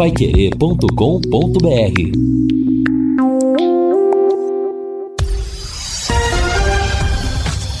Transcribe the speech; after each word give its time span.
paiquerê.com.br 0.00 0.88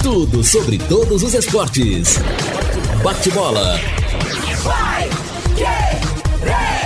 Tudo 0.02 0.44
sobre 0.44 0.76
todos 0.76 1.22
os 1.22 1.32
esportes. 1.32 2.18
Bate-bola. 3.02 3.80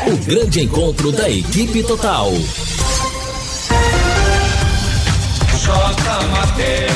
O 0.07 0.17
grande 0.25 0.63
encontro 0.63 1.11
da 1.11 1.29
equipe 1.29 1.83
total. 1.83 2.31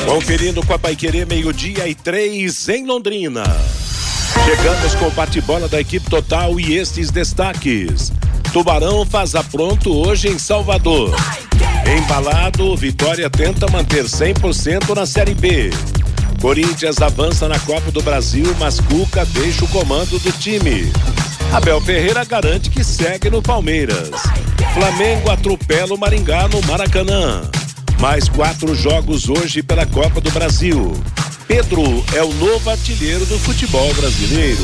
Conferindo 0.05 0.65
com 0.65 0.73
a 0.73 0.79
Paiquerê, 0.79 1.25
meio-dia 1.25 1.89
e 1.89 1.93
três 1.93 2.69
em 2.69 2.85
Londrina. 2.85 3.43
Chegamos 4.45 4.95
com 4.95 5.07
o 5.07 5.11
bate-bola 5.11 5.67
da 5.67 5.81
equipe 5.81 6.09
total 6.09 6.57
e 6.57 6.77
estes 6.77 7.11
destaques. 7.11 8.13
Tubarão 8.53 9.05
faz 9.05 9.35
a 9.35 9.43
pronto 9.43 9.95
hoje 9.95 10.27
em 10.27 10.39
Salvador. 10.39 11.15
Embalado, 11.85 12.75
Vitória 12.75 13.29
tenta 13.29 13.69
manter 13.69 14.05
100% 14.05 14.95
na 14.95 15.05
Série 15.05 15.35
B. 15.35 15.69
Corinthians 16.41 16.99
avança 16.99 17.47
na 17.47 17.59
Copa 17.59 17.91
do 17.91 18.01
Brasil, 18.01 18.55
mas 18.57 18.79
Cuca 18.79 19.23
deixa 19.25 19.65
o 19.65 19.67
comando 19.67 20.17
do 20.17 20.31
time. 20.31 20.91
Abel 21.53 21.79
Ferreira 21.81 22.25
garante 22.25 22.71
que 22.71 22.83
segue 22.83 23.29
no 23.29 23.41
Palmeiras. 23.41 24.09
Flamengo 24.73 25.29
atropela 25.29 25.93
o 25.93 25.97
Maringá 25.97 26.47
no 26.47 26.61
Maracanã. 26.63 27.43
Mais 27.99 28.27
quatro 28.27 28.73
jogos 28.75 29.29
hoje 29.29 29.61
pela 29.61 29.85
Copa 29.85 30.19
do 30.19 30.31
Brasil. 30.31 30.93
Pedro 31.47 32.03
é 32.15 32.23
o 32.23 32.33
novo 32.33 32.69
artilheiro 32.69 33.25
do 33.25 33.37
futebol 33.39 33.93
brasileiro. 33.93 34.63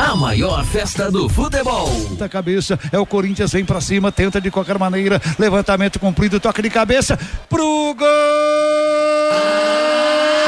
A 0.00 0.16
maior 0.16 0.64
festa 0.64 1.10
do 1.10 1.28
futebol. 1.28 1.90
Da 2.16 2.26
cabeça, 2.26 2.80
é 2.90 2.98
o 2.98 3.04
Corinthians, 3.04 3.52
vem 3.52 3.66
pra 3.66 3.82
cima, 3.82 4.10
tenta 4.10 4.40
de 4.40 4.50
qualquer 4.50 4.78
maneira, 4.78 5.20
levantamento 5.38 6.00
cumprido, 6.00 6.40
toque 6.40 6.62
de 6.62 6.70
cabeça, 6.70 7.18
pro 7.50 7.94
gol! 7.94 8.08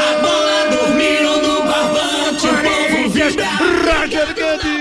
A 0.09 0.21
bola 0.23 0.71
dormiu 0.71 1.43
no 1.43 1.65
barbante, 1.65 2.47
o 2.47 2.55
povo 2.63 3.11
vibra. 3.11 3.47
Roger 4.01 4.35
Guedes! 4.35 4.73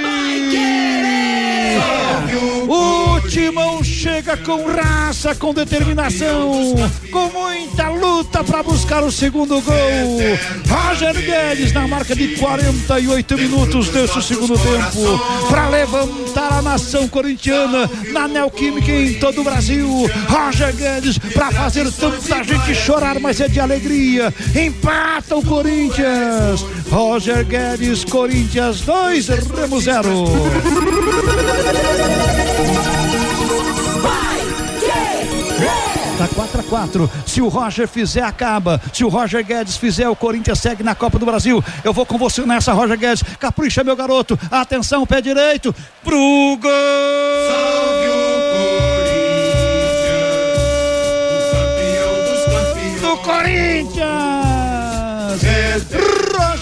O 2.69 3.00
Timão 3.29 3.83
chega 3.83 4.35
com 4.37 4.65
raça, 4.65 5.33
com 5.35 5.53
determinação, 5.53 6.75
com 7.11 7.29
muita 7.29 7.89
luta 7.89 8.43
para 8.43 8.63
buscar 8.63 9.03
o 9.03 9.11
segundo 9.11 9.61
gol. 9.61 10.19
Roger 10.67 11.13
Guedes 11.13 11.71
na 11.71 11.87
marca 11.87 12.15
de 12.15 12.29
48 12.35 13.37
minutos 13.37 13.89
desse 13.89 14.21
segundo 14.21 14.57
tempo 14.57 15.47
para 15.49 15.69
levantar 15.69 16.53
a 16.53 16.61
nação 16.61 17.07
corintiana 17.07 17.89
na 18.11 18.27
Neoquímica 18.27 18.91
em 18.91 19.13
todo 19.15 19.41
o 19.41 19.43
Brasil. 19.43 20.09
Roger 20.27 20.75
Guedes 20.75 21.17
para 21.17 21.51
fazer 21.51 21.91
tanta 21.93 22.43
gente 22.43 22.75
chorar, 22.75 23.19
mas 23.19 23.39
é 23.39 23.47
de 23.47 23.59
alegria. 23.59 24.33
Empata 24.55 25.35
o 25.35 25.43
Corinthians. 25.43 26.65
Roger 26.89 27.45
Guedes, 27.45 28.03
Corinthians 28.03 28.81
2, 28.81 29.27
Remo 29.29 29.79
0. 29.79 30.25
4 36.71 37.03
a 37.03 37.07
4 37.07 37.11
Se 37.25 37.41
o 37.41 37.49
Roger 37.49 37.87
fizer, 37.87 38.23
acaba. 38.23 38.81
Se 38.93 39.03
o 39.03 39.09
Roger 39.09 39.43
Guedes 39.45 39.75
fizer, 39.75 40.07
o 40.07 40.15
Corinthians 40.15 40.59
segue 40.59 40.81
na 40.83 40.95
Copa 40.95 41.19
do 41.19 41.25
Brasil. 41.25 41.61
Eu 41.83 41.91
vou 41.91 42.05
com 42.05 42.17
você 42.17 42.45
nessa, 42.45 42.71
Roger 42.71 42.97
Guedes. 42.97 43.23
Capricha, 43.39 43.83
meu 43.83 43.95
garoto. 43.95 44.39
Atenção, 44.49 45.05
pé 45.05 45.19
direito. 45.21 45.75
Pro 46.03 46.57
gol! 46.61 46.71
Salve 47.51 48.07
o 48.07 48.37
Corinthians, 48.87 49.41
o 51.27 51.51
campeão 51.51 52.13
dos 52.25 52.41
campeões. 52.45 53.01
do 53.01 53.17
Corinthians! 53.17 54.31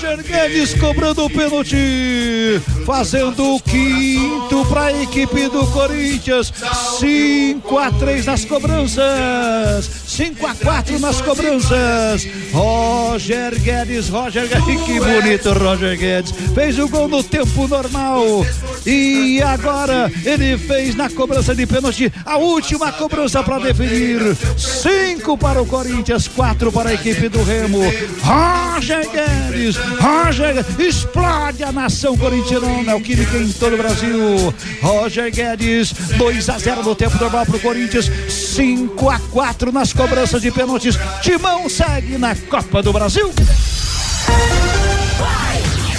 Roger 0.10 0.24
Guedes 0.24 0.74
cobrando 0.76 1.26
o 1.26 1.30
pênalti, 1.30 2.62
fazendo 2.86 3.56
o 3.56 3.62
quinto 3.62 4.66
para 4.68 4.86
a 4.86 5.04
equipe 5.04 5.48
do 5.50 5.68
Corinthians. 5.68 6.52
5 7.00 7.78
a 7.78 7.92
3 7.92 8.26
nas 8.26 8.46
cobranças, 8.46 9.99
5 10.20 10.48
a 10.48 10.54
4 10.54 11.00
nas 11.00 11.22
cobranças. 11.22 12.28
Roger 12.52 13.58
Guedes, 13.62 14.10
Roger 14.10 14.50
Guedes, 14.50 14.82
que 14.82 15.00
bonito 15.00 15.54
Roger 15.54 15.98
Guedes, 15.98 16.34
fez 16.54 16.78
o 16.78 16.90
gol 16.90 17.08
no 17.08 17.24
tempo 17.24 17.70
normal. 17.70 18.46
E 18.86 19.42
agora 19.42 20.12
ele 20.26 20.58
fez 20.58 20.94
na 20.94 21.10
cobrança 21.10 21.56
de 21.56 21.66
pênalti 21.66 22.12
a 22.26 22.36
última 22.36 22.92
cobrança 22.92 23.42
para 23.42 23.60
definir. 23.60 24.36
5 24.58 25.38
para 25.38 25.62
o 25.62 25.66
Corinthians, 25.66 26.28
4 26.28 26.70
para 26.70 26.90
a 26.90 26.94
equipe 26.96 27.30
do 27.30 27.42
Remo. 27.42 27.80
Roger 28.22 29.08
Guedes, 29.10 29.78
Roger 29.78 30.54
Guedes, 30.56 30.80
explode 30.80 31.64
a 31.64 31.72
nação 31.72 32.18
corintiana, 32.18 32.94
o 32.94 33.02
química 33.02 33.38
em 33.38 33.54
todo 33.54 33.76
o 33.76 33.78
Brasil. 33.78 34.54
Roger 34.82 35.32
Guedes, 35.32 35.94
2 36.18 36.50
a 36.50 36.58
0 36.58 36.84
no 36.84 36.94
tempo 36.94 37.18
normal 37.18 37.46
para 37.46 37.56
o 37.56 37.60
Corinthians, 37.62 38.12
5 38.28 39.10
a 39.10 39.18
4 39.18 39.72
nas 39.72 39.94
cobranças 39.94 40.09
de 40.42 40.52
pênaltis. 40.52 40.98
Timão 41.22 41.70
segue 41.70 42.18
na 42.18 42.36
Copa 42.36 42.82
do 42.82 42.92
Brasil. 42.92 43.32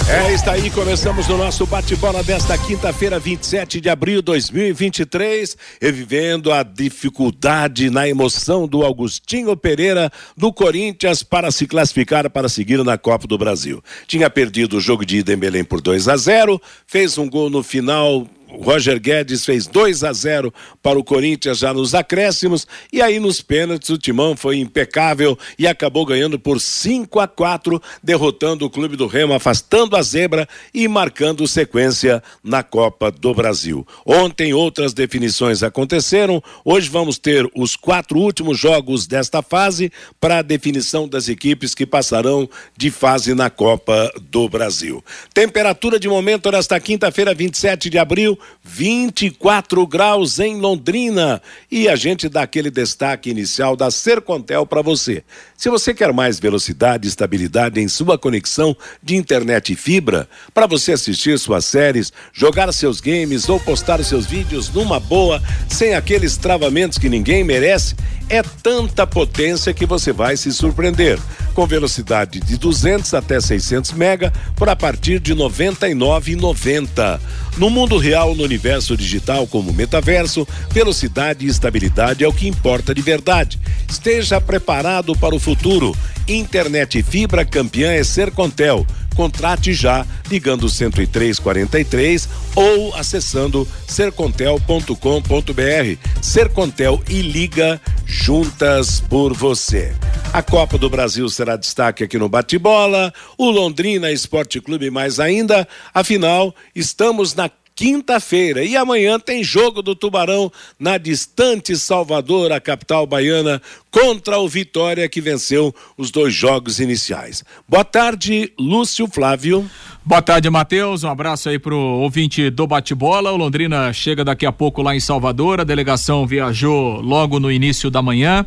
É, 0.09 0.33
está 0.33 0.51
aí, 0.51 0.69
começamos 0.69 1.29
o 1.29 1.37
nosso 1.37 1.65
bate-bola 1.65 2.21
desta 2.21 2.57
quinta-feira, 2.57 3.17
27 3.17 3.79
de 3.79 3.89
abril 3.89 4.17
de 4.17 4.25
2023, 4.25 5.55
revivendo 5.81 6.51
a 6.51 6.63
dificuldade 6.63 7.89
na 7.89 8.09
emoção 8.09 8.67
do 8.67 8.83
Augustinho 8.83 9.55
Pereira 9.55 10.11
do 10.35 10.51
Corinthians 10.51 11.23
para 11.23 11.49
se 11.49 11.65
classificar 11.65 12.29
para 12.29 12.49
seguir 12.49 12.83
na 12.83 12.97
Copa 12.97 13.25
do 13.25 13.37
Brasil. 13.37 13.81
Tinha 14.05 14.29
perdido 14.29 14.77
o 14.77 14.81
jogo 14.81 15.05
de 15.05 15.19
ida 15.19 15.33
em 15.33 15.37
Belém 15.37 15.63
por 15.63 15.79
2 15.79 16.09
a 16.09 16.17
0, 16.17 16.61
fez 16.85 17.17
um 17.17 17.29
gol 17.29 17.49
no 17.49 17.63
final 17.63 18.27
Roger 18.51 18.99
Guedes 18.99 19.45
fez 19.45 19.67
2 19.67 20.03
a 20.03 20.13
0 20.13 20.53
para 20.81 20.99
o 20.99 21.03
Corinthians 21.03 21.59
já 21.59 21.73
nos 21.73 21.95
acréscimos 21.95 22.67
e 22.91 23.01
aí 23.01 23.19
nos 23.19 23.41
pênaltis 23.41 23.89
o 23.89 23.97
Timão 23.97 24.35
foi 24.35 24.57
impecável 24.57 25.37
e 25.57 25.67
acabou 25.67 26.05
ganhando 26.05 26.39
por 26.39 26.59
5 26.59 27.19
a 27.19 27.27
4, 27.27 27.81
derrotando 28.03 28.65
o 28.65 28.69
Clube 28.69 28.95
do 28.95 29.07
Remo, 29.07 29.33
afastando 29.33 29.95
a 29.95 30.01
zebra 30.01 30.47
e 30.73 30.87
marcando 30.87 31.47
sequência 31.47 32.21
na 32.43 32.63
Copa 32.63 33.11
do 33.11 33.33
Brasil. 33.33 33.87
Ontem 34.05 34.53
outras 34.53 34.93
definições 34.93 35.63
aconteceram, 35.63 36.41
hoje 36.65 36.89
vamos 36.89 37.17
ter 37.17 37.49
os 37.55 37.75
quatro 37.75 38.19
últimos 38.19 38.57
jogos 38.59 39.07
desta 39.07 39.41
fase 39.41 39.91
para 40.19 40.39
a 40.39 40.41
definição 40.41 41.07
das 41.07 41.29
equipes 41.29 41.73
que 41.73 41.85
passarão 41.85 42.49
de 42.75 42.91
fase 42.91 43.33
na 43.33 43.49
Copa 43.49 44.11
do 44.29 44.49
Brasil. 44.49 45.03
Temperatura 45.33 45.99
de 45.99 46.07
momento 46.07 46.51
nesta 46.51 46.79
quinta-feira, 46.79 47.33
27 47.33 47.89
de 47.89 47.97
abril, 47.97 48.37
24 48.63 49.85
graus 49.87 50.39
em 50.39 50.57
Londrina. 50.57 51.41
E 51.69 51.87
a 51.87 51.95
gente 51.95 52.29
dá 52.29 52.43
aquele 52.43 52.69
destaque 52.69 53.29
inicial 53.29 53.75
da 53.75 53.89
Sercontel 53.91 54.65
para 54.65 54.81
você. 54.81 55.23
Se 55.57 55.69
você 55.69 55.93
quer 55.93 56.11
mais 56.11 56.39
velocidade 56.39 57.07
e 57.07 57.09
estabilidade 57.09 57.79
em 57.79 57.87
sua 57.87 58.17
conexão 58.17 58.75
de 59.01 59.15
internet 59.15 59.73
e 59.73 59.75
fibra, 59.75 60.27
para 60.53 60.67
você 60.67 60.93
assistir 60.93 61.37
suas 61.37 61.65
séries, 61.65 62.11
jogar 62.33 62.71
seus 62.71 62.99
games 62.99 63.47
ou 63.49 63.59
postar 63.59 64.03
seus 64.03 64.25
vídeos 64.25 64.69
numa 64.69 64.99
boa, 64.99 65.41
sem 65.69 65.93
aqueles 65.93 66.37
travamentos 66.37 66.97
que 66.97 67.09
ninguém 67.09 67.43
merece, 67.43 67.95
é 68.31 68.41
tanta 68.41 69.05
potência 69.05 69.73
que 69.73 69.85
você 69.85 70.13
vai 70.13 70.37
se 70.37 70.51
surpreender. 70.53 71.19
Com 71.53 71.67
velocidade 71.67 72.39
de 72.39 72.57
200 72.57 73.13
até 73.13 73.41
600 73.41 73.91
mega 73.91 74.31
por 74.55 74.69
a 74.69 74.75
partir 74.75 75.19
de 75.19 75.35
99,90. 75.35 77.19
No 77.57 77.69
mundo 77.69 77.97
real, 77.97 78.35
no 78.35 78.43
universo 78.43 78.95
digital 78.95 79.45
como 79.45 79.73
metaverso, 79.73 80.47
velocidade 80.71 81.45
e 81.45 81.49
estabilidade 81.49 82.23
é 82.23 82.27
o 82.27 82.33
que 82.33 82.47
importa 82.47 82.93
de 82.93 83.01
verdade. 83.01 83.59
Esteja 83.89 84.39
preparado 84.39 85.15
para 85.15 85.35
o 85.35 85.39
futuro. 85.39 85.95
Internet 86.27 87.03
fibra 87.03 87.45
campeã 87.45 87.91
é 87.91 88.03
Sercontel 88.03 88.85
Contrate 89.15 89.73
já 89.73 90.05
ligando 90.29 90.69
10343 90.69 92.29
ou 92.55 92.95
acessando 92.95 93.67
sercontel.com.br. 93.87 95.97
Sercontel 96.21 97.01
e 97.09 97.21
Liga 97.21 97.81
juntas 98.05 99.01
por 99.01 99.33
você. 99.33 99.93
A 100.33 100.41
Copa 100.41 100.77
do 100.77 100.89
Brasil 100.89 101.27
será 101.27 101.57
destaque 101.57 102.05
aqui 102.05 102.17
no 102.17 102.29
Bate-Bola, 102.29 103.13
o 103.37 103.49
Londrina 103.49 104.09
Esporte 104.13 104.61
Clube 104.61 104.89
mais 104.89 105.19
ainda. 105.19 105.67
Afinal, 105.93 106.55
estamos 106.73 107.35
na 107.35 107.51
quinta-feira. 107.75 108.63
E 108.63 108.77
amanhã 108.77 109.19
tem 109.19 109.43
jogo 109.43 109.81
do 109.81 109.93
Tubarão 109.93 110.49
na 110.79 110.97
distante 110.97 111.75
Salvador, 111.75 112.53
a 112.53 112.61
capital 112.61 113.05
baiana, 113.05 113.61
contra 113.91 114.39
o 114.39 114.47
Vitória, 114.47 115.09
que 115.09 115.19
venceu 115.19 115.75
os 115.97 116.11
dois 116.11 116.33
jogos 116.33 116.79
iniciais. 116.79 117.43
Boa 117.67 117.83
tarde, 117.83 118.53
Lúcio 118.57 119.07
Flávio. 119.07 119.69
Boa 120.05 120.21
tarde, 120.21 120.49
Matheus. 120.49 121.03
Um 121.03 121.09
abraço 121.09 121.49
aí 121.49 121.59
pro 121.59 121.75
ouvinte 121.77 122.49
do 122.49 122.65
bate-bola. 122.65 123.33
O 123.33 123.37
Londrina 123.37 123.91
chega 123.91 124.23
daqui 124.23 124.45
a 124.45 124.51
pouco 124.53 124.81
lá 124.81 124.95
em 124.95 124.99
Salvador. 125.01 125.59
A 125.59 125.65
delegação 125.65 126.25
viajou 126.25 127.01
logo 127.01 127.37
no 127.37 127.51
início 127.51 127.91
da 127.91 128.01
manhã. 128.01 128.45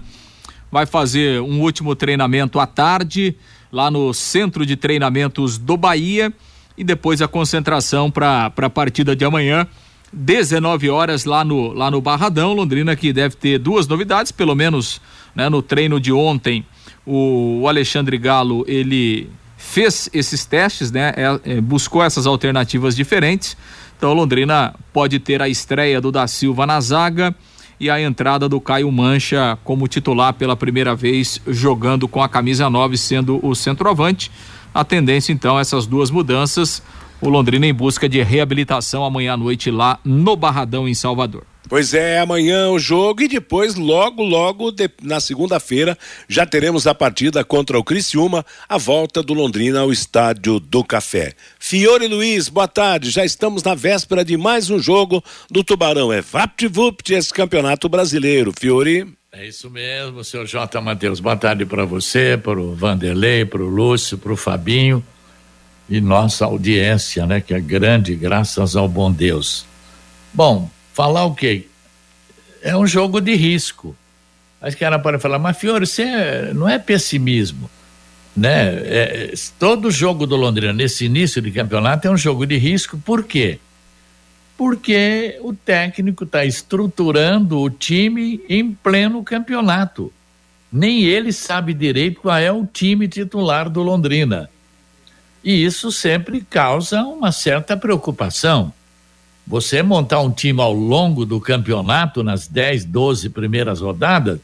Vai 0.74 0.86
fazer 0.86 1.40
um 1.40 1.60
último 1.60 1.94
treinamento 1.94 2.58
à 2.58 2.66
tarde, 2.66 3.36
lá 3.70 3.92
no 3.92 4.12
Centro 4.12 4.66
de 4.66 4.74
Treinamentos 4.74 5.56
do 5.56 5.76
Bahia 5.76 6.32
e 6.76 6.82
depois 6.82 7.22
a 7.22 7.28
concentração 7.28 8.10
para 8.10 8.52
a 8.56 8.68
partida 8.68 9.14
de 9.14 9.24
amanhã. 9.24 9.68
19 10.12 10.90
horas 10.90 11.26
lá 11.26 11.44
no, 11.44 11.72
lá 11.72 11.92
no 11.92 12.00
Barradão, 12.00 12.54
Londrina 12.54 12.96
que 12.96 13.12
deve 13.12 13.36
ter 13.36 13.60
duas 13.60 13.86
novidades, 13.86 14.32
pelo 14.32 14.52
menos 14.56 15.00
né, 15.32 15.48
no 15.48 15.62
treino 15.62 16.00
de 16.00 16.12
ontem, 16.12 16.66
o, 17.06 17.60
o 17.60 17.68
Alexandre 17.68 18.18
Galo 18.18 18.64
ele 18.66 19.30
fez 19.56 20.10
esses 20.12 20.44
testes, 20.44 20.90
né, 20.90 21.12
é, 21.16 21.52
é, 21.52 21.60
buscou 21.60 22.02
essas 22.02 22.26
alternativas 22.26 22.96
diferentes. 22.96 23.56
Então 23.96 24.12
Londrina 24.12 24.74
pode 24.92 25.20
ter 25.20 25.40
a 25.40 25.48
estreia 25.48 26.00
do 26.00 26.10
da 26.10 26.26
Silva 26.26 26.66
na 26.66 26.80
zaga 26.80 27.32
e 27.78 27.90
a 27.90 28.00
entrada 28.00 28.48
do 28.48 28.60
Caio 28.60 28.90
Mancha 28.90 29.58
como 29.64 29.88
titular 29.88 30.34
pela 30.34 30.56
primeira 30.56 30.94
vez 30.94 31.40
jogando 31.46 32.06
com 32.06 32.22
a 32.22 32.28
camisa 32.28 32.70
9 32.70 32.96
sendo 32.96 33.44
o 33.46 33.54
centroavante. 33.54 34.30
A 34.72 34.84
tendência, 34.84 35.32
então, 35.32 35.58
essas 35.58 35.86
duas 35.86 36.10
mudanças. 36.10 36.82
O 37.24 37.30
Londrina 37.30 37.66
em 37.66 37.72
busca 37.72 38.06
de 38.06 38.22
reabilitação 38.22 39.02
amanhã 39.02 39.32
à 39.32 39.36
noite 39.38 39.70
lá 39.70 39.98
no 40.04 40.36
Barradão, 40.36 40.86
em 40.86 40.92
Salvador. 40.92 41.46
Pois 41.70 41.94
é, 41.94 42.20
amanhã 42.20 42.68
o 42.68 42.78
jogo 42.78 43.22
e 43.22 43.28
depois, 43.28 43.76
logo, 43.76 44.22
logo, 44.22 44.70
de, 44.70 44.90
na 45.02 45.18
segunda-feira, 45.20 45.96
já 46.28 46.44
teremos 46.44 46.86
a 46.86 46.94
partida 46.94 47.42
contra 47.42 47.78
o 47.78 47.82
Criciúma, 47.82 48.44
a 48.68 48.76
volta 48.76 49.22
do 49.22 49.32
Londrina 49.32 49.80
ao 49.80 49.90
Estádio 49.90 50.60
do 50.60 50.84
Café. 50.84 51.32
Fiore 51.58 52.06
Luiz, 52.08 52.50
boa 52.50 52.68
tarde. 52.68 53.08
Já 53.08 53.24
estamos 53.24 53.62
na 53.62 53.74
véspera 53.74 54.22
de 54.22 54.36
mais 54.36 54.68
um 54.68 54.78
jogo 54.78 55.24
do 55.50 55.64
Tubarão. 55.64 56.12
É 56.12 56.20
VaptVupt 56.20 57.14
esse 57.14 57.32
campeonato 57.32 57.88
brasileiro. 57.88 58.52
Fiore. 58.60 59.10
É 59.32 59.48
isso 59.48 59.70
mesmo, 59.70 60.22
senhor 60.22 60.44
J. 60.44 60.78
Matheus. 60.82 61.20
Boa 61.20 61.38
tarde 61.38 61.64
para 61.64 61.86
você, 61.86 62.36
para 62.36 62.60
o 62.60 62.74
Vanderlei, 62.74 63.46
para 63.46 63.62
o 63.62 63.66
Lúcio, 63.66 64.18
para 64.18 64.30
o 64.34 64.36
Fabinho 64.36 65.02
e 65.88 66.00
nossa 66.00 66.44
audiência, 66.44 67.26
né, 67.26 67.40
que 67.40 67.52
é 67.52 67.60
grande, 67.60 68.14
graças 68.14 68.76
ao 68.76 68.88
bom 68.88 69.10
Deus. 69.12 69.66
Bom, 70.32 70.70
falar 70.92 71.24
o 71.24 71.34
quê? 71.34 71.66
É 72.62 72.76
um 72.76 72.86
jogo 72.86 73.20
de 73.20 73.34
risco. 73.34 73.96
Que 74.78 74.84
era 74.84 74.98
para 74.98 75.18
falar, 75.18 75.38
mas 75.38 75.58
Fiore, 75.58 75.86
você 75.86 76.02
é, 76.02 76.54
não 76.54 76.66
é 76.66 76.78
pessimismo, 76.78 77.70
né? 78.34 78.64
É, 78.86 79.34
todo 79.58 79.90
jogo 79.90 80.26
do 80.26 80.36
Londrina 80.36 80.72
nesse 80.72 81.04
início 81.04 81.42
de 81.42 81.50
campeonato 81.50 82.08
é 82.08 82.10
um 82.10 82.16
jogo 82.16 82.46
de 82.46 82.56
risco, 82.56 82.96
por 82.96 83.24
quê? 83.24 83.58
porque 84.56 85.38
o 85.42 85.52
técnico 85.52 86.24
está 86.24 86.44
estruturando 86.44 87.58
o 87.58 87.70
time 87.70 88.40
em 88.48 88.72
pleno 88.72 89.22
campeonato. 89.22 90.12
Nem 90.72 91.02
ele 91.02 91.32
sabe 91.32 91.74
direito 91.74 92.20
qual 92.20 92.36
é 92.36 92.50
o 92.50 92.66
time 92.66 93.06
titular 93.08 93.68
do 93.68 93.82
Londrina. 93.82 94.50
E 95.44 95.62
isso 95.62 95.92
sempre 95.92 96.40
causa 96.40 97.02
uma 97.02 97.30
certa 97.30 97.76
preocupação. 97.76 98.72
Você 99.46 99.82
montar 99.82 100.20
um 100.20 100.30
time 100.30 100.62
ao 100.62 100.72
longo 100.72 101.26
do 101.26 101.38
campeonato, 101.38 102.22
nas 102.22 102.48
10, 102.48 102.86
12 102.86 103.28
primeiras 103.28 103.82
rodadas, 103.82 104.40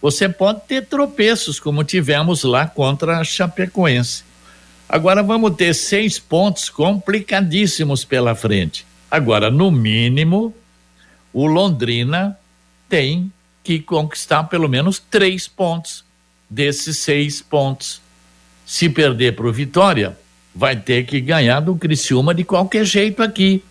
você 0.00 0.28
pode 0.28 0.60
ter 0.68 0.86
tropeços, 0.86 1.58
como 1.58 1.82
tivemos 1.82 2.44
lá 2.44 2.66
contra 2.66 3.18
a 3.18 3.24
Chapecoense. 3.24 4.22
Agora 4.88 5.22
vamos 5.22 5.56
ter 5.56 5.74
seis 5.74 6.18
pontos 6.18 6.70
complicadíssimos 6.70 8.04
pela 8.04 8.34
frente. 8.34 8.86
Agora, 9.10 9.50
no 9.50 9.70
mínimo, 9.70 10.54
o 11.32 11.46
Londrina 11.46 12.38
tem 12.88 13.32
que 13.62 13.80
conquistar 13.80 14.44
pelo 14.44 14.68
menos 14.68 14.98
três 14.98 15.46
pontos 15.48 16.04
desses 16.48 16.98
seis 16.98 17.42
pontos. 17.42 17.99
Se 18.70 18.88
perder 18.88 19.34
para 19.34 19.48
o 19.48 19.52
Vitória, 19.52 20.16
vai 20.54 20.76
ter 20.76 21.04
que 21.04 21.20
ganhar 21.20 21.58
do 21.58 21.74
Criciúma 21.74 22.32
de 22.32 22.44
qualquer 22.44 22.84
jeito 22.84 23.20
aqui. 23.20 23.64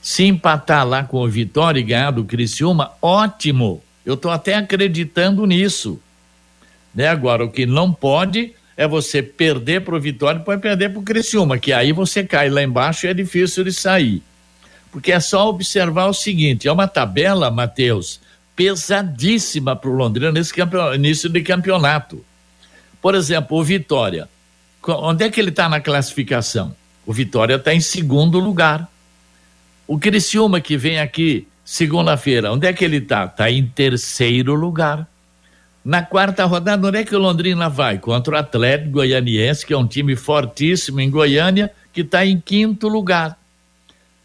Se 0.00 0.22
empatar 0.22 0.86
lá 0.86 1.02
com 1.02 1.18
o 1.18 1.28
Vitória 1.28 1.80
e 1.80 1.82
ganhar 1.82 2.12
do 2.12 2.24
Criciúma, 2.24 2.92
ótimo. 3.02 3.82
Eu 4.06 4.14
estou 4.14 4.30
até 4.30 4.54
acreditando 4.54 5.44
nisso. 5.44 6.00
Né? 6.94 7.08
Agora, 7.08 7.44
o 7.44 7.50
que 7.50 7.66
não 7.66 7.92
pode 7.92 8.52
é 8.76 8.86
você 8.86 9.20
perder 9.20 9.80
para 9.80 9.96
o 9.96 10.00
Vitória 10.00 10.38
e 10.38 10.44
pode 10.44 10.62
perder 10.62 10.90
para 10.90 11.00
o 11.00 11.02
Criciúma, 11.02 11.58
que 11.58 11.72
aí 11.72 11.90
você 11.90 12.22
cai 12.22 12.48
lá 12.48 12.62
embaixo 12.62 13.06
e 13.06 13.08
é 13.08 13.14
difícil 13.14 13.64
de 13.64 13.72
sair 13.72 14.22
porque 14.92 15.10
é 15.10 15.18
só 15.18 15.48
observar 15.48 16.06
o 16.06 16.14
seguinte: 16.14 16.68
é 16.68 16.72
uma 16.72 16.86
tabela, 16.86 17.50
Matheus, 17.50 18.20
pesadíssima 18.54 19.74
para 19.74 19.90
o 19.90 19.92
Londrina 19.92 20.30
nesse 20.30 20.54
início 20.94 21.28
de 21.28 21.42
campeonato. 21.42 22.24
Por 23.04 23.14
exemplo, 23.14 23.58
o 23.58 23.62
Vitória. 23.62 24.30
Onde 24.82 25.24
é 25.24 25.30
que 25.30 25.38
ele 25.38 25.50
está 25.50 25.68
na 25.68 25.78
classificação? 25.78 26.74
O 27.04 27.12
Vitória 27.12 27.56
está 27.56 27.74
em 27.74 27.80
segundo 27.80 28.38
lugar. 28.38 28.88
O 29.86 29.98
Criciúma, 29.98 30.58
que 30.58 30.78
vem 30.78 30.98
aqui 30.98 31.46
segunda-feira, 31.62 32.50
onde 32.50 32.66
é 32.66 32.72
que 32.72 32.82
ele 32.82 32.96
está? 32.96 33.26
Está 33.26 33.50
em 33.50 33.66
terceiro 33.66 34.54
lugar. 34.54 35.06
Na 35.84 36.02
quarta 36.02 36.46
rodada, 36.46 36.88
onde 36.88 36.96
é 36.96 37.04
que 37.04 37.14
o 37.14 37.18
Londrina 37.18 37.68
vai? 37.68 37.98
Contra 37.98 38.36
o 38.36 38.38
Atlético 38.38 38.92
Goianiense, 38.92 39.66
que 39.66 39.74
é 39.74 39.76
um 39.76 39.86
time 39.86 40.16
fortíssimo 40.16 40.98
em 40.98 41.10
Goiânia, 41.10 41.70
que 41.92 42.00
está 42.00 42.24
em 42.24 42.40
quinto 42.40 42.88
lugar. 42.88 43.38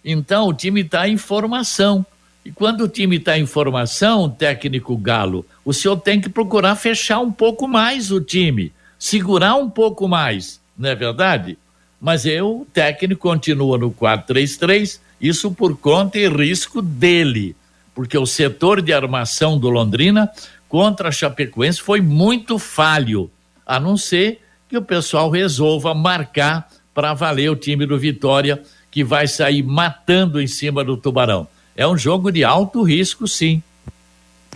Então 0.06 0.48
o 0.48 0.54
time 0.54 0.84
está 0.84 1.06
em 1.06 1.18
formação. 1.18 2.06
E 2.46 2.52
quando 2.52 2.82
o 2.82 2.88
time 2.88 3.18
está 3.18 3.38
em 3.38 3.46
formação, 3.46 4.30
técnico 4.30 4.96
Galo, 4.98 5.46
o 5.64 5.74
senhor 5.74 5.98
tem 5.98 6.22
que 6.22 6.30
procurar 6.30 6.76
fechar 6.76 7.20
um 7.20 7.32
pouco 7.32 7.68
mais 7.68 8.12
o 8.12 8.22
time, 8.22 8.72
segurar 8.98 9.56
um 9.56 9.70
pouco 9.70 10.08
mais, 10.08 10.60
não 10.78 10.90
é 10.90 10.96
verdade? 10.96 11.58
Mas 12.00 12.26
eu, 12.26 12.62
o 12.62 12.66
técnico 12.66 13.22
continua 13.22 13.78
no 13.78 13.92
4-3-3, 13.92 15.00
isso 15.20 15.52
por 15.52 15.78
conta 15.78 16.18
e 16.18 16.30
risco 16.30 16.82
dele, 16.82 17.56
porque 17.94 18.18
o 18.18 18.26
setor 18.26 18.82
de 18.82 18.94
armação 18.94 19.60
do 19.60 19.70
Londrina 19.70 20.32
contra 20.70 21.10
a 21.10 21.12
Chapecoense 21.12 21.82
foi 21.82 22.00
muito 22.00 22.58
falho, 22.58 23.30
a 23.66 23.80
não 23.80 23.98
ser 23.98 24.40
que 24.70 24.78
o 24.78 24.82
pessoal 24.82 25.30
resolva 25.30 25.94
marcar 25.94 26.70
para 26.94 27.14
valer 27.14 27.50
o 27.50 27.56
time 27.56 27.86
do 27.86 27.98
Vitória 27.98 28.62
que 28.90 29.04
vai 29.04 29.28
sair 29.28 29.64
matando 29.64 30.42
em 30.42 30.48
cima 30.48 30.84
do 30.84 30.96
Tubarão. 30.96 31.48
É 31.80 31.88
um 31.88 31.98
jogo 31.98 32.30
de 32.30 32.44
alto 32.44 32.84
risco, 32.84 33.26
sim. 33.26 33.64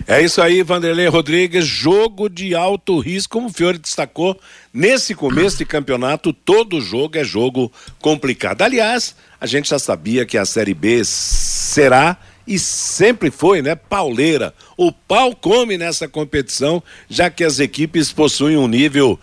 É 0.06 0.20
isso 0.20 0.42
aí, 0.42 0.62
Vanderlei 0.62 1.08
Rodrigues, 1.08 1.64
jogo 1.64 2.28
de 2.28 2.54
alto 2.54 2.98
risco, 2.98 3.32
como 3.32 3.46
o 3.46 3.50
Fiore 3.50 3.78
destacou, 3.78 4.38
nesse 4.70 5.14
começo 5.14 5.56
de 5.56 5.64
campeonato, 5.64 6.34
todo 6.34 6.82
jogo 6.82 7.16
é 7.16 7.24
jogo 7.24 7.72
complicado. 7.98 8.60
Aliás, 8.60 9.16
a 9.40 9.46
gente 9.46 9.70
já 9.70 9.78
sabia 9.78 10.26
que 10.26 10.36
a 10.36 10.44
Série 10.44 10.74
B 10.74 11.02
será 11.02 12.18
e 12.46 12.58
sempre 12.58 13.30
foi, 13.30 13.62
né, 13.62 13.74
pauleira. 13.74 14.54
O 14.76 14.92
pau 14.92 15.34
come 15.34 15.78
nessa 15.78 16.08
competição, 16.08 16.82
já 17.08 17.30
que 17.30 17.44
as 17.44 17.58
equipes 17.58 18.12
possuem 18.12 18.56
um 18.56 18.68
nível 18.68 19.18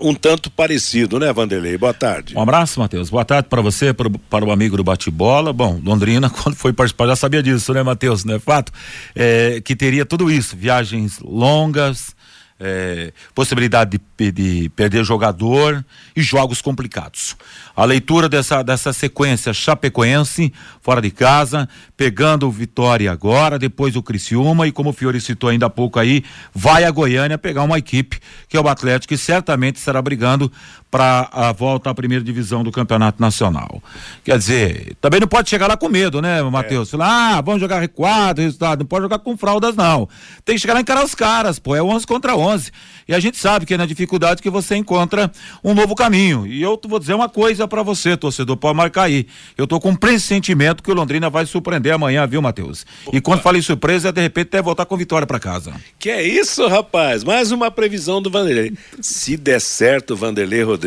um 0.00 0.14
tanto 0.14 0.50
parecido, 0.50 1.20
né, 1.20 1.32
Vanderlei? 1.32 1.78
Boa 1.78 1.94
tarde. 1.94 2.36
Um 2.36 2.42
abraço, 2.42 2.80
Matheus. 2.80 3.10
Boa 3.10 3.24
tarde 3.24 3.48
para 3.48 3.62
você, 3.62 3.92
para, 3.92 4.10
para 4.10 4.44
o 4.44 4.50
amigo 4.50 4.76
do 4.76 4.82
bate-bola. 4.82 5.52
Bom, 5.52 5.80
Londrina, 5.84 6.28
quando 6.42 6.56
foi 6.56 6.72
participar, 6.72 7.06
já 7.06 7.16
sabia 7.16 7.42
disso, 7.42 7.72
né, 7.72 7.82
Matheus? 7.82 8.24
Não 8.24 8.34
é 8.34 8.38
fato? 8.38 8.72
É, 9.14 9.60
que 9.64 9.76
teria 9.76 10.04
tudo 10.04 10.30
isso, 10.30 10.56
viagens 10.56 11.20
longas, 11.20 12.16
é, 12.60 13.12
possibilidade 13.34 14.00
de, 14.16 14.32
de, 14.32 14.68
perder 14.70 15.04
jogador 15.04 15.84
e 16.16 16.20
jogos 16.20 16.60
complicados. 16.60 17.36
A 17.76 17.84
leitura 17.84 18.28
dessa, 18.28 18.62
dessa 18.62 18.92
sequência 18.92 19.52
chapecoense, 19.52 20.52
fora 20.82 21.00
de 21.00 21.10
casa, 21.10 21.68
pegando 21.96 22.48
o 22.48 22.50
Vitória 22.50 23.12
agora, 23.12 23.58
depois 23.58 23.94
o 23.94 24.02
Criciúma 24.02 24.66
e 24.66 24.72
como 24.72 24.90
o 24.90 24.92
Fiore 24.92 25.20
citou 25.20 25.50
ainda 25.50 25.66
há 25.66 25.70
pouco 25.70 25.98
aí, 25.98 26.24
vai 26.52 26.84
a 26.84 26.90
Goiânia 26.90 27.38
pegar 27.38 27.62
uma 27.62 27.78
equipe 27.78 28.18
que 28.48 28.56
é 28.56 28.60
o 28.60 28.68
Atlético 28.68 29.08
que 29.08 29.18
certamente 29.18 29.76
estará 29.76 30.02
brigando 30.02 30.50
para 30.90 31.28
a 31.32 31.52
volta 31.52 31.90
à 31.90 31.94
primeira 31.94 32.24
divisão 32.24 32.64
do 32.64 32.72
Campeonato 32.72 33.20
Nacional. 33.20 33.82
Quer 34.24 34.38
dizer, 34.38 34.96
também 35.00 35.20
não 35.20 35.28
pode 35.28 35.50
chegar 35.50 35.66
lá 35.66 35.76
com 35.76 35.88
medo, 35.88 36.22
né, 36.22 36.42
Matheus? 36.42 36.88
É. 36.88 36.90
Falar, 36.92 37.38
ah, 37.38 37.40
vamos 37.40 37.60
jogar 37.60 37.80
recuado, 37.80 38.40
resultado, 38.40 38.80
não 38.80 38.86
pode 38.86 39.02
jogar 39.02 39.18
com 39.18 39.36
fraldas 39.36 39.76
não. 39.76 40.08
Tem 40.44 40.54
que 40.54 40.60
chegar 40.60 40.74
lá 40.74 40.80
e 40.80 40.82
encarar 40.82 41.04
os 41.04 41.14
caras, 41.14 41.58
pô, 41.58 41.76
é 41.76 41.82
11 41.82 42.06
contra 42.06 42.36
11. 42.36 42.70
E 43.06 43.14
a 43.14 43.20
gente 43.20 43.38
sabe 43.38 43.66
que 43.66 43.74
é 43.74 43.76
na 43.76 43.86
dificuldade 43.86 44.42
que 44.42 44.50
você 44.50 44.76
encontra 44.76 45.30
um 45.62 45.74
novo 45.74 45.94
caminho. 45.94 46.46
E 46.46 46.62
eu 46.62 46.78
vou 46.86 46.98
dizer 46.98 47.14
uma 47.14 47.28
coisa 47.28 47.66
para 47.66 47.82
você, 47.82 48.16
torcedor, 48.16 48.56
pode 48.56 48.76
marcar 48.76 49.04
aí. 49.04 49.26
Eu 49.56 49.66
tô 49.66 49.80
com 49.80 49.90
um 49.90 49.96
pressentimento 49.96 50.82
que 50.82 50.90
o 50.90 50.94
Londrina 50.94 51.30
vai 51.30 51.46
surpreender 51.46 51.92
amanhã, 51.92 52.26
viu, 52.26 52.40
Matheus? 52.42 52.86
E 53.12 53.20
quando 53.20 53.40
falei 53.40 53.62
surpresa, 53.62 54.12
de 54.12 54.20
repente 54.20 54.48
até 54.48 54.62
voltar 54.62 54.86
com 54.86 54.96
vitória 54.96 55.26
para 55.26 55.38
casa. 55.38 55.72
Que 55.98 56.10
é 56.10 56.22
isso, 56.22 56.66
rapaz? 56.66 57.24
Mais 57.24 57.50
uma 57.50 57.70
previsão 57.70 58.20
do 58.20 58.30
Vanderlei. 58.30 58.72
Se 59.00 59.36
der 59.36 59.60
certo, 59.60 60.16
Vanderlei 60.16 60.62
Rodrigues, 60.62 60.77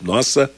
nossa, 0.00 0.50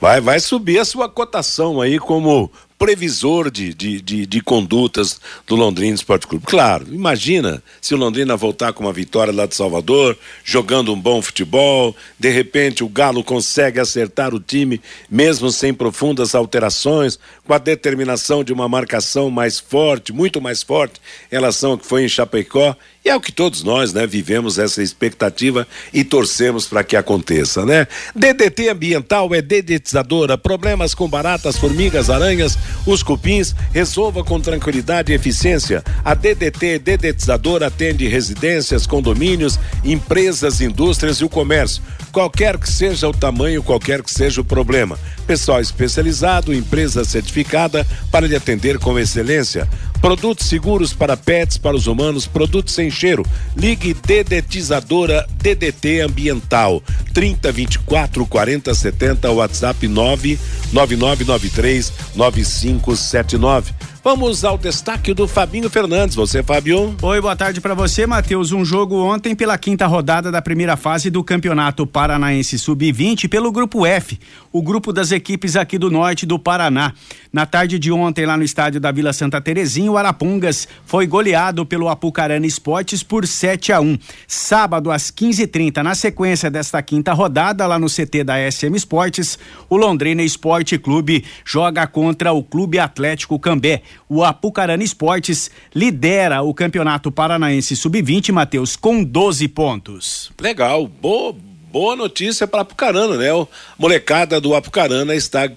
vai, 0.00 0.20
vai 0.20 0.40
subir 0.40 0.78
a 0.78 0.84
sua 0.84 1.08
cotação 1.08 1.80
aí 1.80 1.98
como 1.98 2.50
previsor 2.78 3.50
de, 3.50 3.74
de, 3.74 4.00
de, 4.00 4.24
de, 4.24 4.40
condutas 4.40 5.20
do 5.46 5.56
Londrina 5.56 5.94
Esporte 5.94 6.28
Clube. 6.28 6.46
Claro, 6.46 6.86
imagina 6.94 7.60
se 7.80 7.92
o 7.92 7.98
Londrina 7.98 8.36
voltar 8.36 8.72
com 8.72 8.84
uma 8.84 8.92
vitória 8.92 9.32
lá 9.32 9.46
de 9.46 9.56
Salvador, 9.56 10.16
jogando 10.44 10.92
um 10.94 11.00
bom 11.00 11.20
futebol, 11.20 11.94
de 12.18 12.30
repente 12.30 12.84
o 12.84 12.88
Galo 12.88 13.24
consegue 13.24 13.80
acertar 13.80 14.32
o 14.32 14.38
time, 14.38 14.80
mesmo 15.10 15.50
sem 15.50 15.74
profundas 15.74 16.36
alterações, 16.36 17.18
com 17.44 17.52
a 17.52 17.58
determinação 17.58 18.44
de 18.44 18.52
uma 18.52 18.68
marcação 18.68 19.28
mais 19.28 19.58
forte, 19.58 20.12
muito 20.12 20.40
mais 20.40 20.62
forte, 20.62 21.00
em 21.32 21.34
relação 21.34 21.72
ao 21.72 21.78
que 21.78 21.86
foi 21.86 22.04
em 22.04 22.08
Chapecó. 22.08 22.76
E 23.04 23.08
é 23.08 23.14
o 23.14 23.20
que 23.20 23.32
todos 23.32 23.62
nós, 23.62 23.92
né, 23.92 24.06
vivemos 24.06 24.58
essa 24.58 24.82
expectativa 24.82 25.66
e 25.94 26.02
torcemos 26.02 26.66
para 26.66 26.82
que 26.82 26.96
aconteça, 26.96 27.64
né? 27.64 27.86
DDT 28.14 28.68
ambiental 28.68 29.32
é 29.34 29.40
dedetizadora, 29.40 30.36
problemas 30.36 30.94
com 30.94 31.08
baratas, 31.08 31.56
formigas, 31.56 32.10
aranhas, 32.10 32.58
os 32.84 33.02
cupins, 33.02 33.54
resolva 33.72 34.24
com 34.24 34.40
tranquilidade 34.40 35.12
e 35.12 35.14
eficiência. 35.14 35.82
A 36.04 36.12
DDT 36.12 36.80
dedetizadora 36.80 37.68
atende 37.68 38.06
residências, 38.08 38.86
condomínios, 38.86 39.58
empresas, 39.84 40.60
indústrias 40.60 41.18
e 41.18 41.24
o 41.24 41.28
comércio. 41.28 41.82
Qualquer 42.12 42.58
que 42.58 42.70
seja 42.70 43.08
o 43.08 43.12
tamanho, 43.12 43.62
qualquer 43.62 44.02
que 44.02 44.10
seja 44.10 44.40
o 44.40 44.44
problema. 44.44 44.98
Pessoal 45.26 45.60
especializado, 45.60 46.54
empresa 46.54 47.04
certificada 47.04 47.86
para 48.10 48.26
lhe 48.26 48.34
atender 48.34 48.78
com 48.78 48.98
excelência. 48.98 49.68
Produtos 50.00 50.46
seguros 50.46 50.92
para 50.92 51.16
pets, 51.16 51.58
para 51.58 51.76
os 51.76 51.86
humanos, 51.86 52.26
produtos 52.26 52.74
sem 52.74 52.90
cheiro. 52.90 53.24
Ligue 53.56 53.94
Dedetizadora 53.94 55.26
DDT 55.42 56.02
Ambiental 56.02 56.82
30 57.12 57.50
24 57.50 58.26
40 58.26 58.74
70 58.74 59.30
WhatsApp 59.32 59.88
99993 59.88 61.92
9579. 62.14 63.74
Vamos 64.02 64.44
ao 64.44 64.56
destaque 64.56 65.12
do 65.12 65.26
Fabinho 65.26 65.68
Fernandes. 65.68 66.14
Você, 66.14 66.40
Fabio? 66.40 66.94
Oi, 67.02 67.20
boa 67.20 67.34
tarde 67.34 67.60
para 67.60 67.74
você, 67.74 68.06
Matheus. 68.06 68.52
Um 68.52 68.64
jogo 68.64 68.96
ontem 69.02 69.34
pela 69.34 69.58
quinta 69.58 69.86
rodada 69.86 70.30
da 70.30 70.40
primeira 70.40 70.76
fase 70.76 71.10
do 71.10 71.22
Campeonato 71.24 71.84
Paranaense 71.84 72.58
Sub-20 72.58 73.28
pelo 73.28 73.50
Grupo 73.50 73.84
F, 73.84 74.18
o 74.52 74.62
grupo 74.62 74.92
das 74.92 75.10
equipes 75.10 75.56
aqui 75.56 75.76
do 75.76 75.90
norte 75.90 76.24
do 76.24 76.38
Paraná. 76.38 76.92
Na 77.32 77.44
tarde 77.44 77.78
de 77.78 77.90
ontem, 77.90 78.24
lá 78.24 78.36
no 78.36 78.44
estádio 78.44 78.80
da 78.80 78.92
Vila 78.92 79.12
Santa 79.12 79.40
Terezinha, 79.40 79.90
o 79.90 79.98
Arapongas 79.98 80.68
foi 80.86 81.06
goleado 81.06 81.66
pelo 81.66 81.88
Apucarana 81.88 82.46
Esportes 82.46 83.02
por 83.02 83.26
7 83.26 83.72
a 83.72 83.80
1. 83.80 83.98
Sábado, 84.26 84.90
às 84.90 85.10
15h30, 85.10 85.82
na 85.82 85.94
sequência 85.94 86.50
desta 86.50 86.80
quinta 86.82 87.12
rodada, 87.12 87.66
lá 87.66 87.78
no 87.78 87.88
CT 87.88 88.24
da 88.24 88.50
SM 88.50 88.74
Esportes, 88.74 89.38
o 89.68 89.76
Londrina 89.76 90.22
Esporte 90.22 90.78
Clube 90.78 91.24
joga 91.44 91.86
contra 91.86 92.32
o 92.32 92.42
Clube 92.42 92.78
Atlético 92.78 93.38
Cambé 93.38 93.82
o 94.08 94.24
Apucarana 94.24 94.82
Esportes 94.82 95.50
lidera 95.74 96.42
o 96.42 96.54
Campeonato 96.54 97.10
Paranaense 97.10 97.76
Sub-20, 97.76 98.32
Matheus, 98.32 98.76
com 98.76 99.02
12 99.02 99.48
pontos. 99.48 100.30
Legal, 100.40 100.86
boa, 100.86 101.34
boa 101.70 101.96
notícia 101.96 102.46
para 102.46 102.62
Apucarana, 102.62 103.16
né? 103.16 103.32
O 103.32 103.46
molecada 103.78 104.40
do 104.40 104.54
Apucarana 104.54 105.14
está 105.14 105.50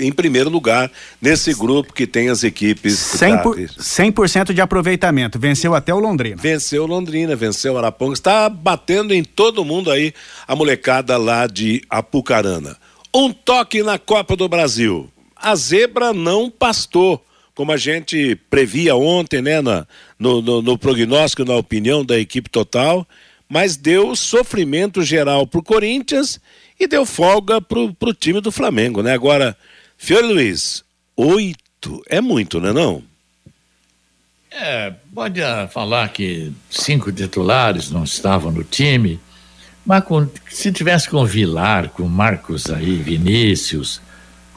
em 0.00 0.10
primeiro 0.10 0.48
lugar 0.48 0.90
nesse 1.20 1.52
grupo 1.54 1.92
que 1.92 2.06
tem 2.06 2.28
as 2.28 2.42
equipes 2.42 2.94
100%, 2.94 4.12
por, 4.12 4.28
100 4.28 4.44
de 4.54 4.60
aproveitamento, 4.60 5.38
venceu 5.38 5.74
até 5.74 5.92
o 5.92 5.98
Londrina. 5.98 6.40
Venceu 6.40 6.84
o 6.84 6.86
Londrina, 6.86 7.36
venceu 7.36 7.74
o 7.74 7.78
Araponga, 7.78 8.14
está 8.14 8.48
batendo 8.48 9.12
em 9.12 9.22
todo 9.22 9.64
mundo 9.64 9.90
aí 9.90 10.14
a 10.48 10.56
molecada 10.56 11.16
lá 11.16 11.46
de 11.46 11.82
Apucarana. 11.88 12.76
Um 13.14 13.32
toque 13.32 13.82
na 13.82 13.98
Copa 13.98 14.36
do 14.36 14.48
Brasil. 14.48 15.10
A 15.36 15.54
zebra 15.54 16.12
não 16.12 16.50
pastou 16.50 17.24
como 17.60 17.72
a 17.72 17.76
gente 17.76 18.36
previa 18.48 18.96
ontem, 18.96 19.42
né, 19.42 19.60
na, 19.60 19.86
no, 20.18 20.40
no, 20.40 20.62
no 20.62 20.78
prognóstico, 20.78 21.44
na 21.44 21.56
opinião 21.56 22.02
da 22.02 22.18
equipe 22.18 22.48
total, 22.48 23.06
mas 23.46 23.76
deu 23.76 24.16
sofrimento 24.16 25.02
geral 25.02 25.46
pro 25.46 25.62
Corinthians 25.62 26.40
e 26.78 26.86
deu 26.86 27.04
folga 27.04 27.60
pro, 27.60 27.92
pro 27.92 28.14
time 28.14 28.40
do 28.40 28.50
Flamengo, 28.50 29.02
né? 29.02 29.12
Agora, 29.12 29.54
Fiore 29.98 30.26
Luiz, 30.26 30.82
oito 31.14 32.02
é 32.08 32.18
muito, 32.18 32.58
né 32.62 32.72
não? 32.72 33.02
É, 34.50 34.94
pode 35.14 35.42
ah, 35.42 35.68
falar 35.70 36.08
que 36.08 36.50
cinco 36.70 37.12
titulares 37.12 37.90
não 37.90 38.04
estavam 38.04 38.50
no 38.50 38.64
time, 38.64 39.20
mas 39.84 40.02
com, 40.02 40.26
se 40.48 40.72
tivesse 40.72 41.10
com 41.10 41.26
Vilar, 41.26 41.90
com 41.90 42.08
Marcos 42.08 42.70
aí, 42.70 42.96
Vinícius, 42.96 44.00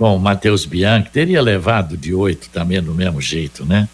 com 0.04 0.18
o 0.18 0.20
Matheus 0.20 0.66
Bianchi, 0.66 1.10
teria 1.12 1.42
levado 1.42 1.96
de 1.96 2.14
oito 2.14 2.50
também 2.50 2.84
do 2.84 2.94
mesmo 2.94 3.22
jeito, 3.22 3.64
né? 3.64 3.88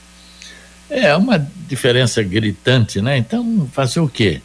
É 0.90 1.16
uma 1.16 1.38
diferença 1.68 2.24
gritante, 2.24 3.00
né? 3.00 3.16
Então, 3.16 3.70
fazer 3.72 4.00
o 4.00 4.10
quê? 4.10 4.42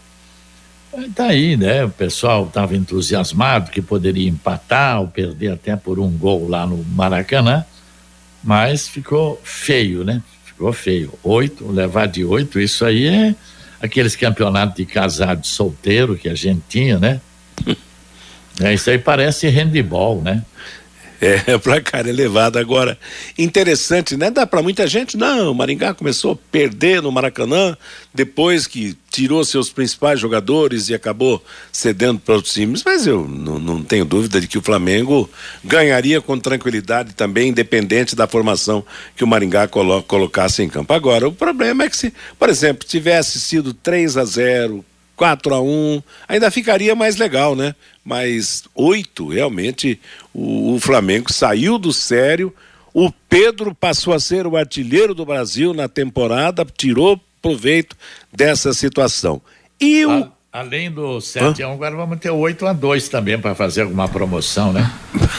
Tá 1.15 1.29
aí, 1.29 1.57
né? 1.57 1.87
O 1.87 1.89
pessoal 1.89 2.45
estava 2.45 2.77
entusiasmado 2.77 3.71
que 3.71 3.81
poderia 3.81 4.29
empatar 4.29 5.01
ou 5.01 5.09
perder 5.09 5.53
até 5.53 5.75
por 5.75 5.99
um 5.99 6.11
gol 6.11 6.47
lá 6.47 6.67
no 6.67 6.85
Maracanã, 6.85 7.65
mas 8.43 8.87
ficou 8.87 9.41
feio, 9.43 10.05
né? 10.05 10.23
Ficou 10.45 10.71
feio. 10.71 11.15
Oito, 11.23 11.67
levar 11.67 12.09
de 12.09 12.27
oito, 12.27 12.61
isso 12.61 12.85
aí 12.85 13.07
é 13.07 13.35
aqueles 13.81 14.15
campeonatos 14.15 14.77
de 14.77 14.85
casado 14.85 15.47
solteiro 15.47 16.15
que 16.15 16.29
a 16.29 16.35
gente 16.35 16.61
tinha, 16.69 16.99
né? 16.99 17.23
é, 18.61 18.75
isso 18.75 18.91
aí 18.91 18.99
parece 18.99 19.49
handball, 19.49 20.21
né? 20.21 20.45
É, 21.25 21.57
placar 21.59 22.07
elevado. 22.07 22.59
Agora, 22.59 22.99
interessante, 23.39 24.17
né? 24.17 24.31
Dá 24.31 24.47
para 24.47 24.63
muita 24.63 24.87
gente, 24.87 25.17
não, 25.17 25.53
o 25.53 25.55
Maringá 25.55 25.95
começou 25.95 26.33
a 26.33 26.37
perder 26.53 27.01
no 27.01 27.11
Maracanã, 27.11 27.77
depois 28.13 28.67
que 28.67 28.97
tirou 29.11 29.45
seus 29.45 29.71
principais 29.71 30.21
jogadores 30.21 30.89
e 30.89 30.95
acabou 30.95 31.43
cedendo 31.73 32.19
para 32.19 32.35
outros 32.35 32.53
times, 32.53 32.83
mas 32.85 33.07
eu 33.07 33.27
não, 33.27 33.59
não, 33.59 33.83
tenho 33.83 34.05
dúvida 34.05 34.41
de 34.41 34.49
que 34.49 34.59
o 34.59 34.63
Flamengo 34.63 35.31
ganharia 35.65 36.21
com 36.21 36.39
tranquilidade 36.39 37.15
também, 37.15 37.49
independente 37.49 38.17
da 38.17 38.27
formação 38.27 38.85
que 39.17 39.25
o 39.25 39.27
Maringá 39.27 39.67
colo 39.69 40.03
colocasse 40.03 40.63
em 40.63 40.69
campo. 40.69 40.93
Agora, 40.93 41.29
o 41.29 41.33
problema 41.33 41.85
é 41.85 41.89
que 41.89 41.97
se, 41.97 42.13
por 42.39 42.49
exemplo, 42.51 42.87
tivesse 42.87 43.41
sido 43.41 43.73
3 43.73 44.17
a 44.17 44.25
0 44.25 44.85
4 45.17 45.55
a 45.55 45.61
1 45.61 46.03
ainda 46.29 46.51
ficaria 46.51 46.95
mais 46.95 47.17
legal, 47.17 47.55
né? 47.55 47.75
Mas 48.05 48.65
oito, 48.75 49.29
realmente, 49.29 50.01
o, 50.33 50.75
o, 50.75 50.81
Flamengo 50.81 51.33
saiu 51.33 51.79
do 51.79 51.93
sério. 51.93 52.55
O 52.93 53.11
Pedro 53.29 53.75
passou 53.75 54.13
a 54.13 54.21
ser 54.21 54.47
o 54.47 54.57
artilheiro 54.57 55.15
do 55.15 55.25
Brasil 55.25 55.73
na 55.73 55.89
temporada, 55.89 56.67
tirou 56.77 57.19
proveito 57.41 57.97
dessa 58.33 58.73
situação. 58.73 59.41
E 59.81 60.05
o. 60.05 60.33
além 60.55 60.89
do 60.89 61.21
7 61.21 61.65
a 61.65 61.69
1, 61.69 61.73
agora 61.73 61.97
vamos 61.97 62.17
ter 62.21 62.31
8 62.31 62.65
a 62.65 62.73
2 62.73 63.09
também 63.09 63.37
para 63.37 63.57
fazer 63.57 63.83
alguma 63.83 64.07
promoção, 64.09 64.73
né? 64.73 64.89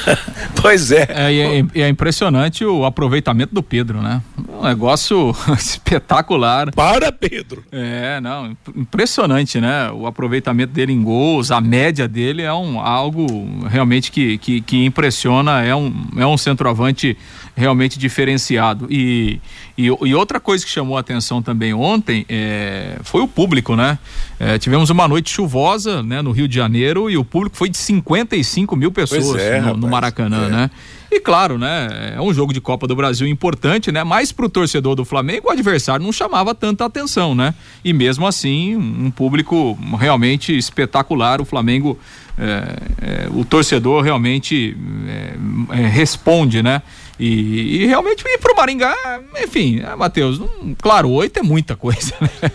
pois 0.62 0.92
é. 0.92 1.08
É, 1.10 1.34
é, 1.34 1.84
é 1.84 1.88
impressionante 1.88 2.66
o 2.66 2.84
aproveitamento 2.84 3.56
do 3.56 3.64
Pedro, 3.64 4.02
né? 4.02 4.22
negócio 4.62 5.36
espetacular. 5.58 6.72
Para, 6.72 7.12
Pedro! 7.12 7.64
É, 7.72 8.20
não, 8.20 8.56
impressionante, 8.76 9.62
né? 9.62 9.90
O 9.92 10.06
aproveitamento 10.08 10.74
dele 10.74 10.92
em 10.92 11.02
gols, 11.02 11.52
a 11.52 11.62
média 11.62 12.08
dele 12.08 12.42
é 12.42 12.54
um, 12.54 12.80
algo 12.80 13.26
realmente 13.68 14.12
que, 14.12 14.38
que, 14.38 14.62
que 14.62 14.86
impressiona, 14.86 15.64
é 15.64 15.76
um, 15.76 15.94
é 16.18 16.26
um 16.26 16.38
centroavante 16.38 17.18
realmente 17.56 17.98
diferenciado. 17.98 18.88
E, 18.90 19.40
e, 19.78 19.86
e, 19.86 20.14
outra 20.14 20.40
coisa 20.40 20.64
que 20.66 20.70
chamou 20.70 20.98
a 20.98 21.00
atenção 21.00 21.42
também 21.42 21.74
ontem 21.74 22.26
é, 22.28 22.98
foi 23.02 23.22
o 23.22 23.28
público, 23.28 23.76
né? 23.76 23.98
É, 24.40 24.58
tivemos 24.58 24.90
uma 24.90 25.08
noite 25.08 25.30
chuvosa 25.30 26.04
né, 26.04 26.22
no 26.22 26.32
Rio 26.32 26.48
de 26.48 26.56
Janeiro 26.56 27.10
e 27.10 27.18
o 27.18 27.24
público 27.24 27.56
foi 27.56 27.70
de 27.70 27.78
55 27.78 28.76
mil 28.76 28.92
pessoas 28.92 29.42
é, 29.42 29.62
no, 29.62 29.78
no, 29.78 29.88
Maracanã, 29.88 30.48
é. 30.48 30.50
né? 30.50 30.72
E 31.16 31.20
claro, 31.22 31.58
né? 31.58 32.14
É 32.18 32.22
um 32.22 32.34
jogo 32.34 32.52
de 32.52 32.60
Copa 32.60 32.86
do 32.86 32.94
Brasil 32.94 33.26
importante, 33.26 33.90
né? 33.90 34.04
Mas 34.04 34.34
pro 34.34 34.50
torcedor 34.50 34.96
do 34.96 35.06
Flamengo, 35.06 35.48
o 35.48 35.50
adversário 35.50 36.04
não 36.04 36.12
chamava 36.12 36.54
tanta 36.54 36.84
atenção, 36.84 37.34
né? 37.34 37.56
E 37.86 37.94
mesmo 37.94 38.28
assim, 38.28 38.76
um 38.76 39.10
público 39.10 39.80
realmente 39.98 40.56
espetacular. 40.58 41.40
O 41.40 41.46
Flamengo, 41.46 41.98
é, 42.38 42.76
é, 43.02 43.28
o 43.32 43.46
torcedor 43.46 44.04
realmente 44.04 44.76
é, 45.08 45.84
é, 45.84 45.88
responde, 45.88 46.62
né? 46.62 46.82
E, 47.18 47.84
e, 47.84 47.86
realmente 47.86 48.26
ir 48.28 48.38
pro 48.40 48.54
Maringá, 48.54 48.94
enfim, 49.42 49.78
né, 49.78 49.96
Matheus, 49.96 50.42
claro, 50.82 51.10
oito 51.12 51.40
é 51.40 51.42
muita 51.42 51.74
coisa, 51.74 52.14
né? 52.20 52.52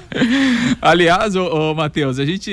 Aliás, 0.82 1.34
ô, 1.34 1.70
ô 1.70 1.74
Matheus, 1.74 2.18
a 2.18 2.26
gente. 2.26 2.50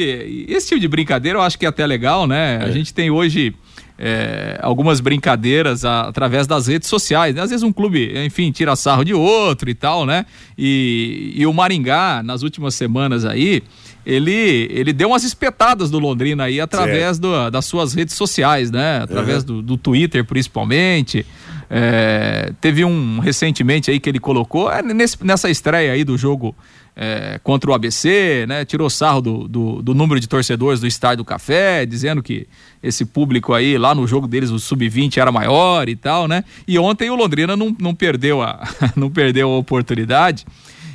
Esse 0.48 0.70
tipo 0.70 0.80
de 0.80 0.88
brincadeira 0.88 1.38
eu 1.38 1.42
acho 1.42 1.60
que 1.60 1.66
é 1.66 1.70
até 1.70 1.86
legal, 1.86 2.26
né? 2.26 2.62
A 2.64 2.72
gente 2.72 2.94
tem 2.94 3.12
hoje 3.12 3.54
é, 3.98 4.60
algumas 4.62 5.00
brincadeiras 5.00 5.84
a, 5.84 6.02
através 6.02 6.46
das 6.46 6.68
redes 6.68 6.88
sociais. 6.88 7.36
Né? 7.36 7.42
Às 7.42 7.50
vezes 7.50 7.64
um 7.64 7.74
clube, 7.74 8.14
enfim, 8.26 8.52
tira 8.52 8.76
sarro 8.76 9.04
de 9.04 9.14
outro 9.14 9.70
e 9.70 9.74
tal, 9.74 10.06
né? 10.06 10.26
E, 10.58 11.34
e 11.36 11.46
o 11.48 11.54
Maringá, 11.54 12.22
nas 12.24 12.44
últimas 12.44 12.76
semanas 12.76 13.26
aí, 13.26 13.64
ele, 14.06 14.68
ele 14.72 14.94
deu 14.94 15.10
umas 15.10 15.24
espetadas 15.24 15.90
do 15.90 16.00
Londrina 16.00 16.46
aí 16.46 16.62
através 16.62 17.20
do, 17.20 17.50
das 17.50 17.66
suas 17.66 17.94
redes 17.94 18.16
sociais, 18.16 18.72
né? 18.72 19.02
Através 19.02 19.40
uhum. 19.40 19.58
do, 19.58 19.62
do 19.62 19.78
Twitter, 19.78 20.24
principalmente. 20.24 21.26
É, 21.70 22.54
teve 22.62 22.86
um 22.86 23.20
recentemente 23.20 23.92
aí 23.92 24.00
que 24.00 24.08
ele 24.08 24.20
colocou 24.20 24.72
é, 24.72 24.82
nesse, 24.82 25.18
nessa 25.26 25.50
estreia 25.50 25.92
aí 25.92 26.06
do 26.06 26.18
jogo 26.18 26.56
é, 27.00 27.40
contra 27.44 27.70
o 27.70 27.76
ABC, 27.76 28.46
né? 28.48 28.66
Tirou 28.66 28.90
sarro 28.90 29.22
do, 29.22 29.48
do, 29.48 29.82
do, 29.84 29.94
número 29.94 30.20
de 30.20 30.28
torcedores 30.28 30.80
do 30.80 30.88
Estádio 30.88 31.18
do 31.18 31.26
Café, 31.26 31.86
dizendo 31.86 32.24
que 32.24 32.48
esse 32.82 33.06
público 33.06 33.54
aí, 33.54 33.78
lá 33.78 33.94
no 33.94 34.08
jogo 34.08 34.28
deles, 34.28 34.50
o 34.50 34.58
Sub-20 34.58 35.18
era 35.18 35.32
maior 35.32 35.88
e 35.88 35.96
tal, 35.96 36.28
né? 36.28 36.44
E 36.68 36.80
ontem 36.80 37.12
o 37.12 37.16
Londrina 37.16 37.56
não, 37.56 37.76
não, 37.80 37.94
perdeu, 37.94 38.42
a, 38.42 38.68
não 38.98 39.12
perdeu 39.12 39.52
a 39.52 39.58
oportunidade 39.58 40.44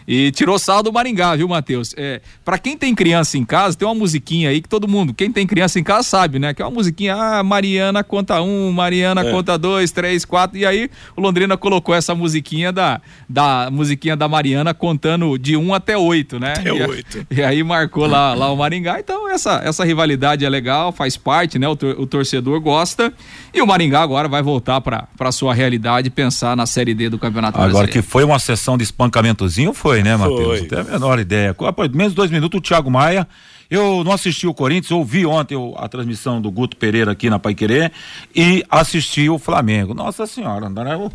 e 0.07 0.31
tirou 0.33 0.59
sal 0.59 0.83
do 0.83 0.93
Maringá, 0.93 1.37
viu, 1.37 1.49
Matheus? 1.49 1.95
É, 1.97 2.21
para 2.45 2.59
quem 2.59 2.77
tem 2.77 2.95
criança 2.95 3.39
em 3.39 3.45
casa, 3.45 3.77
tem 3.77 3.87
uma 3.87 3.95
musiquinha 3.95 4.51
aí 4.51 4.61
que 4.61 4.69
todo 4.69 4.89
mundo, 4.89 5.15
quem 5.15 5.31
tem 5.31 5.47
criança 5.47 5.79
em 5.79 5.85
casa 5.85 6.03
sabe, 6.03 6.39
né? 6.39 6.55
Que 6.55 6.63
é 6.63 6.65
uma 6.65 6.71
musiquinha, 6.71 7.15
ah, 7.15 7.43
Mariana 7.43 8.03
conta 8.03 8.41
um, 8.43 8.73
Mariana 8.73 9.23
é. 9.23 9.31
conta 9.31 9.57
dois, 9.57 9.91
três, 9.91 10.25
quatro. 10.25 10.59
E 10.59 10.67
aí 10.67 10.91
o 11.17 11.21
Londrina 11.21 11.57
colocou 11.57 11.95
essa 11.95 12.15
musiquinha 12.15 12.73
da, 12.73 13.01
da 13.29 13.69
musiquinha 13.71 14.17
da 14.17 14.29
Mariana 14.29 14.75
contando 14.75 15.39
de 15.39 15.57
um 15.57 15.75
até 15.75 15.97
oito, 15.97 16.39
né? 16.39 16.55
Até 16.57 16.71
e, 16.71 16.83
oito. 16.83 17.27
E 17.33 17.43
aí 17.43 17.63
marcou 17.63 18.07
lá, 18.07 18.35
lá 18.35 18.53
o 18.53 18.57
Maringá. 18.57 19.01
Então 19.01 19.29
essa, 19.29 19.63
essa 19.65 19.85
rivalidade 19.85 20.45
é 20.45 20.49
legal, 20.49 20.93
faz 20.93 21.17
parte, 21.17 21.59
né? 21.59 21.67
O, 21.69 21.73
o 21.73 22.07
torcedor 22.07 22.61
gosta. 22.61 23.13
E 23.55 23.61
o 23.61 23.67
Maringá 23.67 24.03
agora 24.03 24.29
vai 24.29 24.43
voltar 24.43 24.81
para 24.81 25.33
sua 25.33 25.55
realidade 25.55 26.11
pensar 26.11 26.57
na 26.57 26.67
Série 26.67 26.95
D 26.95 27.09
do 27.09 27.19
Campeonato 27.19 27.57
Agora 27.57 27.71
Brasileiro. 27.73 27.93
que 27.93 28.03
foi 28.03 28.25
uma 28.25 28.39
sessão 28.39 28.77
de 28.77 28.85
espancamentozinho, 28.85 29.73
foi, 29.73 30.02
né, 30.03 30.17
Matheus? 30.17 30.61
Não 30.61 30.69
tem 30.69 30.79
a 30.79 30.85
menor 30.85 31.19
ideia. 31.19 31.57
Após 31.67 31.91
menos 31.91 32.15
dois 32.15 32.31
minutos, 32.31 32.59
o 32.59 32.63
Thiago 32.63 32.91
Maia. 32.91 33.27
Eu 33.73 34.05
não 34.05 34.13
assisti 34.13 34.47
o 34.47 34.53
Corinthians, 34.53 34.91
ouvi 34.91 35.25
ontem 35.25 35.57
a 35.79 35.89
transmissão 35.89 36.43
do 36.43 36.51
Guto 36.51 36.77
Pereira 36.77 37.13
aqui 37.13 37.31
na 37.31 37.39
Paiquerê 37.39 37.91
e 38.37 38.63
assisti 38.69 39.31
o 39.31 39.39
Flamengo. 39.39 39.95
Nossa 39.95 40.27
senhora, 40.27 40.69
o, 40.99 41.11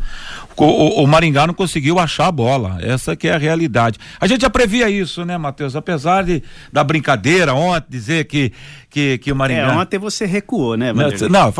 o, 0.64 1.04
o, 1.04 1.06
Maringá 1.06 1.46
não 1.46 1.54
conseguiu 1.54 2.00
achar 2.00 2.26
a 2.26 2.32
bola. 2.32 2.78
Essa 2.82 3.14
que 3.14 3.28
é 3.28 3.34
a 3.34 3.38
realidade. 3.38 4.00
A 4.20 4.26
gente 4.26 4.40
já 4.40 4.50
previa 4.50 4.90
isso, 4.90 5.24
né, 5.24 5.38
Matheus? 5.38 5.76
Apesar 5.76 6.24
de, 6.24 6.42
da 6.72 6.82
brincadeira 6.82 7.54
ontem, 7.54 7.86
dizer 7.90 8.24
que, 8.24 8.52
que, 8.90 9.18
que 9.18 9.30
o 9.30 9.36
Maringá. 9.36 9.74
É, 9.74 9.76
ontem 9.76 9.96
você 9.96 10.26
recuou, 10.26 10.76
né, 10.76 10.92
Matheus? 10.92 11.30
Não, 11.30 11.52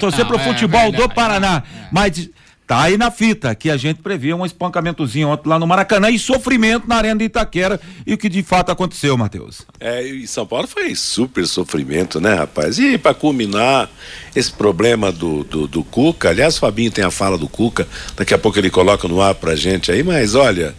torcer 0.00 0.24
pro 0.24 0.36
é, 0.36 0.44
futebol 0.44 0.90
do 0.90 1.10
Paraná. 1.10 1.62
É. 1.62 1.88
Mas 1.92 2.30
Tá 2.68 2.82
aí 2.82 2.98
na 2.98 3.10
fita 3.10 3.54
que 3.54 3.70
a 3.70 3.78
gente 3.78 4.02
previa 4.02 4.36
um 4.36 4.44
espancamentozinho 4.44 5.28
ontem 5.28 5.48
lá 5.48 5.58
no 5.58 5.66
Maracanã 5.66 6.10
e 6.10 6.18
sofrimento 6.18 6.86
na 6.86 6.96
Arena 6.96 7.16
de 7.16 7.24
Itaquera 7.24 7.80
e 8.06 8.12
o 8.12 8.18
que 8.18 8.28
de 8.28 8.42
fato 8.42 8.70
aconteceu, 8.70 9.16
Matheus. 9.16 9.62
É, 9.80 10.02
e 10.02 10.26
São 10.26 10.46
Paulo 10.46 10.68
foi 10.68 10.94
super 10.94 11.46
sofrimento, 11.46 12.20
né, 12.20 12.34
rapaz? 12.34 12.78
E 12.78 12.98
para 12.98 13.14
culminar 13.14 13.88
esse 14.36 14.52
problema 14.52 15.10
do, 15.10 15.44
do, 15.44 15.66
do, 15.66 15.82
Cuca, 15.82 16.28
aliás, 16.28 16.58
o 16.58 16.60
Fabinho 16.60 16.90
tem 16.90 17.02
a 17.02 17.10
fala 17.10 17.38
do 17.38 17.48
Cuca, 17.48 17.88
daqui 18.14 18.34
a 18.34 18.38
pouco 18.38 18.58
ele 18.58 18.68
coloca 18.68 19.08
no 19.08 19.22
ar 19.22 19.34
pra 19.34 19.56
gente 19.56 19.90
aí, 19.90 20.02
mas 20.02 20.34
olha, 20.34 20.74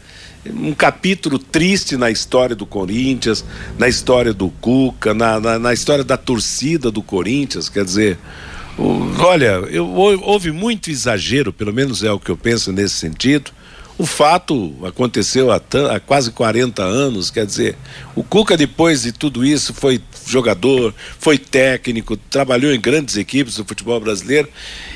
um 0.46 0.75
capítulo 0.75 1.39
triste 1.39 1.98
na 1.98 2.12
história 2.12 2.55
do 2.55 2.67
Corinthians, 2.67 3.43
na 3.79 3.89
história 3.89 4.31
do 4.31 4.51
Cuca, 4.62 5.15
na, 5.15 5.39
na, 5.39 5.58
na 5.58 5.74
história 5.74 6.03
da 6.03 6.17
torcida 6.17 6.91
do 6.91 7.01
Corinthians, 7.01 7.67
quer 7.67 7.84
dizer 7.84 8.19
Olha, 9.19 9.62
eu, 9.69 9.88
houve 9.88 10.51
muito 10.51 10.89
exagero, 10.89 11.51
pelo 11.51 11.74
menos 11.74 12.03
é 12.03 12.11
o 12.11 12.20
que 12.20 12.31
eu 12.31 12.37
penso 12.37 12.72
nesse 12.72 12.96
sentido. 12.96 13.51
O 13.98 14.05
fato 14.05 14.74
aconteceu 14.85 15.51
há, 15.51 15.59
há, 15.94 16.00
quase 16.00 16.31
40 16.31 16.81
anos, 16.81 17.29
quer 17.29 17.46
dizer, 17.46 17.75
o 18.15 18.24
Cuca, 18.24 18.55
depois 18.55 19.01
de 19.01 19.11
tudo 19.11 19.44
isso, 19.44 19.74
foi 19.74 20.01
jogador, 20.25 20.96
foi 21.20 21.37
técnico, 21.37 22.15
trabalhou 22.15 22.74
em 22.74 22.79
grandes 22.79 23.18
equipes 23.18 23.57
do 23.57 23.65
futebol 23.65 24.00
brasileiro. 24.00 24.48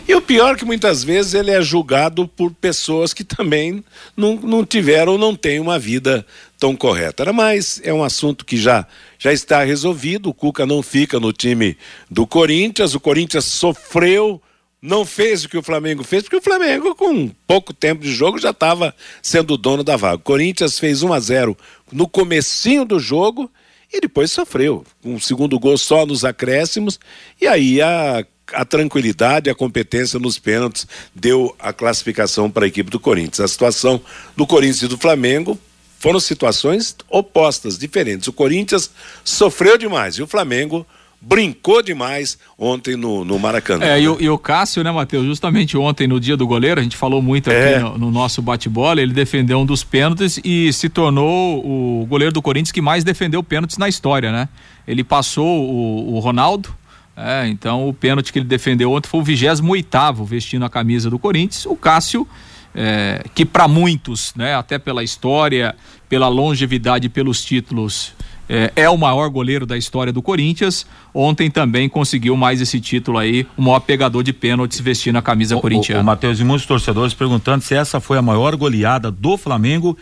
E 0.07 0.15
o 0.15 0.21
pior 0.21 0.55
é 0.55 0.57
que 0.57 0.63
muitas 0.63 1.03
vezes 1.03 1.33
ele 1.33 1.51
é 1.51 1.61
julgado 1.61 2.25
por 2.29 2.53
pessoas 2.53 3.13
que 3.13 3.25
também 3.25 3.83
não, 4.15 4.37
não 4.37 4.65
tiveram 4.65 5.17
não 5.17 5.35
têm 5.35 5.59
uma 5.59 5.77
vida 5.77 6.25
tão 6.63 6.77
correta. 6.77 7.33
Mas 7.33 7.81
é 7.83 7.93
um 7.93 8.01
assunto 8.01 8.45
que 8.45 8.55
já, 8.55 8.87
já 9.19 9.33
está 9.33 9.65
resolvido. 9.65 10.29
O 10.29 10.33
Cuca 10.33 10.65
não 10.65 10.81
fica 10.81 11.19
no 11.19 11.33
time 11.33 11.77
do 12.09 12.25
Corinthians. 12.25 12.95
O 12.95 13.01
Corinthians 13.01 13.43
sofreu 13.43 14.41
não 14.81 15.05
fez 15.05 15.45
o 15.45 15.49
que 15.49 15.57
o 15.57 15.63
Flamengo 15.63 16.03
fez, 16.03 16.23
porque 16.23 16.35
o 16.35 16.41
Flamengo, 16.41 16.93
com 16.93 17.29
pouco 17.47 17.73
tempo 17.73 18.03
de 18.03 18.11
jogo, 18.11 18.37
já 18.37 18.49
estava 18.49 18.93
sendo 19.21 19.55
dono 19.55 19.81
da 19.81 19.95
vaga. 19.95 20.17
O 20.17 20.19
Corinthians 20.19 20.77
fez 20.77 21.03
1 21.03 21.13
a 21.13 21.19
0 21.21 21.57
no 21.89 22.05
comecinho 22.05 22.83
do 22.83 22.99
jogo 22.99 23.49
e 23.91 24.01
depois 24.01 24.29
sofreu. 24.29 24.85
Um 25.01 25.21
segundo 25.21 25.57
gol 25.57 25.77
só 25.77 26.05
nos 26.05 26.25
acréscimos, 26.25 26.99
e 27.39 27.47
aí 27.47 27.81
a, 27.81 28.25
a 28.51 28.65
tranquilidade, 28.65 29.49
a 29.49 29.55
competência 29.55 30.19
nos 30.19 30.37
pênaltis 30.37 30.85
deu 31.15 31.55
a 31.59 31.71
classificação 31.71 32.51
para 32.51 32.65
a 32.65 32.67
equipe 32.67 32.91
do 32.91 32.99
Corinthians. 32.99 33.39
A 33.39 33.47
situação 33.47 34.01
do 34.35 34.45
Corinthians 34.45 34.81
e 34.81 34.87
do 34.89 34.97
Flamengo 34.97 35.57
foram 36.03 36.19
situações 36.19 36.97
opostas, 37.09 37.77
diferentes. 37.77 38.27
O 38.27 38.33
Corinthians 38.33 38.91
sofreu 39.23 39.77
demais 39.77 40.15
e 40.15 40.21
o 40.21 40.27
Flamengo 40.27 40.85
brincou 41.21 41.81
demais 41.81 42.37
ontem 42.59 42.97
no, 42.97 43.23
no 43.23 43.39
Maracanã. 43.39 43.85
É, 43.85 44.01
e 44.01 44.09
o, 44.09 44.17
e 44.19 44.29
o 44.29 44.37
Cássio, 44.37 44.83
né, 44.83 44.91
Matheus? 44.91 45.25
Justamente 45.25 45.77
ontem, 45.77 46.05
no 46.05 46.19
dia 46.19 46.35
do 46.35 46.45
goleiro, 46.45 46.81
a 46.81 46.83
gente 46.83 46.97
falou 46.97 47.21
muito 47.21 47.49
aqui 47.49 47.57
é. 47.57 47.79
no, 47.79 47.97
no, 47.97 48.11
nosso 48.11 48.41
bate-bola, 48.41 49.01
ele 49.01 49.13
defendeu 49.13 49.59
um 49.59 49.65
dos 49.65 49.81
pênaltis 49.81 50.41
e 50.43 50.73
se 50.73 50.89
tornou 50.89 51.65
o 51.65 52.05
goleiro 52.05 52.33
do 52.33 52.41
Corinthians 52.41 52.73
que 52.73 52.81
mais 52.81 53.05
defendeu 53.05 53.41
pênaltis 53.41 53.77
na 53.77 53.87
história, 53.87 54.29
né? 54.29 54.49
Ele 54.85 55.05
passou 55.05 55.47
o, 55.47 56.15
o 56.15 56.19
Ronaldo. 56.19 56.75
É, 57.15 57.47
então 57.47 57.87
o 57.87 57.93
pênalti 57.93 58.33
que 58.33 58.39
ele 58.39 58.45
defendeu 58.45 58.91
ontem 58.91 59.07
foi 59.07 59.21
o 59.21 59.23
28 59.23 60.25
vestindo 60.25 60.65
a 60.65 60.69
camisa 60.69 61.09
do 61.09 61.17
Corinthians. 61.17 61.65
O 61.65 61.77
Cássio, 61.77 62.27
é, 62.75 63.23
que 63.33 63.45
para 63.45 63.67
muitos, 63.67 64.33
né, 64.35 64.55
até 64.55 64.77
pela 64.79 65.03
história, 65.03 65.75
pela 66.09 66.27
longevidade, 66.27 67.09
pelos 67.09 67.43
títulos, 67.43 68.13
é, 68.49 68.71
é, 68.75 68.89
o 68.89 68.97
maior 68.97 69.29
goleiro 69.29 69.65
da 69.65 69.77
história 69.77 70.11
do 70.11 70.21
Corinthians. 70.21 70.85
Ontem 71.13 71.49
também 71.49 71.87
conseguiu 71.87 72.35
mais 72.35 72.61
esse 72.61 72.79
título 72.79 73.17
aí, 73.17 73.47
o 73.57 73.61
maior 73.61 73.79
pegador 73.79 74.23
de 74.23 74.33
pênaltis 74.33 74.79
vestindo 74.79 75.17
a 75.17 75.21
camisa 75.21 75.55
o, 75.55 75.61
corintiana. 75.61 76.01
O, 76.01 76.03
o 76.03 76.05
Matheus 76.05 76.39
e 76.39 76.43
muitos 76.43 76.65
torcedores 76.65 77.13
perguntando 77.13 77.63
se 77.63 77.75
essa 77.75 77.99
foi 77.99 78.17
a 78.17 78.21
maior 78.21 78.55
goleada 78.55 79.09
do 79.09 79.37
Flamengo 79.37 79.97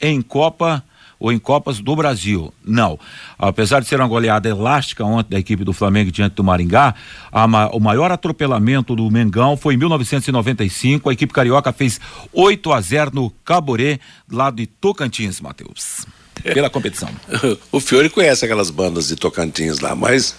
em 0.00 0.20
Copa 0.20 0.84
ou 1.18 1.32
em 1.32 1.38
Copas 1.38 1.78
do 1.78 1.96
Brasil. 1.96 2.52
Não. 2.64 2.98
Apesar 3.38 3.80
de 3.80 3.86
ser 3.86 4.00
uma 4.00 4.08
goleada 4.08 4.48
elástica 4.48 5.04
ontem 5.04 5.30
da 5.30 5.38
equipe 5.38 5.64
do 5.64 5.72
Flamengo 5.72 6.10
diante 6.10 6.34
do 6.34 6.44
Maringá, 6.44 6.94
a, 7.32 7.46
o 7.74 7.80
maior 7.80 8.10
atropelamento 8.10 8.94
do 8.94 9.10
Mengão 9.10 9.56
foi 9.56 9.74
em 9.74 9.76
1995. 9.78 11.08
A 11.08 11.12
equipe 11.12 11.32
carioca 11.32 11.72
fez 11.72 12.00
8 12.32 12.72
a 12.72 12.80
0 12.80 13.10
no 13.14 13.30
Caboré, 13.44 13.98
lado 14.30 14.56
de 14.56 14.66
Tocantins, 14.66 15.40
Matheus 15.40 16.06
pela 16.42 16.70
competição. 16.70 17.08
o 17.72 17.80
Fiore 17.80 18.08
conhece 18.08 18.44
aquelas 18.44 18.70
bandas 18.70 19.08
de 19.08 19.16
Tocantins 19.16 19.80
lá, 19.80 19.94
mas 19.94 20.36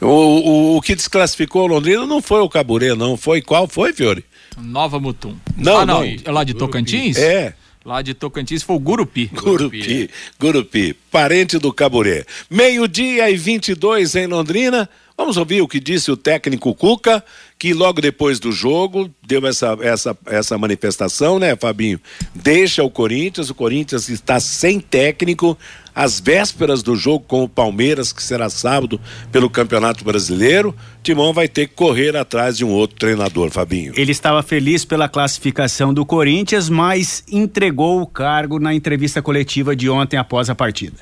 o, 0.00 0.06
o, 0.06 0.76
o 0.76 0.82
que 0.82 0.94
desclassificou 0.94 1.62
o 1.62 1.66
Londrina 1.66 2.06
não 2.06 2.20
foi 2.20 2.40
o 2.40 2.48
Caburê, 2.48 2.94
não. 2.94 3.16
Foi 3.16 3.40
qual 3.40 3.66
foi, 3.68 3.92
Fiore? 3.92 4.24
Nova 4.58 4.98
Mutum. 4.98 5.36
Não, 5.56 5.78
ah, 5.78 5.86
não. 5.86 6.00
não. 6.00 6.16
É 6.24 6.30
lá 6.30 6.44
de 6.44 6.54
Tocantins? 6.54 7.16
É. 7.16 7.54
Lá 7.86 8.02
de 8.02 8.14
Tocantins 8.14 8.64
foi 8.64 8.74
o 8.74 8.80
Gurupi. 8.80 9.30
Gurupi, 9.32 10.10
Gurupi, 10.40 10.92
parente 11.08 11.56
do 11.56 11.72
Caburé. 11.72 12.26
Meio-dia 12.50 13.30
e 13.30 13.36
22 13.36 14.16
em 14.16 14.26
Londrina. 14.26 14.90
Vamos 15.16 15.36
ouvir 15.36 15.62
o 15.62 15.68
que 15.68 15.78
disse 15.78 16.10
o 16.10 16.16
técnico 16.16 16.74
Cuca, 16.74 17.24
que 17.56 17.72
logo 17.72 18.00
depois 18.00 18.40
do 18.40 18.50
jogo 18.50 19.08
deu 19.24 19.46
essa, 19.46 19.78
essa, 19.80 20.18
essa 20.26 20.58
manifestação, 20.58 21.38
né, 21.38 21.54
Fabinho? 21.54 22.00
Deixa 22.34 22.82
o 22.82 22.90
Corinthians, 22.90 23.50
o 23.50 23.54
Corinthians 23.54 24.08
está 24.08 24.40
sem 24.40 24.80
técnico, 24.80 25.56
às 25.96 26.20
vésperas 26.20 26.82
do 26.82 26.94
jogo 26.94 27.24
com 27.26 27.42
o 27.42 27.48
Palmeiras, 27.48 28.12
que 28.12 28.22
será 28.22 28.50
sábado 28.50 29.00
pelo 29.32 29.48
Campeonato 29.48 30.04
Brasileiro. 30.04 30.76
Timão 31.02 31.32
vai 31.32 31.48
ter 31.48 31.68
que 31.68 31.74
correr 31.74 32.14
atrás 32.14 32.58
de 32.58 32.66
um 32.66 32.68
outro 32.68 32.98
treinador, 32.98 33.50
Fabinho. 33.50 33.94
Ele 33.96 34.12
estava 34.12 34.42
feliz 34.42 34.84
pela 34.84 35.08
classificação 35.08 35.94
do 35.94 36.04
Corinthians, 36.04 36.68
mas 36.68 37.24
entregou 37.32 38.02
o 38.02 38.06
cargo 38.06 38.58
na 38.58 38.74
entrevista 38.74 39.22
coletiva 39.22 39.74
de 39.74 39.88
ontem 39.88 40.18
após 40.18 40.50
a 40.50 40.54
partida. 40.54 40.98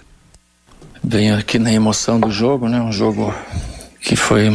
Venho 1.02 1.36
aqui 1.36 1.58
na 1.58 1.72
emoção 1.72 2.20
do 2.20 2.30
jogo, 2.30 2.68
né? 2.68 2.80
Um 2.80 2.92
jogo 2.92 3.34
que 4.00 4.14
foi 4.14 4.50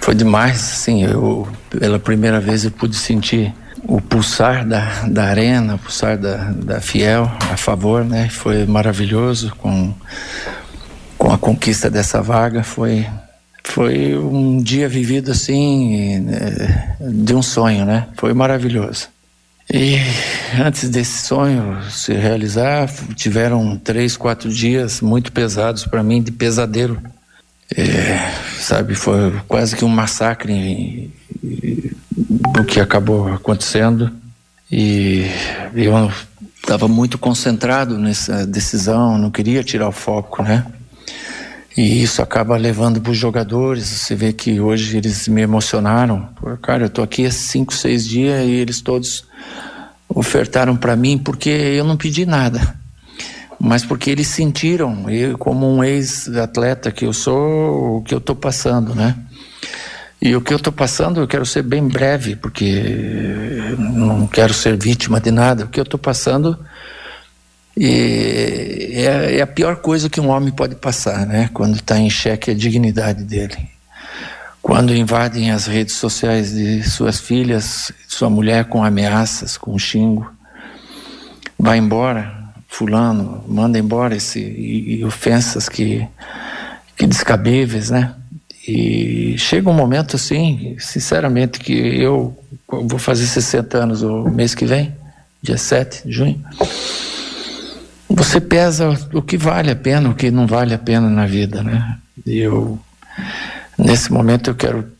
foi 0.00 0.14
demais, 0.14 0.58
assim, 0.58 1.04
eu 1.04 1.48
pela 1.70 1.98
primeira 1.98 2.40
vez 2.40 2.64
eu 2.64 2.70
pude 2.70 2.96
sentir 2.96 3.52
o 3.84 4.00
pulsar 4.00 4.66
da, 4.66 5.06
da 5.06 5.24
arena, 5.24 5.74
o 5.74 5.78
pulsar 5.78 6.18
da, 6.18 6.52
da 6.52 6.80
Fiel 6.80 7.30
a 7.52 7.56
favor, 7.56 8.04
né? 8.04 8.28
Foi 8.28 8.66
maravilhoso 8.66 9.54
com, 9.56 9.92
com 11.18 11.32
a 11.32 11.38
conquista 11.38 11.90
dessa 11.90 12.20
vaga, 12.22 12.62
foi 12.62 13.06
foi 13.62 14.16
um 14.16 14.60
dia 14.60 14.88
vivido 14.88 15.30
assim 15.30 16.26
de 17.00 17.34
um 17.34 17.42
sonho, 17.42 17.84
né? 17.84 18.08
Foi 18.16 18.32
maravilhoso. 18.34 19.08
E 19.72 19.98
antes 20.60 20.88
desse 20.88 21.26
sonho 21.26 21.78
se 21.90 22.12
realizar, 22.12 22.90
tiveram 23.14 23.76
três, 23.76 24.16
quatro 24.16 24.50
dias 24.50 25.00
muito 25.00 25.30
pesados 25.30 25.84
para 25.84 26.02
mim, 26.02 26.20
de 26.20 26.32
pesadelo 26.32 27.00
é, 27.76 28.32
sabe, 28.58 28.94
foi 28.94 29.32
quase 29.46 29.76
que 29.76 29.84
um 29.84 29.88
massacre 29.88 31.10
do 32.52 32.64
que 32.64 32.80
acabou 32.80 33.32
acontecendo 33.32 34.10
e 34.70 35.26
eu 35.74 36.10
estava 36.56 36.88
muito 36.88 37.18
concentrado 37.18 37.96
nessa 37.98 38.46
decisão, 38.46 39.18
não 39.18 39.30
queria 39.30 39.62
tirar 39.62 39.88
o 39.88 39.92
foco, 39.92 40.42
né? 40.42 40.66
E 41.76 42.02
isso 42.02 42.20
acaba 42.20 42.56
levando 42.56 43.00
para 43.00 43.12
os 43.12 43.16
jogadores. 43.16 43.84
Você 43.84 44.14
vê 44.14 44.32
que 44.32 44.60
hoje 44.60 44.96
eles 44.96 45.28
me 45.28 45.40
emocionaram. 45.40 46.28
Pô, 46.36 46.56
cara, 46.56 46.84
eu 46.84 46.90
tô 46.90 47.00
aqui 47.00 47.24
há 47.24 47.30
cinco, 47.30 47.72
seis 47.72 48.06
dias 48.06 48.44
e 48.44 48.50
eles 48.50 48.80
todos 48.80 49.24
ofertaram 50.08 50.76
para 50.76 50.96
mim 50.96 51.16
porque 51.16 51.48
eu 51.48 51.84
não 51.84 51.96
pedi 51.96 52.26
nada 52.26 52.79
mas 53.60 53.84
porque 53.84 54.10
eles 54.10 54.26
sentiram, 54.26 55.10
eu, 55.10 55.36
como 55.36 55.70
um 55.70 55.84
ex-atleta 55.84 56.90
que 56.90 57.04
eu 57.04 57.12
sou, 57.12 57.98
o 57.98 58.02
que 58.02 58.14
eu 58.14 58.18
estou 58.18 58.34
passando, 58.34 58.94
né? 58.94 59.14
E 60.22 60.34
o 60.34 60.40
que 60.40 60.52
eu 60.52 60.56
estou 60.56 60.72
passando, 60.72 61.20
eu 61.20 61.28
quero 61.28 61.44
ser 61.44 61.62
bem 61.62 61.86
breve, 61.86 62.36
porque 62.36 63.74
não 63.78 64.26
quero 64.26 64.54
ser 64.54 64.78
vítima 64.78 65.20
de 65.20 65.30
nada. 65.30 65.64
O 65.64 65.68
que 65.68 65.78
eu 65.78 65.84
estou 65.84 66.00
passando 66.00 66.58
é, 67.78 69.36
é, 69.36 69.42
a 69.42 69.46
pior 69.46 69.76
coisa 69.76 70.08
que 70.08 70.20
um 70.20 70.28
homem 70.28 70.52
pode 70.52 70.74
passar, 70.74 71.26
né? 71.26 71.50
Quando 71.52 71.76
está 71.76 71.98
em 71.98 72.08
xeque 72.08 72.50
a 72.50 72.54
dignidade 72.54 73.24
dele. 73.24 73.56
Quando 74.62 74.94
invadem 74.94 75.50
as 75.50 75.66
redes 75.66 75.96
sociais 75.96 76.52
de 76.52 76.82
suas 76.82 77.20
filhas, 77.20 77.92
sua 78.08 78.30
mulher 78.30 78.66
com 78.66 78.82
ameaças, 78.82 79.56
com 79.56 79.78
xingo, 79.78 80.30
vai 81.58 81.78
embora, 81.78 82.39
fulano, 82.70 83.44
manda 83.46 83.78
embora 83.78 84.16
esse 84.16 84.38
e, 84.38 85.00
e 85.00 85.04
ofensas 85.04 85.68
que 85.68 86.08
que 87.00 87.06
descabíveis, 87.06 87.88
né? 87.88 88.14
E 88.68 89.34
chega 89.38 89.70
um 89.70 89.74
momento 89.74 90.16
assim, 90.16 90.76
sinceramente, 90.78 91.58
que 91.58 91.72
eu 91.72 92.36
vou 92.68 92.98
fazer 92.98 93.26
60 93.26 93.78
anos 93.78 94.02
o 94.02 94.24
mês 94.24 94.54
que 94.54 94.66
vem, 94.66 94.94
dia 95.42 95.56
7 95.56 96.06
de 96.06 96.12
junho. 96.12 96.44
Você 98.06 98.38
pesa 98.38 98.90
o 99.14 99.22
que 99.22 99.38
vale 99.38 99.70
a 99.70 99.76
pena, 99.76 100.10
o 100.10 100.14
que 100.14 100.30
não 100.30 100.46
vale 100.46 100.74
a 100.74 100.78
pena 100.78 101.08
na 101.08 101.24
vida, 101.24 101.62
né? 101.62 101.96
E 102.26 102.38
eu, 102.38 102.78
nesse 103.78 104.12
momento, 104.12 104.50
eu 104.50 104.54
quero 104.54 104.92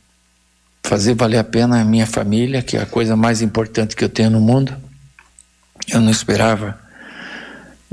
fazer 0.83 1.13
valer 1.15 1.39
a 1.39 1.45
pena 1.45 1.83
a 1.83 1.85
minha 1.85 2.07
família, 2.07 2.63
que 2.63 2.79
é 2.79 2.83
a 2.83 2.87
coisa 2.87 3.15
mais 3.15 3.43
importante 3.43 3.95
que 3.95 4.03
eu 4.03 4.09
tenho 4.09 4.31
no 4.31 4.41
mundo. 4.41 4.75
Eu 5.87 6.01
não 6.01 6.11
esperava 6.11 6.79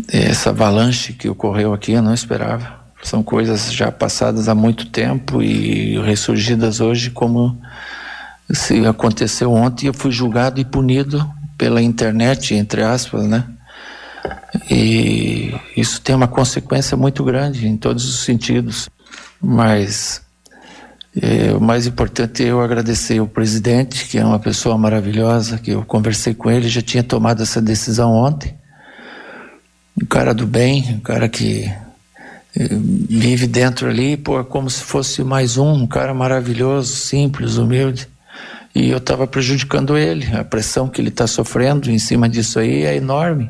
essa 0.08 0.52
avalanche 0.52 1.14
que 1.14 1.28
ocorreu 1.28 1.74
aqui 1.74 1.94
eu 1.94 2.02
não 2.02 2.14
esperava. 2.14 2.78
São 3.04 3.24
coisas 3.24 3.72
já 3.72 3.92
passadas 3.92 4.50
há 4.50 4.56
muito 4.56 4.88
tempo 4.88 5.42
e 5.42 6.00
ressurgidas 6.02 6.80
hoje 6.80 7.10
como 7.10 7.60
se 8.52 8.86
aconteceu 8.86 9.52
ontem 9.52 9.88
eu 9.88 9.94
fui 9.94 10.12
julgado 10.12 10.60
e 10.60 10.66
punido 10.66 11.30
pela 11.58 11.82
internet, 11.82 12.54
entre 12.54 12.84
aspas, 12.84 13.26
né? 13.26 13.44
E 14.70 15.54
isso 15.76 16.02
tem 16.02 16.16
uma 16.16 16.28
consequência 16.28 16.96
muito 16.96 17.24
grande 17.24 17.68
em 17.68 17.78
todos 17.78 18.06
os 18.06 18.24
sentidos. 18.24 18.90
Mas 19.42 20.22
é, 21.20 21.52
o 21.54 21.62
mais 21.62 21.88
importante 21.88 22.44
é 22.44 22.48
eu 22.48 22.62
agradecer 22.62 23.20
o 23.20 23.28
presidente, 23.28 24.06
que 24.08 24.18
é 24.18 24.26
uma 24.26 24.40
pessoa 24.40 24.78
maravilhosa, 24.78 25.58
que 25.58 25.72
eu 25.72 25.84
conversei 25.84 26.34
com 26.34 26.50
ele, 26.50 26.68
já 26.68 26.82
tinha 26.82 27.04
tomado 27.04 27.44
essa 27.44 27.62
decisão 27.62 28.12
ontem 28.12 28.56
um 30.02 30.06
cara 30.06 30.34
do 30.34 30.46
bem, 30.46 30.96
um 30.96 31.00
cara 31.00 31.28
que 31.28 31.66
eh, 32.56 32.70
vive 33.10 33.48
dentro 33.48 33.90
ali, 33.90 34.16
pô, 34.16 34.44
como 34.44 34.70
se 34.70 34.84
fosse 34.84 35.24
mais 35.24 35.58
um, 35.58 35.74
um 35.74 35.88
cara 35.88 36.14
maravilhoso, 36.14 36.96
simples, 36.96 37.58
humilde. 37.58 38.08
E 38.76 38.90
eu 38.90 39.00
estava 39.00 39.26
prejudicando 39.26 39.98
ele. 39.98 40.28
A 40.36 40.44
pressão 40.44 40.88
que 40.88 41.02
ele 41.02 41.10
está 41.10 41.26
sofrendo 41.26 41.90
em 41.90 41.98
cima 41.98 42.30
disso 42.30 42.60
aí 42.60 42.84
é 42.84 42.96
enorme. 42.96 43.50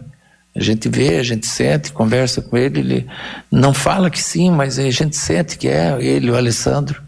A 0.56 0.64
gente 0.64 0.88
vê, 0.88 1.18
a 1.18 1.24
gente 1.24 1.46
sente, 1.46 1.92
conversa 1.92 2.42
com 2.42 2.58
ele, 2.58 2.80
ele 2.80 3.08
não 3.52 3.74
fala 3.74 4.10
que 4.10 4.22
sim, 4.22 4.50
mas 4.50 4.80
a 4.80 4.90
gente 4.90 5.16
sente 5.16 5.58
que 5.58 5.68
é 5.68 5.96
ele, 6.00 6.32
o 6.32 6.36
Alessandro, 6.36 7.04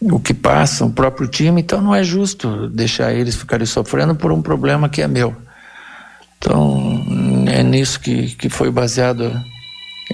o 0.00 0.18
que 0.18 0.34
passa, 0.34 0.84
o 0.84 0.90
próprio 0.90 1.28
time, 1.28 1.60
então 1.60 1.80
não 1.80 1.94
é 1.94 2.02
justo 2.02 2.68
deixar 2.68 3.12
eles 3.12 3.36
ficarem 3.36 3.66
sofrendo 3.66 4.14
por 4.14 4.32
um 4.32 4.42
problema 4.42 4.88
que 4.88 5.02
é 5.02 5.06
meu. 5.06 5.36
Então, 6.38 7.04
é 7.50 7.62
nisso 7.62 8.00
que, 8.00 8.34
que 8.36 8.48
foi 8.48 8.70
baseado 8.70 9.44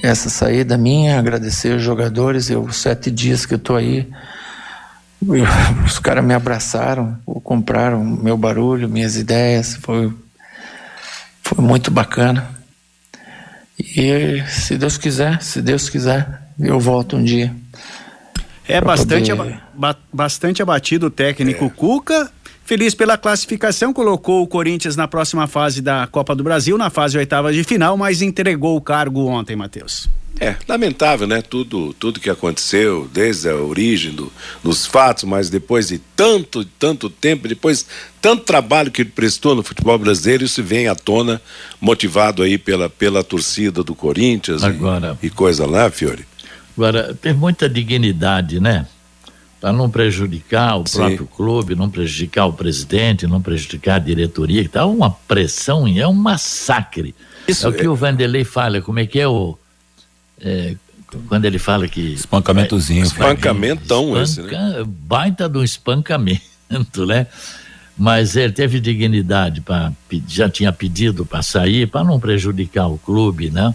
essa 0.03 0.29
saída 0.29 0.77
minha, 0.77 1.19
agradecer 1.19 1.77
os 1.77 1.83
jogadores, 1.83 2.51
eu 2.51 2.71
sete 2.73 3.11
dias 3.11 3.47
que 3.47 3.55
eu 3.55 3.59
tô 3.59 3.77
aí, 3.77 4.09
os 5.87 5.99
caras 5.99 6.25
me 6.25 6.35
abraçaram, 6.35 7.19
compraram 7.43 8.03
meu 8.05 8.37
barulho, 8.37 8.89
minhas 8.89 9.17
ideias, 9.17 9.77
foi, 9.77 10.13
foi 11.43 11.65
muito 11.65 11.91
bacana. 11.91 12.51
E 13.79 14.43
se 14.49 14.77
Deus 14.77 14.97
quiser, 14.97 15.43
se 15.43 15.61
Deus 15.61 15.89
quiser, 15.89 16.43
eu 16.59 16.79
volto 16.81 17.17
um 17.17 17.25
dia. 17.25 17.55
É 18.67 18.81
bastante, 18.81 19.35
poder... 19.35 19.61
aba 19.77 19.99
bastante 20.13 20.63
abatido 20.63 21.07
o 21.07 21.11
técnico 21.11 21.67
é. 21.67 21.71
Cuca 21.71 22.31
Feliz 22.65 22.95
pela 22.95 23.19
classificação, 23.19 23.93
colocou 23.93 24.43
o 24.43 24.47
Corinthians 24.47 24.97
na 24.97 25.07
próxima 25.07 25.47
fase 25.47 25.83
da 25.83 26.07
Copa 26.07 26.35
do 26.35 26.43
Brasil, 26.43 26.79
na 26.79 26.89
fase 26.89 27.19
oitava 27.19 27.53
de 27.53 27.63
final, 27.63 27.95
mas 27.95 28.23
entregou 28.23 28.75
o 28.75 28.81
cargo 28.81 29.27
ontem, 29.27 29.55
Matheus. 29.55 30.09
É, 30.41 30.57
lamentável, 30.67 31.27
né? 31.27 31.43
Tudo, 31.43 31.93
tudo 31.93 32.19
que 32.19 32.31
aconteceu, 32.31 33.09
desde 33.13 33.51
a 33.51 33.55
origem 33.55 34.13
do, 34.13 34.33
dos 34.63 34.87
fatos, 34.87 35.25
mas 35.25 35.51
depois 35.51 35.89
de 35.89 35.99
tanto, 36.17 36.65
tanto 36.65 37.11
tempo, 37.11 37.47
depois 37.47 37.87
tanto 38.21 38.45
trabalho 38.45 38.91
que 38.91 39.03
ele 39.03 39.11
prestou 39.11 39.55
no 39.55 39.63
futebol 39.63 39.99
brasileiro, 39.99 40.43
isso 40.43 40.63
vem 40.63 40.89
à 40.89 40.95
tona, 40.95 41.41
motivado 41.79 42.43
aí 42.43 42.57
pela, 42.57 42.89
pela 42.89 43.23
torcida 43.23 43.85
do 43.85 43.95
Corinthians 43.95 44.65
Agora, 44.65 45.17
e, 45.23 45.27
e 45.27 45.31
coisa 45.31 45.67
lá, 45.67 45.91
Fiore. 45.91 46.25
Agora, 46.77 47.15
tem 47.15 47.33
muita 47.33 47.69
dignidade, 47.69 48.61
né? 48.61 48.87
para 49.65 49.73
não 49.73 49.89
prejudicar 49.89 50.77
o 50.77 50.87
Sim. 50.87 50.99
próprio 50.99 51.27
clube, 51.27 51.75
não 51.75 51.89
prejudicar 51.89 52.45
o 52.45 52.53
presidente, 52.53 53.27
não 53.27 53.41
prejudicar 53.41 53.95
a 53.95 53.99
diretoria, 53.99 54.63
que 54.63 54.69
tá 54.69 54.85
uma 54.85 55.11
pressão, 55.11 55.89
é 55.89 56.07
um 56.07 56.13
massacre. 56.13 57.15
Isso 57.49 57.67
é 57.67 57.71
o 57.71 57.73
que 57.73 57.87
é... 57.87 57.89
o 57.89 57.95
Vanderlei 57.95 58.45
fala, 58.45 58.83
como 58.83 58.99
é 58.99 59.07
que 59.07 59.19
é 59.19 59.27
o 59.27 59.57
é, 60.39 60.77
quando 61.29 61.47
ele 61.47 61.59
fala 61.59 61.89
que 61.89 62.01
espancamentozinho, 62.01 63.03
é, 63.03 63.07
espancamentoão 63.07 64.21
espanca, 64.21 64.49
esse, 64.51 64.55
né? 64.55 64.85
baita 64.87 65.49
do 65.49 65.65
espancamento, 65.65 67.07
né? 67.07 67.27
Mas 67.97 68.37
ele 68.37 68.53
teve 68.53 68.81
dignidade 68.81 69.63
para 69.63 69.93
já 70.29 70.47
tinha 70.49 70.73
pedido 70.73 71.25
para 71.25 71.43
sair 71.43 71.87
para 71.87 72.05
não 72.05 72.21
prejudicar 72.21 72.89
o 72.89 72.99
clube, 72.99 73.51
né? 73.51 73.75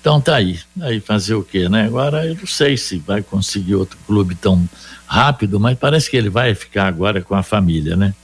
Então 0.00 0.20
tá 0.20 0.36
aí, 0.36 0.58
aí 0.80 0.98
fazer 0.98 1.34
o 1.34 1.42
quê, 1.42 1.68
né? 1.68 1.84
Agora 1.84 2.24
eu 2.24 2.34
não 2.34 2.46
sei 2.46 2.76
se 2.76 2.98
vai 2.98 3.22
conseguir 3.22 3.74
outro 3.74 3.98
clube 4.06 4.34
tão 4.34 4.66
rápido, 5.06 5.60
mas 5.60 5.78
parece 5.78 6.10
que 6.10 6.16
ele 6.16 6.30
vai 6.30 6.54
ficar 6.54 6.86
agora 6.86 7.20
com 7.20 7.34
a 7.34 7.42
família, 7.42 7.96
né? 7.96 8.14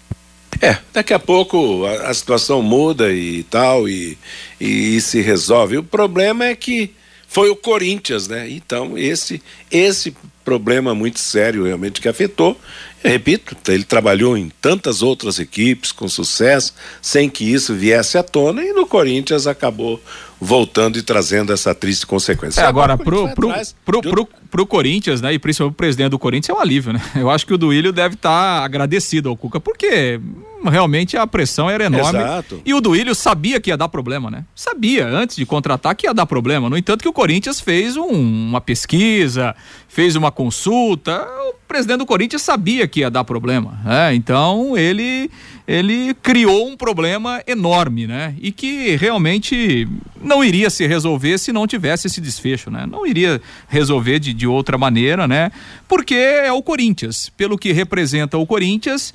É, 0.61 0.79
daqui 0.93 1.12
a 1.12 1.19
pouco 1.19 1.85
a, 1.85 2.09
a 2.09 2.15
situação 2.15 2.62
muda 2.62 3.12
e 3.12 3.43
tal, 3.43 3.89
e, 3.89 4.17
e, 4.59 4.97
e, 4.97 5.01
se 5.01 5.21
resolve. 5.21 5.77
O 5.77 5.83
problema 5.83 6.47
é 6.47 6.55
que 6.55 6.95
foi 7.29 7.51
o 7.51 7.57
Corinthians, 7.57 8.27
né? 8.27 8.49
Então, 8.49 8.97
esse, 8.97 9.43
esse 9.71 10.17
problema 10.45 10.95
muito 10.95 11.19
sério 11.19 11.65
realmente 11.65 12.01
que 12.01 12.09
afetou. 12.09 12.59
Eu 13.05 13.11
repito, 13.11 13.57
ele 13.69 13.85
trabalhou 13.85 14.37
em 14.37 14.51
tantas 14.61 15.03
outras 15.03 15.39
equipes 15.39 15.93
com 15.93 16.09
sucesso, 16.09 16.73
sem 17.03 17.29
que 17.29 17.45
isso 17.45 17.75
viesse 17.75 18.17
à 18.17 18.23
tona, 18.23 18.62
e 18.62 18.73
no 18.73 18.87
Corinthians 18.87 19.47
acabou 19.47 20.01
voltando 20.40 20.99
e 20.99 21.03
trazendo 21.03 21.53
essa 21.53 21.75
triste 21.75 22.07
consequência. 22.07 22.61
É, 22.61 22.66
agora, 22.66 22.96
pro, 22.96 23.29
pro, 23.35 23.53
pro, 23.85 24.03
pro, 24.03 24.29
pro, 24.51 24.66
Corinthians, 24.66 25.20
né, 25.20 25.33
e 25.33 25.38
principalmente 25.38 25.72
o 25.72 25.77
presidente 25.77 26.11
do 26.11 26.18
Corinthians, 26.18 26.57
é 26.57 26.59
um 26.59 26.62
alívio, 26.62 26.92
né? 26.92 27.01
Eu 27.16 27.31
acho 27.31 27.46
que 27.46 27.55
o 27.55 27.59
Duílio 27.59 27.92
deve 27.92 28.14
estar 28.14 28.59
tá 28.61 28.64
agradecido 28.64 29.29
ao 29.29 29.37
Cuca, 29.37 29.59
porque 29.59 30.20
realmente 30.64 31.16
a 31.16 31.27
pressão 31.27 31.70
era 31.70 31.85
enorme. 31.85 32.18
Exato. 32.18 32.61
E 32.64 32.75
o 32.75 32.81
Duílio 32.81 33.14
sabia 33.14 33.61
que 33.61 33.70
ia 33.70 33.77
dar 33.77 33.88
problema, 33.88 34.31
né? 34.31 34.44
Sabia, 34.55 35.07
antes 35.07 35.37
de 35.37 35.46
contratar, 35.46 35.94
que 35.94 36.07
ia 36.07 36.14
dar 36.14 36.27
problema. 36.27 36.68
No 36.68 36.77
entanto, 36.77 37.03
que 37.03 37.09
o 37.09 37.12
Corinthians 37.12 37.61
fez 37.61 37.96
um, 37.96 38.11
uma 38.11 38.61
pesquisa, 38.61 39.55
fez 39.88 40.16
uma 40.16 40.31
consulta. 40.31 41.27
O 41.49 41.55
presidente 41.66 41.99
do 41.99 42.07
Corinthians 42.07 42.42
sabia 42.42 42.87
que 42.87 43.01
ia 43.01 43.11
dar 43.11 43.25
problema. 43.25 43.79
Né? 43.85 44.14
Então, 44.14 44.77
ele 44.77 45.31
ele 45.67 46.15
criou 46.15 46.69
um 46.69 46.77
problema 46.77 47.43
enorme, 47.47 48.07
né? 48.07 48.35
E 48.41 48.53
que 48.53 48.95
realmente 48.95 49.89
não 50.23 50.45
iria 50.45 50.71
se 50.71 50.87
resolver 50.87 51.39
se 51.39 51.53
não 51.53 51.67
tivesse 51.67 52.07
esse 52.07 52.21
desfecho, 52.21 52.71
né? 52.71 52.87
Não 52.87 53.05
iria 53.05 53.41
resolver 53.69 54.21
de, 54.21 54.33
de 54.33 54.47
outra 54.47 54.79
maneira, 54.79 55.27
né? 55.27 55.51
Porque 55.89 56.15
é 56.15 56.53
o 56.53 56.63
Corinthians, 56.63 57.31
pelo 57.37 57.59
que 57.59 57.73
representa 57.73 58.39
o 58.39 58.47
Corinthians 58.47 59.13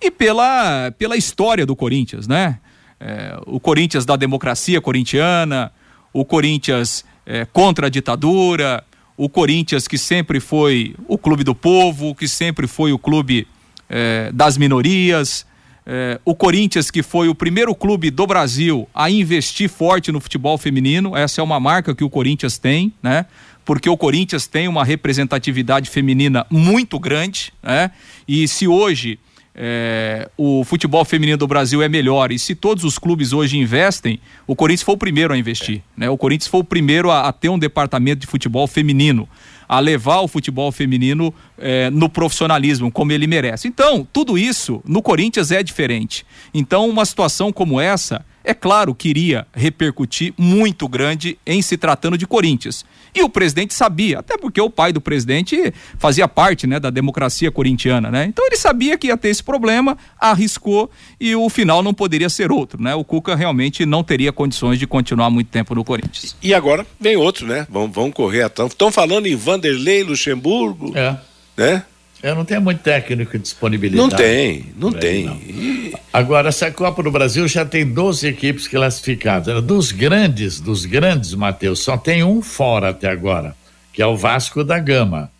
e 0.00 0.10
pela, 0.10 0.90
pela 0.92 1.16
história 1.16 1.66
do 1.66 1.76
Corinthians, 1.76 2.26
né? 2.26 2.58
É, 2.98 3.38
o 3.46 3.60
Corinthians 3.60 4.06
da 4.06 4.16
democracia 4.16 4.80
corintiana, 4.80 5.70
o 6.14 6.24
Corinthians 6.24 7.04
é, 7.26 7.44
contra 7.44 7.88
a 7.88 7.90
ditadura, 7.90 8.82
o 9.18 9.28
Corinthians 9.28 9.86
que 9.86 9.98
sempre 9.98 10.40
foi 10.40 10.94
o 11.06 11.18
clube 11.18 11.44
do 11.44 11.54
povo, 11.54 12.14
que 12.14 12.26
sempre 12.26 12.66
foi 12.66 12.90
o 12.90 12.98
clube 12.98 13.46
é, 13.88 14.30
das 14.32 14.56
minorias, 14.56 15.44
é, 15.92 16.20
o 16.24 16.36
Corinthians, 16.36 16.88
que 16.88 17.02
foi 17.02 17.28
o 17.28 17.34
primeiro 17.34 17.74
clube 17.74 18.12
do 18.12 18.24
Brasil 18.24 18.88
a 18.94 19.10
investir 19.10 19.68
forte 19.68 20.12
no 20.12 20.20
futebol 20.20 20.56
feminino, 20.56 21.16
essa 21.16 21.40
é 21.40 21.44
uma 21.44 21.58
marca 21.58 21.92
que 21.96 22.04
o 22.04 22.08
Corinthians 22.08 22.58
tem, 22.58 22.92
né? 23.02 23.26
Porque 23.64 23.90
o 23.90 23.96
Corinthians 23.96 24.46
tem 24.46 24.68
uma 24.68 24.84
representatividade 24.84 25.90
feminina 25.90 26.46
muito 26.48 26.96
grande, 26.96 27.52
né? 27.60 27.90
E 28.28 28.46
se 28.46 28.68
hoje 28.68 29.18
é, 29.52 30.30
o 30.36 30.62
futebol 30.62 31.04
feminino 31.04 31.36
do 31.36 31.48
Brasil 31.48 31.82
é 31.82 31.88
melhor 31.88 32.30
e 32.30 32.38
se 32.38 32.54
todos 32.54 32.84
os 32.84 32.96
clubes 32.96 33.32
hoje 33.32 33.58
investem, 33.58 34.20
o 34.46 34.54
Corinthians 34.54 34.84
foi 34.84 34.94
o 34.94 34.98
primeiro 34.98 35.34
a 35.34 35.36
investir, 35.36 35.82
né? 35.96 36.08
O 36.08 36.16
Corinthians 36.16 36.48
foi 36.48 36.60
o 36.60 36.64
primeiro 36.64 37.10
a, 37.10 37.26
a 37.26 37.32
ter 37.32 37.48
um 37.48 37.58
departamento 37.58 38.20
de 38.20 38.28
futebol 38.28 38.68
feminino 38.68 39.28
a 39.70 39.78
levar 39.78 40.18
o 40.18 40.26
futebol 40.26 40.72
feminino 40.72 41.32
eh, 41.56 41.90
no 41.90 42.08
profissionalismo, 42.08 42.90
como 42.90 43.12
ele 43.12 43.28
merece. 43.28 43.68
Então, 43.68 44.04
tudo 44.12 44.36
isso 44.36 44.82
no 44.84 45.00
Corinthians 45.00 45.52
é 45.52 45.62
diferente. 45.62 46.26
Então, 46.52 46.88
uma 46.88 47.04
situação 47.04 47.52
como 47.52 47.80
essa, 47.80 48.26
é 48.42 48.52
claro 48.52 48.92
que 48.92 49.08
iria 49.08 49.46
repercutir 49.54 50.34
muito 50.36 50.88
grande 50.88 51.38
em 51.46 51.62
se 51.62 51.76
tratando 51.76 52.18
de 52.18 52.26
Corinthians. 52.26 52.84
E 53.14 53.22
o 53.22 53.28
presidente 53.28 53.74
sabia, 53.74 54.20
até 54.20 54.36
porque 54.36 54.60
o 54.60 54.70
pai 54.70 54.92
do 54.92 55.00
presidente 55.00 55.72
fazia 55.98 56.28
parte 56.28 56.66
né, 56.66 56.78
da 56.78 56.90
democracia 56.90 57.50
corintiana, 57.50 58.10
né? 58.10 58.24
Então 58.26 58.46
ele 58.46 58.56
sabia 58.56 58.96
que 58.96 59.08
ia 59.08 59.16
ter 59.16 59.28
esse 59.28 59.42
problema, 59.42 59.96
arriscou 60.18 60.90
e 61.20 61.34
o 61.34 61.48
final 61.48 61.82
não 61.82 61.92
poderia 61.92 62.28
ser 62.28 62.52
outro, 62.52 62.82
né? 62.82 62.94
O 62.94 63.04
Cuca 63.04 63.34
realmente 63.34 63.84
não 63.84 64.04
teria 64.04 64.32
condições 64.32 64.78
de 64.78 64.86
continuar 64.86 65.30
muito 65.30 65.48
tempo 65.48 65.74
no 65.74 65.84
Corinthians. 65.84 66.36
E 66.42 66.54
agora 66.54 66.86
vem 66.98 67.16
outro, 67.16 67.46
né? 67.46 67.66
Vão, 67.68 67.90
vão 67.90 68.10
correr 68.10 68.42
atrás. 68.42 68.70
Estão 68.70 68.92
falando 68.92 69.26
em 69.26 69.34
Vanderlei 69.34 70.02
Luxemburgo, 70.02 70.92
é. 70.96 71.16
né? 71.56 71.84
Eu 72.22 72.34
não 72.34 72.44
tenho 72.44 72.60
muito 72.60 72.82
técnico 72.82 73.38
disponibilidade. 73.38 74.10
Não 74.10 74.16
tem, 74.16 74.66
não 74.76 74.92
tem. 74.92 75.24
Não. 75.24 75.36
E... 75.36 75.94
Agora, 76.12 76.50
essa 76.50 76.70
Copa 76.70 77.02
do 77.02 77.10
Brasil 77.10 77.48
já 77.48 77.64
tem 77.64 77.86
12 77.86 78.26
equipes 78.26 78.68
classificadas. 78.68 79.62
Dos 79.62 79.90
grandes, 79.90 80.60
dos 80.60 80.84
grandes, 80.84 81.32
Matheus, 81.34 81.80
só 81.80 81.96
tem 81.96 82.22
um 82.22 82.42
fora 82.42 82.90
até 82.90 83.08
agora, 83.08 83.56
que 83.92 84.02
é 84.02 84.06
o 84.06 84.16
Vasco 84.16 84.62
da 84.62 84.78
Gama. 84.78 85.30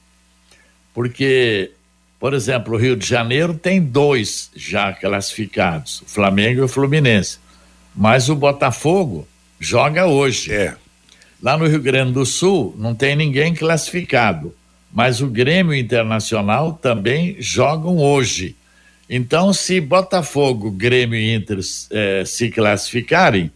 Porque, 0.94 1.70
por 2.18 2.32
exemplo, 2.32 2.74
o 2.74 2.78
Rio 2.78 2.96
de 2.96 3.06
Janeiro 3.06 3.52
tem 3.52 3.80
dois 3.80 4.50
já 4.56 4.90
classificados, 4.92 6.00
o 6.00 6.06
Flamengo 6.06 6.60
e 6.60 6.64
o 6.64 6.68
Fluminense. 6.68 7.38
Mas 7.94 8.30
o 8.30 8.34
Botafogo 8.34 9.28
joga 9.58 10.06
hoje. 10.06 10.52
É. 10.52 10.76
Lá 11.42 11.58
no 11.58 11.66
Rio 11.66 11.80
Grande 11.80 12.12
do 12.12 12.24
Sul 12.24 12.74
não 12.78 12.94
tem 12.94 13.14
ninguém 13.14 13.54
classificado 13.54 14.54
mas 14.92 15.20
o 15.20 15.26
Grêmio 15.26 15.74
Internacional 15.74 16.72
também 16.72 17.37
jogam 17.38 17.98
hoje. 17.98 18.57
Então, 19.09 19.53
se 19.53 19.81
Botafogo, 19.81 20.70
Grêmio 20.70 21.18
e 21.18 21.35
Inter 21.35 21.59
eh, 21.90 22.22
se 22.24 22.48
classificarem, 22.50 23.50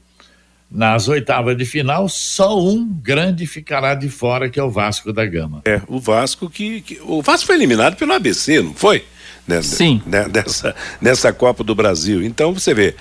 nas 0.74 1.06
oitavas 1.06 1.56
de 1.56 1.64
final, 1.64 2.08
só 2.08 2.60
um 2.60 2.84
grande 2.84 3.46
ficará 3.46 3.94
de 3.94 4.08
fora, 4.08 4.50
que 4.50 4.58
é 4.58 4.62
o 4.62 4.68
Vasco 4.70 5.12
da 5.12 5.24
Gama. 5.24 5.62
É, 5.64 5.80
o 5.86 6.00
Vasco 6.00 6.50
que. 6.50 6.80
que 6.80 7.00
o 7.02 7.22
Vasco 7.22 7.46
foi 7.46 7.54
eliminado 7.54 7.96
pelo 7.96 8.12
ABC, 8.12 8.60
não 8.60 8.74
foi? 8.74 9.04
Nessa, 9.46 9.76
Sim. 9.76 10.02
Né, 10.04 10.26
nessa, 10.32 10.74
nessa 11.00 11.32
Copa 11.32 11.62
do 11.62 11.74
Brasil. 11.74 12.24
Então, 12.24 12.52
você 12.52 12.74
vê. 12.74 12.96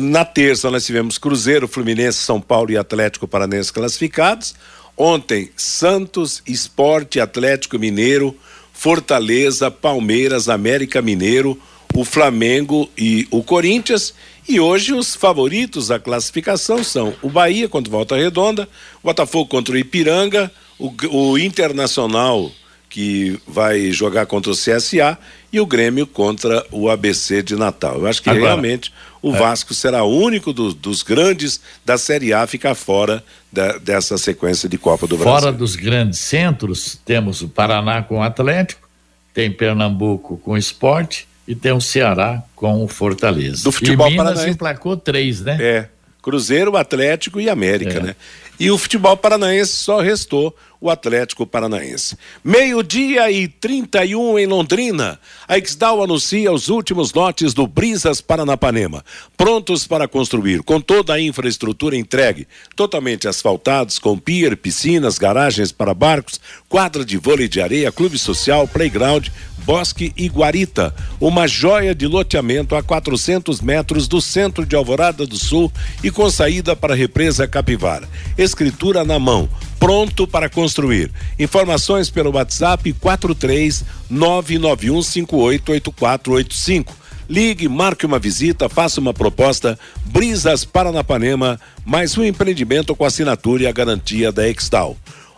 Na 0.00 0.24
terça 0.24 0.70
nós 0.70 0.86
tivemos 0.86 1.18
Cruzeiro, 1.18 1.68
Fluminense, 1.68 2.16
São 2.18 2.40
Paulo 2.40 2.70
e 2.70 2.76
Atlético 2.76 3.28
Paranense 3.28 3.70
classificados. 3.70 4.54
Ontem, 4.96 5.50
Santos, 5.56 6.42
Esporte, 6.46 7.20
Atlético 7.20 7.78
Mineiro, 7.78 8.36
Fortaleza, 8.72 9.70
Palmeiras, 9.70 10.48
América 10.48 11.02
Mineiro, 11.02 11.58
o 11.94 12.04
Flamengo 12.04 12.88
e 12.96 13.26
o 13.30 13.42
Corinthians. 13.42 14.14
E 14.48 14.60
hoje 14.60 14.92
os 14.92 15.14
favoritos 15.14 15.88
da 15.88 15.98
classificação 15.98 16.84
são 16.84 17.14
o 17.22 17.30
Bahia 17.30 17.68
contra 17.68 17.88
o 17.88 17.92
Volta 17.92 18.16
Redonda, 18.16 18.68
o 19.02 19.06
Botafogo 19.06 19.48
contra 19.48 19.74
o 19.74 19.78
Ipiranga, 19.78 20.50
o, 20.78 20.92
o 21.10 21.38
Internacional 21.38 22.50
que 22.94 23.40
vai 23.44 23.90
jogar 23.90 24.24
contra 24.26 24.52
o 24.52 24.54
CSA 24.54 25.18
e 25.52 25.60
o 25.60 25.66
Grêmio 25.66 26.06
contra 26.06 26.64
o 26.70 26.88
ABC 26.88 27.42
de 27.42 27.56
Natal. 27.56 27.96
Eu 27.96 28.06
acho 28.06 28.22
que 28.22 28.30
Agora, 28.30 28.44
realmente 28.44 28.92
o 29.24 29.34
é. 29.34 29.38
Vasco 29.38 29.72
será 29.72 30.04
o 30.04 30.14
único 30.14 30.52
do, 30.52 30.74
dos 30.74 31.02
grandes 31.02 31.58
da 31.82 31.96
Série 31.96 32.34
A 32.34 32.42
a 32.42 32.46
ficar 32.46 32.74
fora 32.74 33.24
da, 33.50 33.78
dessa 33.78 34.18
sequência 34.18 34.68
de 34.68 34.76
Copa 34.76 35.06
do 35.06 35.16
Brasil. 35.16 35.40
Fora 35.40 35.50
dos 35.50 35.76
grandes 35.76 36.18
centros, 36.18 37.00
temos 37.06 37.40
o 37.40 37.48
Paraná 37.48 38.02
com 38.02 38.18
o 38.18 38.22
Atlético, 38.22 38.86
tem 39.32 39.50
Pernambuco 39.50 40.36
com 40.36 40.52
o 40.52 40.58
Esporte 40.58 41.26
e 41.48 41.54
tem 41.54 41.72
o 41.72 41.80
Ceará 41.80 42.42
com 42.54 42.84
o 42.84 42.86
Fortaleza. 42.86 43.64
Do 43.64 43.72
futebol 43.72 44.08
e 44.08 44.10
Minas 44.10 44.26
paranaense. 44.26 44.54
emplacou 44.54 44.94
três, 44.94 45.40
né? 45.40 45.56
É. 45.58 45.88
Cruzeiro, 46.20 46.76
Atlético 46.76 47.40
e 47.40 47.48
América, 47.48 47.98
é. 47.98 48.02
né? 48.02 48.16
E 48.58 48.70
o 48.70 48.78
futebol 48.78 49.16
paranaense 49.16 49.72
só 49.72 50.00
restou 50.00 50.54
o 50.84 50.90
Atlético 50.90 51.46
Paranaense. 51.46 52.14
Meio-dia 52.44 53.30
e 53.30 53.48
31 53.48 54.38
em 54.38 54.46
Londrina. 54.46 55.18
A 55.48 55.56
Exdal 55.56 56.02
anuncia 56.02 56.52
os 56.52 56.68
últimos 56.68 57.14
lotes 57.14 57.54
do 57.54 57.66
Brisas 57.66 58.20
Paranapanema, 58.20 59.02
prontos 59.34 59.86
para 59.86 60.06
construir, 60.06 60.62
com 60.62 60.82
toda 60.82 61.14
a 61.14 61.20
infraestrutura 61.20 61.96
entregue, 61.96 62.46
totalmente 62.76 63.26
asfaltados, 63.26 63.98
com 63.98 64.18
pier, 64.18 64.58
piscinas, 64.58 65.16
garagens 65.16 65.72
para 65.72 65.94
barcos, 65.94 66.38
quadra 66.68 67.02
de 67.02 67.16
vôlei 67.16 67.48
de 67.48 67.62
areia, 67.62 67.90
clube 67.90 68.18
social, 68.18 68.68
playground, 68.68 69.28
Bosque 69.64 70.12
e 70.16 70.28
Guarita, 70.28 70.94
uma 71.20 71.48
joia 71.48 71.94
de 71.94 72.06
loteamento 72.06 72.76
a 72.76 72.82
400 72.82 73.60
metros 73.60 74.06
do 74.06 74.20
centro 74.20 74.66
de 74.66 74.76
Alvorada 74.76 75.26
do 75.26 75.38
Sul 75.38 75.72
e 76.02 76.10
com 76.10 76.28
saída 76.28 76.76
para 76.76 76.92
a 76.92 76.96
represa 76.96 77.48
Capivara. 77.48 78.06
Escritura 78.36 79.02
na 79.04 79.18
mão, 79.18 79.48
pronto 79.80 80.26
para 80.26 80.50
construir. 80.50 81.10
Informações 81.38 82.10
pelo 82.10 82.32
WhatsApp 82.32 82.92
43 82.92 83.84
991588485. 84.12 87.04
Ligue, 87.28 87.68
marque 87.68 88.04
uma 88.04 88.18
visita, 88.18 88.68
faça 88.68 89.00
uma 89.00 89.14
proposta. 89.14 89.78
Brisas 90.04 90.64
Paranapanema, 90.64 91.58
mais 91.84 92.18
um 92.18 92.24
empreendimento 92.24 92.94
com 92.94 93.04
assinatura 93.04 93.62
e 93.62 93.66
a 93.66 93.72
garantia 93.72 94.30
da 94.30 94.46
Extal. 94.46 94.96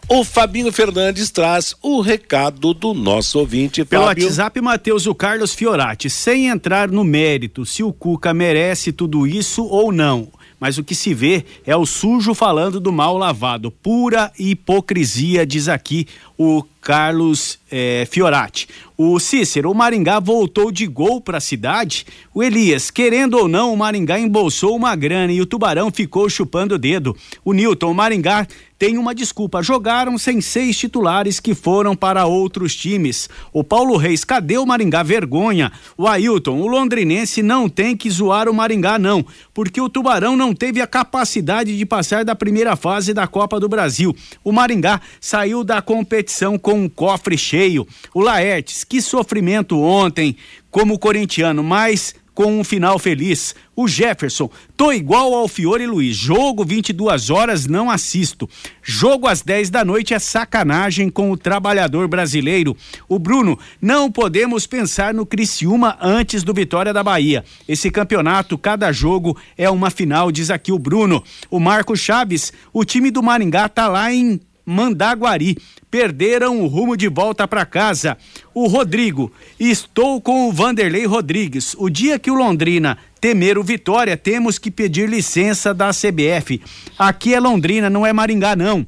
O 0.09 0.23
Fabinho 0.23 0.71
Fernandes 0.71 1.31
traz 1.31 1.75
o 1.83 2.01
recado 2.01 2.73
do 2.73 2.95
nosso 2.95 3.41
ouvinte, 3.41 3.85
Pelo 3.85 4.05
WhatsApp, 4.05 4.61
Matheus, 4.61 5.05
o 5.05 5.15
Carlos 5.17 5.53
Fiorati, 5.53 6.09
sem 6.09 6.47
entrar 6.47 6.89
no 6.89 7.03
mérito 7.03 7.67
se 7.67 7.83
o 7.83 7.93
Cuca 7.93 8.33
merece 8.33 8.93
tudo 8.93 9.27
isso 9.27 9.65
ou 9.65 9.91
não. 9.91 10.29
Mas 10.61 10.79
o 10.79 10.85
que 10.85 10.95
se 10.95 11.13
vê 11.13 11.45
é 11.67 11.77
o 11.77 11.85
sujo 11.85 12.35
falando 12.35 12.79
do 12.79 12.93
mal 12.93 13.19
lavado. 13.19 13.71
Pura 13.71 14.33
hipocrisia, 14.39 15.45
diz 15.45 15.69
aqui 15.69 16.07
o 16.39 16.63
Carlos 16.81 17.59
é, 17.71 18.07
Fiorati. 18.11 18.69
O 18.97 19.19
Cícero, 19.19 19.71
o 19.71 19.75
Maringá 19.75 20.19
voltou 20.19 20.73
de 20.73 20.87
gol 20.87 21.21
para 21.21 21.39
a 21.39 21.41
cidade. 21.41 22.07
O 22.33 22.43
Elias, 22.43 22.91
querendo 22.91 23.35
ou 23.35 23.49
não, 23.49 23.75
o 23.75 23.77
Maringá 23.77 24.19
embolsou 24.19 24.75
uma 24.75 24.97
grana 24.97 25.33
e 25.33 25.41
o 25.43 25.47
Tubarão 25.47 25.91
ficou 25.91 26.31
chupando 26.31 26.77
o 26.77 26.79
dedo. 26.79 27.15
O 27.45 27.53
Newton, 27.53 27.91
o 27.91 27.95
Maringá 27.95 28.47
tem 28.79 28.99
uma 28.99 29.15
desculpa. 29.15 29.63
Jogaram 29.63 30.19
sem 30.19 30.41
seis 30.41 30.77
titulares 30.77 31.41
que 31.41 31.55
foram 31.55 31.97
para 31.97 32.27
outros 32.27 32.75
times. 32.75 33.29
O 33.53 33.65
Paulo 33.65 33.97
Reis, 33.97 34.25
cadê 34.25 34.59
o 34.59 34.67
Maringá? 34.67 35.03
Vergonha. 35.03 35.73
O 35.97 36.07
Ailton, 36.07 36.61
o 36.61 36.67
londrinense 36.67 37.43
não 37.43 37.69
tem 37.69 37.97
que 37.97 38.11
zoar 38.11 38.49
o 38.49 38.55
Maringá, 38.55 38.99
não, 38.99 39.25
porque 39.55 39.81
o 39.81 39.89
Tubarão 39.89 40.37
não 40.37 40.55
teve 40.55 40.81
a 40.81 40.87
capacidade 40.87 41.77
de 41.77 41.87
passar 41.87 42.25
da 42.25 42.35
primeira 42.35 42.77
fase 42.77 43.15
da 43.15 43.27
Copa 43.27 43.59
do 43.59 43.69
Brasil. 43.69 44.15
O 44.45 44.53
Maringá 44.53 45.01
saiu 45.21 45.65
da 45.65 45.81
competição 45.81 46.59
com 46.59 46.75
um 46.75 46.89
cofre 46.89 47.39
cheio. 47.39 47.87
O 48.15 48.21
Laertes, 48.21 48.85
que 48.85 49.01
sofrimento 49.01 49.81
ontem 49.81 50.37
como 50.71 50.99
corintiano, 50.99 51.63
mas 51.63 52.15
com 52.37 52.61
um 52.61 52.63
final 52.63 52.99
feliz. 52.99 53.55
O 53.75 53.89
Jefferson, 53.89 54.51
tô 54.77 54.93
igual 54.93 55.33
ao 55.33 55.49
Fiore 55.49 55.87
Luiz. 55.87 56.15
Jogo 56.15 56.67
22 56.67 57.31
horas 57.31 57.67
não 57.67 57.91
assisto. 57.91 58.49
Jogo 58.83 59.27
às 59.27 59.41
10 59.41 59.71
da 59.71 59.85
noite 59.85 60.13
é 60.13 60.19
sacanagem 60.19 61.09
com 61.09 61.31
o 61.31 61.37
trabalhador 61.37 62.07
brasileiro. 62.07 62.77
O 63.09 63.19
Bruno, 63.19 63.59
não 63.81 64.13
podemos 64.13 64.67
pensar 64.67 65.15
no 65.15 65.25
Criciúma 65.25 65.97
antes 65.99 66.43
do 66.43 66.53
Vitória 66.53 66.93
da 66.93 67.03
Bahia. 67.03 67.43
Esse 67.67 67.91
campeonato, 67.91 68.59
cada 68.59 68.93
jogo 68.93 69.35
é 69.57 69.71
uma 69.71 69.89
final, 69.89 70.31
diz 70.31 70.51
aqui 70.51 70.71
o 70.71 70.79
Bruno. 70.79 71.25
O 71.51 71.59
Marco 71.59 71.97
Chaves, 71.97 72.53
o 72.71 72.85
time 72.85 73.11
do 73.11 73.23
Maringá 73.23 73.67
tá 73.67 73.89
lá 73.89 74.13
em 74.13 74.39
Mandaguari. 74.67 75.57
Perderam 75.89 76.61
o 76.61 76.67
rumo 76.67 76.97
de 76.97 77.09
volta 77.09 77.47
para 77.47 77.65
casa. 77.65 78.19
O 78.53 78.67
Rodrigo, 78.67 79.33
estou 79.59 80.21
com 80.21 80.49
o 80.49 80.53
Vanderlei 80.53 81.07
Rodrigues. 81.07 81.77
O 81.79 81.89
dia 81.89 82.19
que 82.19 82.31
o 82.31 82.35
Londrina 82.35 82.99
temer 83.21 83.57
o 83.57 83.63
Vitória, 83.65 84.17
temos 84.17 84.59
que 84.59 84.71
pedir 84.71 85.09
licença 85.09 85.73
da 85.73 85.91
CBF. 85.91 86.61
Aqui 86.99 87.35
é 87.35 87.41
Londrina, 87.41 87.89
não 87.89 88.05
é 88.05 88.13
Maringá, 88.13 88.55
não. 88.55 88.87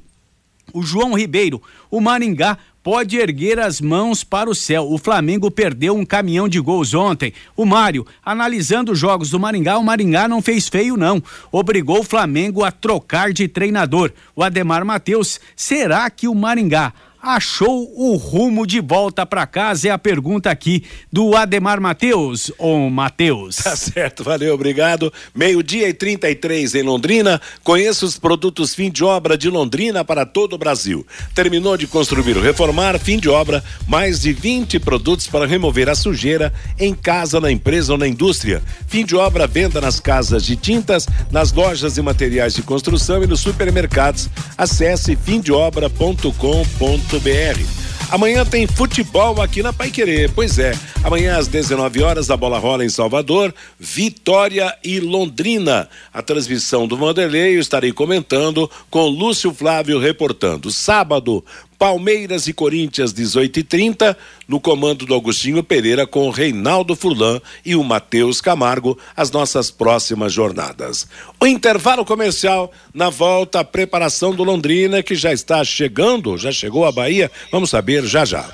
O 0.72 0.82
João 0.82 1.14
Ribeiro, 1.14 1.62
o 1.90 2.00
Maringá 2.00 2.58
pode 2.90 3.18
erguer 3.18 3.58
as 3.58 3.82
mãos 3.82 4.24
para 4.24 4.48
o 4.48 4.54
céu. 4.54 4.90
O 4.90 4.96
Flamengo 4.96 5.50
perdeu 5.50 5.94
um 5.94 6.06
caminhão 6.06 6.48
de 6.48 6.58
gols 6.58 6.94
ontem. 6.94 7.34
O 7.54 7.66
Mário, 7.66 8.06
analisando 8.24 8.92
os 8.92 8.98
jogos 8.98 9.28
do 9.28 9.38
Maringá, 9.38 9.76
o 9.76 9.84
Maringá 9.84 10.26
não 10.26 10.40
fez 10.40 10.68
feio, 10.68 10.96
não. 10.96 11.22
Obrigou 11.52 12.00
o 12.00 12.02
Flamengo 12.02 12.64
a 12.64 12.72
trocar 12.72 13.30
de 13.30 13.46
treinador. 13.46 14.10
O 14.34 14.42
Ademar 14.42 14.86
Matheus, 14.86 15.38
será 15.54 16.08
que 16.08 16.26
o 16.26 16.34
Maringá 16.34 16.94
achou 17.28 17.92
o 17.94 18.16
rumo 18.16 18.66
de 18.66 18.80
volta 18.80 19.26
para 19.26 19.46
casa? 19.46 19.88
É 19.88 19.90
a 19.90 19.98
pergunta 19.98 20.50
aqui 20.50 20.84
do 21.12 21.36
Ademar 21.36 21.80
Matheus, 21.80 22.50
ou 22.56 22.88
Matheus. 22.88 23.56
Tá 23.56 23.76
certo, 23.76 24.24
valeu, 24.24 24.54
obrigado. 24.54 25.12
Meio-dia 25.34 25.88
e 25.88 25.92
33 25.92 26.76
em 26.76 26.82
Londrina. 26.82 27.40
Conheça 27.62 28.06
os 28.06 28.18
produtos 28.18 28.74
fim 28.74 28.90
de 28.90 29.04
obra 29.04 29.36
de 29.36 29.50
Londrina 29.50 30.04
para 30.04 30.24
todo 30.24 30.54
o 30.54 30.58
Brasil. 30.58 31.06
Terminou 31.34 31.76
de 31.76 31.86
construir 31.86 32.36
ou 32.36 32.42
reformar, 32.42 32.98
fim 32.98 33.18
de 33.18 33.28
obra, 33.28 33.62
mais 33.86 34.20
de 34.20 34.32
20 34.32 34.78
produtos 34.78 35.26
para 35.26 35.46
remover 35.46 35.88
a 35.88 35.94
sujeira 35.94 36.52
em 36.78 36.94
casa, 36.94 37.40
na 37.40 37.50
empresa 37.50 37.92
ou 37.92 37.98
na 37.98 38.08
indústria. 38.08 38.62
Fim 38.86 39.04
de 39.04 39.14
obra, 39.14 39.46
venda 39.46 39.80
nas 39.80 40.00
casas 40.00 40.44
de 40.44 40.56
tintas, 40.56 41.06
nas 41.30 41.52
lojas 41.52 41.98
e 41.98 42.02
materiais 42.02 42.54
de 42.54 42.62
construção 42.62 43.22
e 43.22 43.26
nos 43.26 43.40
supermercados. 43.40 44.30
Acesse 44.56 45.14
fimdeobra.com.br 45.14 47.17
BR. 47.20 47.87
Amanhã 48.10 48.44
tem 48.44 48.66
futebol 48.66 49.40
aqui 49.42 49.62
na 49.62 49.72
Pai 49.72 49.90
Querer. 49.90 50.30
Pois 50.34 50.58
é, 50.58 50.72
amanhã 51.04 51.36
às 51.36 51.46
19 51.46 52.02
horas 52.02 52.30
a 52.30 52.36
bola 52.36 52.58
rola 52.58 52.84
em 52.84 52.88
Salvador, 52.88 53.54
Vitória 53.78 54.74
e 54.82 54.98
Londrina. 54.98 55.88
A 56.12 56.22
transmissão 56.22 56.88
do 56.88 56.96
Vanderlei 56.96 57.56
eu 57.56 57.60
estarei 57.60 57.92
comentando 57.92 58.70
com 58.90 59.06
Lúcio 59.06 59.52
Flávio 59.52 59.98
reportando. 59.98 60.70
Sábado, 60.70 61.44
Palmeiras 61.78 62.48
e 62.48 62.52
Corinthians 62.52 63.12
18 63.12 63.60
e 63.60 63.62
30 63.62 64.18
no 64.48 64.58
comando 64.58 65.06
do 65.06 65.14
Agostinho 65.14 65.62
Pereira 65.62 66.06
com 66.06 66.28
Reinaldo 66.28 66.96
Furlan 66.96 67.40
e 67.64 67.76
o 67.76 67.84
Matheus 67.84 68.40
Camargo 68.40 68.98
as 69.16 69.30
nossas 69.30 69.70
próximas 69.70 70.32
jornadas. 70.32 71.06
O 71.40 71.46
intervalo 71.46 72.04
comercial 72.04 72.72
na 72.92 73.10
volta 73.10 73.60
a 73.60 73.64
preparação 73.64 74.34
do 74.34 74.42
Londrina 74.42 75.04
que 75.04 75.14
já 75.14 75.32
está 75.32 75.62
chegando, 75.62 76.36
já 76.36 76.50
chegou 76.50 76.84
à 76.84 76.90
Bahia. 76.90 77.30
Vamos 77.52 77.70
saber 77.70 77.87
já 78.04 78.22
já. 78.22 78.44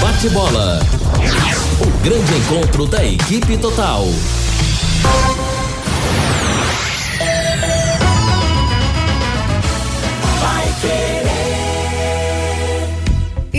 Bate 0.00 0.28
bola. 0.30 0.80
O 1.80 2.02
grande 2.02 2.34
encontro 2.34 2.86
da 2.86 3.04
equipe 3.06 3.56
total. 3.56 4.04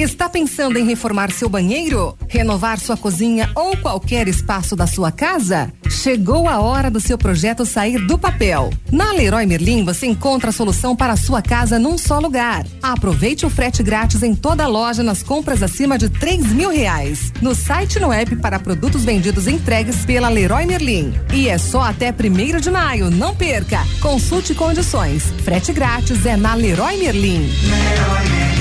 Está 0.02 0.28
pensando 0.28 0.80
em 0.80 0.84
reformar 0.84 1.32
seu 1.32 1.48
banheiro? 1.48 2.18
Renovar 2.28 2.80
sua 2.80 2.98
cozinha 2.98 3.52
ou 3.54 3.78
qualquer 3.78 4.28
espaço 4.28 4.76
da 4.76 4.88
sua 4.88 5.12
casa? 5.12 5.72
Chegou 5.92 6.50
a 6.50 6.60
hora 6.60 6.90
do 6.90 7.00
seu 7.00 7.20
projeto 7.20 7.68
sair 7.68 8.00
do 8.08 8.18
papel. 8.18 8.72
Na 8.92 9.12
Leroy 9.12 9.46
Merlin 9.46 9.86
você 9.86 10.08
encontra 10.08 10.50
a 10.50 10.54
solução 10.54 10.96
para 10.96 11.14
a 11.14 11.18
sua 11.18 11.40
casa 11.40 11.78
num 11.78 12.00
só 12.00 12.18
lugar. 12.18 12.66
Aproveite 12.82 13.46
o 13.46 13.50
frete 13.50 13.84
grátis 13.84 14.24
em 14.24 14.34
toda 14.34 14.64
a 14.64 14.68
loja 14.68 15.04
nas 15.04 15.22
compras 15.22 15.62
acima 15.62 16.00
de 16.00 16.10
três 16.10 16.48
mil 16.48 16.72
reais. 16.72 17.32
No 17.40 17.54
site 17.54 18.00
no 18.00 18.12
app 18.12 18.36
para 18.38 18.58
produtos 18.58 19.06
vendidos 19.06 19.48
entregues 19.48 20.04
pela 20.04 20.30
Leroy 20.30 20.66
Merlin. 20.66 21.14
E 21.32 21.48
é 21.48 21.60
só 21.60 21.82
até 21.84 22.12
primeiro 22.12 22.60
de 22.60 22.72
maio, 22.72 23.12
não 23.12 23.36
perca. 23.36 23.86
Consulte 24.02 24.56
condições. 24.56 25.26
Frete 25.44 25.72
grátis 25.72 26.26
é 26.26 26.36
na 26.36 26.56
Leroy 26.56 26.98
Merlin. 26.98 27.48
Leroy 27.70 28.30
Merlin. 28.30 28.61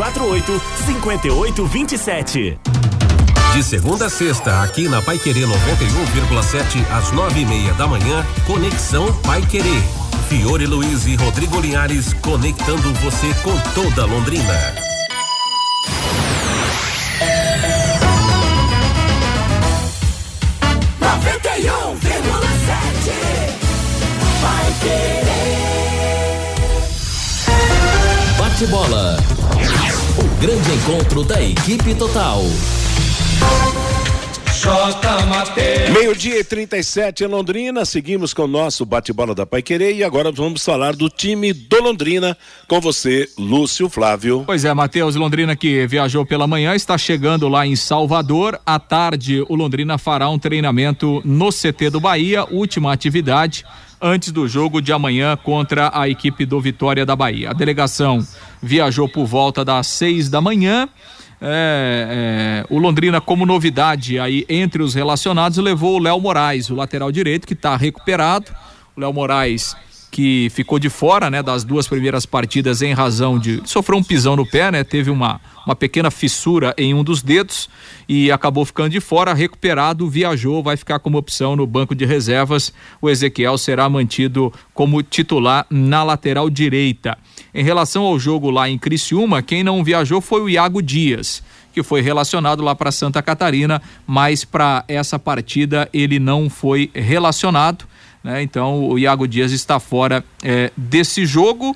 3348 0.01 0.61
5827. 0.85 2.59
De 3.53 3.63
segunda 3.63 4.07
a 4.07 4.09
sexta, 4.09 4.63
aqui 4.63 4.87
na 4.87 5.01
Pai 5.01 5.19
Querer 5.19 5.45
91,7 5.45 6.83
às 6.91 7.11
nove 7.11 7.41
e 7.41 7.45
meia 7.45 7.73
da 7.73 7.85
manhã, 7.85 8.25
Conexão 8.47 9.13
Pai 9.21 9.41
Querer. 9.43 9.83
Fiore 10.27 10.65
Luiz 10.65 11.05
e 11.05 11.15
Rodrigo 11.15 11.59
Linhares 11.59 12.13
conectando 12.13 12.93
você 12.95 13.31
com 13.43 13.55
toda 13.75 14.05
Londrina. 14.05 14.73
Noventa 20.99 21.57
e 21.57 21.69
um 21.69 21.95
vírgula 21.95 22.47
sete. 22.65 23.11
Pai 24.41 24.73
Querer. 24.81 25.27
Bate 28.37 28.65
bola. 28.67 29.40
Grande 30.41 30.71
encontro 30.71 31.23
da 31.23 31.39
equipe 31.39 31.93
total. 31.93 32.41
J. 34.59 35.25
Mateus. 35.27 35.89
Meio-dia 35.91 36.39
e 36.39 36.43
37 36.43 37.23
em 37.23 37.27
Londrina, 37.27 37.85
seguimos 37.85 38.33
com 38.33 38.45
o 38.45 38.47
nosso 38.47 38.83
bate-bola 38.83 39.35
da 39.35 39.45
Pai 39.45 39.61
Querer 39.61 39.95
e 39.95 40.03
agora 40.03 40.31
vamos 40.31 40.65
falar 40.65 40.95
do 40.95 41.09
time 41.09 41.53
do 41.53 41.83
Londrina 41.83 42.35
com 42.67 42.81
você, 42.81 43.29
Lúcio 43.37 43.87
Flávio. 43.87 44.41
Pois 44.43 44.65
é, 44.65 44.73
Matheus, 44.73 45.15
Londrina 45.15 45.55
que 45.55 45.85
viajou 45.85 46.25
pela 46.25 46.47
manhã, 46.47 46.73
está 46.73 46.97
chegando 46.97 47.47
lá 47.47 47.67
em 47.67 47.75
Salvador. 47.75 48.59
À 48.65 48.79
tarde, 48.79 49.45
o 49.47 49.55
Londrina 49.55 49.99
fará 49.99 50.27
um 50.27 50.39
treinamento 50.39 51.21
no 51.23 51.49
CT 51.49 51.91
do 51.91 51.99
Bahia, 51.99 52.47
última 52.49 52.91
atividade 52.91 53.63
antes 54.01 54.31
do 54.31 54.47
jogo 54.47 54.81
de 54.81 54.91
amanhã 54.91 55.37
contra 55.37 55.91
a 55.93 56.09
equipe 56.09 56.45
do 56.45 56.59
Vitória 56.59 57.05
da 57.05 57.15
Bahia. 57.15 57.51
A 57.51 57.53
delegação 57.53 58.25
viajou 58.61 59.07
por 59.07 59.25
volta 59.25 59.63
das 59.63 59.87
seis 59.87 60.29
da 60.29 60.41
manhã. 60.41 60.89
É, 61.39 62.63
é, 62.69 62.73
o 62.73 62.77
Londrina, 62.77 63.19
como 63.19 63.45
novidade 63.45 64.19
aí 64.19 64.45
entre 64.49 64.81
os 64.81 64.93
relacionados, 64.93 65.57
levou 65.57 65.97
o 65.97 65.99
Léo 65.99 66.19
Moraes, 66.19 66.69
o 66.69 66.75
lateral 66.75 67.11
direito, 67.11 67.47
que 67.47 67.53
está 67.53 67.75
recuperado. 67.75 68.51
O 68.95 69.01
Léo 69.01 69.13
Moraes 69.13 69.75
que 70.11 70.51
ficou 70.53 70.77
de 70.77 70.89
fora, 70.89 71.29
né, 71.29 71.41
das 71.41 71.63
duas 71.63 71.87
primeiras 71.87 72.25
partidas 72.25 72.81
em 72.81 72.93
razão 72.93 73.39
de 73.39 73.61
sofreu 73.65 73.97
um 73.97 74.03
pisão 74.03 74.35
no 74.35 74.45
pé, 74.45 74.69
né, 74.69 74.83
teve 74.83 75.09
uma 75.09 75.39
uma 75.65 75.75
pequena 75.75 76.09
fissura 76.09 76.73
em 76.77 76.93
um 76.93 77.03
dos 77.03 77.21
dedos 77.21 77.69
e 78.07 78.31
acabou 78.31 78.65
ficando 78.65 78.89
de 78.89 78.99
fora, 78.99 79.33
recuperado, 79.33 80.09
viajou, 80.09 80.63
vai 80.63 80.75
ficar 80.75 80.99
como 80.99 81.17
opção 81.17 81.55
no 81.55 81.67
banco 81.67 81.93
de 81.93 82.05
reservas. 82.05 82.73
O 83.01 83.09
Ezequiel 83.09 83.57
será 83.57 83.87
mantido 83.87 84.51
como 84.73 85.01
titular 85.03 85.65
na 85.69 86.03
lateral 86.03 86.49
direita. 86.49 87.17
Em 87.53 87.63
relação 87.63 88.03
ao 88.03 88.19
jogo 88.19 88.49
lá 88.49 88.69
em 88.69 88.77
Criciúma, 88.77 89.41
quem 89.41 89.63
não 89.63 89.83
viajou 89.83 90.19
foi 90.19 90.41
o 90.41 90.49
Iago 90.49 90.81
Dias 90.81 91.43
que 91.73 91.81
foi 91.81 92.01
relacionado 92.01 92.61
lá 92.61 92.75
para 92.75 92.91
Santa 92.91 93.21
Catarina, 93.21 93.81
mas 94.05 94.43
para 94.43 94.83
essa 94.89 95.17
partida 95.17 95.87
ele 95.93 96.19
não 96.19 96.49
foi 96.49 96.91
relacionado. 96.93 97.85
Né? 98.23 98.41
Então 98.43 98.87
o 98.87 98.99
Iago 98.99 99.27
Dias 99.27 99.51
está 99.51 99.79
fora 99.79 100.23
é, 100.43 100.71
desse 100.75 101.25
jogo. 101.25 101.75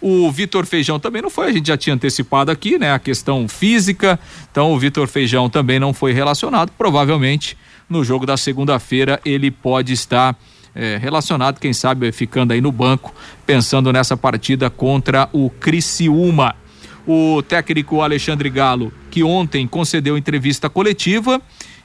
O 0.00 0.30
Vitor 0.32 0.66
Feijão 0.66 0.98
também 0.98 1.22
não 1.22 1.30
foi, 1.30 1.46
a 1.46 1.52
gente 1.52 1.68
já 1.68 1.76
tinha 1.76 1.94
antecipado 1.94 2.50
aqui, 2.50 2.76
né? 2.76 2.92
A 2.92 2.98
questão 2.98 3.46
física. 3.46 4.18
Então 4.50 4.72
o 4.72 4.78
Vitor 4.78 5.06
Feijão 5.06 5.48
também 5.48 5.78
não 5.78 5.94
foi 5.94 6.12
relacionado. 6.12 6.72
Provavelmente 6.76 7.56
no 7.88 8.02
jogo 8.02 8.26
da 8.26 8.36
segunda-feira 8.36 9.20
ele 9.24 9.50
pode 9.50 9.92
estar 9.92 10.36
é, 10.74 10.96
relacionado, 10.96 11.60
quem 11.60 11.72
sabe 11.72 12.10
ficando 12.12 12.52
aí 12.52 12.60
no 12.60 12.72
banco, 12.72 13.14
pensando 13.46 13.92
nessa 13.92 14.16
partida 14.16 14.70
contra 14.70 15.28
o 15.32 15.50
Criciúma. 15.50 16.56
O 17.06 17.42
técnico 17.42 18.00
Alexandre 18.00 18.48
Galo, 18.48 18.92
que 19.10 19.22
ontem 19.22 19.66
concedeu 19.66 20.16
entrevista 20.16 20.70
coletiva, 20.70 21.42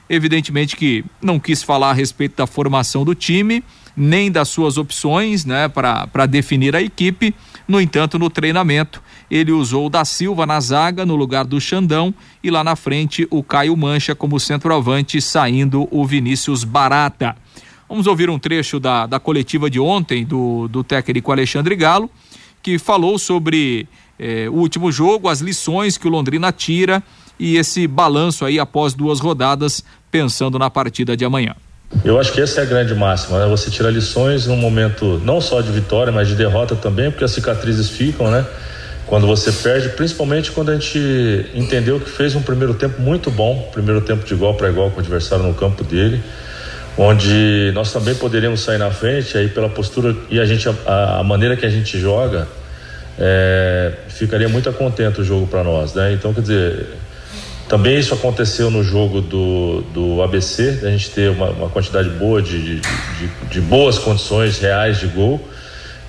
evidentemente 0.08 0.76
que 0.76 1.04
não 1.20 1.38
quis 1.38 1.62
falar 1.62 1.90
a 1.90 1.92
respeito 1.92 2.36
da 2.36 2.46
formação 2.46 3.04
do 3.04 3.14
time, 3.14 3.62
nem 3.98 4.30
das 4.30 4.48
suas 4.48 4.78
opções, 4.78 5.44
né, 5.44 5.68
para 5.68 6.26
definir 6.26 6.76
a 6.76 6.80
equipe. 6.80 7.34
No 7.66 7.80
entanto, 7.80 8.18
no 8.18 8.30
treinamento, 8.30 9.02
ele 9.30 9.52
usou 9.52 9.86
o 9.86 9.90
da 9.90 10.04
Silva 10.04 10.46
na 10.46 10.60
zaga 10.60 11.04
no 11.04 11.16
lugar 11.16 11.44
do 11.44 11.60
Xandão 11.60 12.14
e 12.42 12.50
lá 12.50 12.62
na 12.62 12.76
frente 12.76 13.26
o 13.30 13.42
Caio 13.42 13.76
Mancha 13.76 14.14
como 14.14 14.40
centroavante, 14.40 15.20
saindo 15.20 15.88
o 15.90 16.06
Vinícius 16.06 16.64
Barata. 16.64 17.36
Vamos 17.88 18.06
ouvir 18.06 18.30
um 18.30 18.38
trecho 18.38 18.78
da, 18.78 19.06
da 19.06 19.18
coletiva 19.18 19.68
de 19.68 19.80
ontem 19.80 20.24
do, 20.24 20.68
do 20.68 20.84
técnico 20.84 21.32
Alexandre 21.32 21.74
Galo, 21.74 22.10
que 22.62 22.78
falou 22.78 23.18
sobre 23.18 23.88
eh, 24.18 24.48
o 24.48 24.54
último 24.54 24.92
jogo, 24.92 25.28
as 25.28 25.40
lições 25.40 25.96
que 25.96 26.06
o 26.06 26.10
Londrina 26.10 26.52
tira 26.52 27.02
e 27.38 27.56
esse 27.56 27.86
balanço 27.86 28.44
aí 28.44 28.58
após 28.58 28.92
duas 28.94 29.20
rodadas, 29.20 29.84
pensando 30.10 30.58
na 30.58 30.68
partida 30.68 31.16
de 31.16 31.24
amanhã. 31.24 31.54
Eu 32.04 32.18
acho 32.18 32.32
que 32.32 32.40
essa 32.40 32.60
é 32.60 32.62
a 32.62 32.66
grande 32.66 32.94
máxima, 32.94 33.38
né? 33.38 33.46
Você 33.46 33.70
tira 33.70 33.90
lições 33.90 34.46
num 34.46 34.56
momento 34.56 35.20
não 35.24 35.40
só 35.40 35.60
de 35.60 35.70
vitória, 35.70 36.12
mas 36.12 36.28
de 36.28 36.34
derrota 36.34 36.76
também, 36.76 37.10
porque 37.10 37.24
as 37.24 37.30
cicatrizes 37.30 37.88
ficam, 37.88 38.30
né? 38.30 38.46
Quando 39.06 39.26
você 39.26 39.50
perde, 39.50 39.88
principalmente 39.90 40.52
quando 40.52 40.70
a 40.70 40.74
gente 40.74 41.50
entendeu 41.54 41.98
que 41.98 42.10
fez 42.10 42.34
um 42.34 42.42
primeiro 42.42 42.74
tempo 42.74 43.00
muito 43.00 43.30
bom, 43.30 43.70
primeiro 43.72 44.02
tempo 44.02 44.24
de 44.24 44.34
igual 44.34 44.54
para 44.54 44.68
igual 44.68 44.90
com 44.90 44.98
o 44.98 45.00
adversário 45.00 45.46
no 45.46 45.54
campo 45.54 45.82
dele, 45.82 46.22
onde 46.96 47.72
nós 47.74 47.90
também 47.90 48.14
poderíamos 48.14 48.60
sair 48.60 48.76
na 48.76 48.90
frente, 48.90 49.38
aí 49.38 49.48
pela 49.48 49.70
postura 49.70 50.14
e 50.28 50.38
a 50.38 50.44
gente 50.44 50.68
a, 50.68 51.20
a 51.20 51.24
maneira 51.24 51.56
que 51.56 51.64
a 51.64 51.70
gente 51.70 51.98
joga, 51.98 52.46
é, 53.18 53.92
ficaria 54.08 54.48
muito 54.48 54.70
contente 54.74 55.22
o 55.22 55.24
jogo 55.24 55.46
para 55.46 55.64
nós, 55.64 55.94
né? 55.94 56.12
Então, 56.12 56.34
quer 56.34 56.42
dizer, 56.42 56.86
também 57.68 57.98
isso 57.98 58.14
aconteceu 58.14 58.70
no 58.70 58.82
jogo 58.82 59.20
do, 59.20 59.82
do 59.92 60.22
ABC, 60.22 60.80
a 60.82 60.90
gente 60.90 61.10
ter 61.10 61.30
uma, 61.30 61.50
uma 61.50 61.68
quantidade 61.68 62.08
boa 62.08 62.40
de, 62.40 62.58
de, 62.58 62.80
de, 62.80 63.30
de, 63.50 63.60
boas 63.60 63.98
condições 63.98 64.58
reais 64.58 64.98
de 64.98 65.06
gol. 65.06 65.40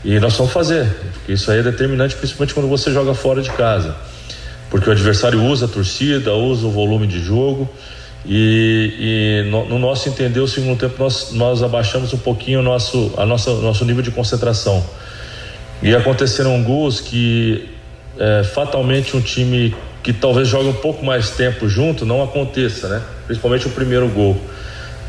E 0.04 0.18
nós 0.20 0.36
vamos 0.38 0.54
fazer, 0.54 0.86
porque 1.14 1.34
isso 1.34 1.52
aí 1.52 1.60
é 1.60 1.64
determinante, 1.64 2.16
principalmente 2.16 2.54
quando 2.54 2.70
você 2.70 2.92
joga 2.92 3.14
fora 3.14 3.42
de 3.42 3.50
casa. 3.50 3.94
Porque 4.70 4.88
o 4.88 4.92
adversário 4.92 5.44
usa 5.44 5.66
a 5.66 5.68
torcida, 5.68 6.34
usa 6.34 6.66
o 6.66 6.72
volume 6.72 7.06
de 7.06 7.20
jogo. 7.20 7.70
E, 8.26 9.44
e 9.46 9.50
no, 9.50 9.68
no, 9.68 9.80
nosso 9.80 10.08
entender, 10.08 10.40
o 10.40 10.48
segundo 10.48 10.80
tempo 10.80 10.96
nós, 10.98 11.32
nós 11.34 11.62
abaixamos 11.62 12.14
um 12.14 12.18
pouquinho 12.18 12.60
o 12.60 12.64
nosso, 12.64 13.14
a 13.18 13.26
nossa, 13.26 13.52
nosso 13.56 13.84
nível 13.84 14.02
de 14.02 14.12
concentração. 14.12 14.86
E 15.82 15.94
aconteceram 15.94 16.62
gols 16.64 17.02
que 17.02 17.70
é, 18.18 18.44
fatalmente 18.44 19.18
um 19.18 19.22
time 19.22 19.76
que 20.02 20.14
talvez 20.14 20.48
jogue 20.48 20.70
um 20.70 20.74
pouco 20.74 21.06
mais 21.06 21.32
tempo 21.32 21.68
junto 21.68 22.06
não 22.06 22.24
aconteça, 22.24 22.88
né? 22.88 23.02
Principalmente 23.26 23.68
o 23.68 23.70
primeiro 23.70 24.08
gol. 24.08 24.40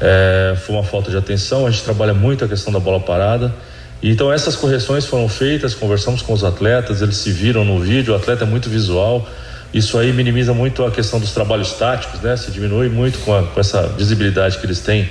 É, 0.01 0.57
foi 0.65 0.75
uma 0.75 0.85
falta 0.85 1.11
de 1.11 1.17
atenção, 1.17 1.67
a 1.67 1.71
gente 1.71 1.83
trabalha 1.83 2.15
muito 2.15 2.45
a 2.45 2.49
questão 2.49 2.73
da 2.73 2.81
bola 2.81 2.99
parada. 2.99 3.55
Então 4.03 4.33
essas 4.33 4.57
correções 4.57 5.05
foram 5.05 5.29
feitas, 5.29 5.75
conversamos 5.75 6.23
com 6.23 6.33
os 6.33 6.43
atletas, 6.43 7.03
eles 7.03 7.17
se 7.17 7.31
viram 7.31 7.65
no 7.65 7.79
vídeo, 7.81 8.15
o 8.15 8.17
atleta 8.17 8.45
é 8.45 8.47
muito 8.47 8.69
visual. 8.69 9.29
Isso 9.73 9.97
aí 9.99 10.13
minimiza 10.13 10.53
muito 10.53 10.85
a 10.85 10.91
questão 10.91 11.21
dos 11.21 11.33
trabalhos 11.33 11.73
táticos, 11.75 12.21
né? 12.21 12.37
Se 12.37 12.51
diminui 12.51 12.89
muito 12.89 13.19
com, 13.21 13.37
a, 13.37 13.43
com 13.43 13.61
essa 13.61 13.87
visibilidade 13.89 14.59
que 14.59 14.67
eles 14.67 14.81
têm, 14.81 15.09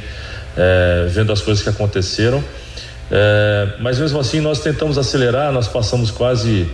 é, 0.58 1.08
vendo 1.10 1.32
as 1.32 1.42
coisas 1.42 1.64
que 1.64 1.70
aconteceram. 1.70 2.44
É, 3.12 3.70
mas 3.80 3.98
mesmo 4.00 4.20
assim 4.20 4.42
nós 4.42 4.60
tentamos 4.60 4.98
acelerar, 4.98 5.52
nós 5.52 5.68
passamos 5.68 6.12
quase 6.12 6.68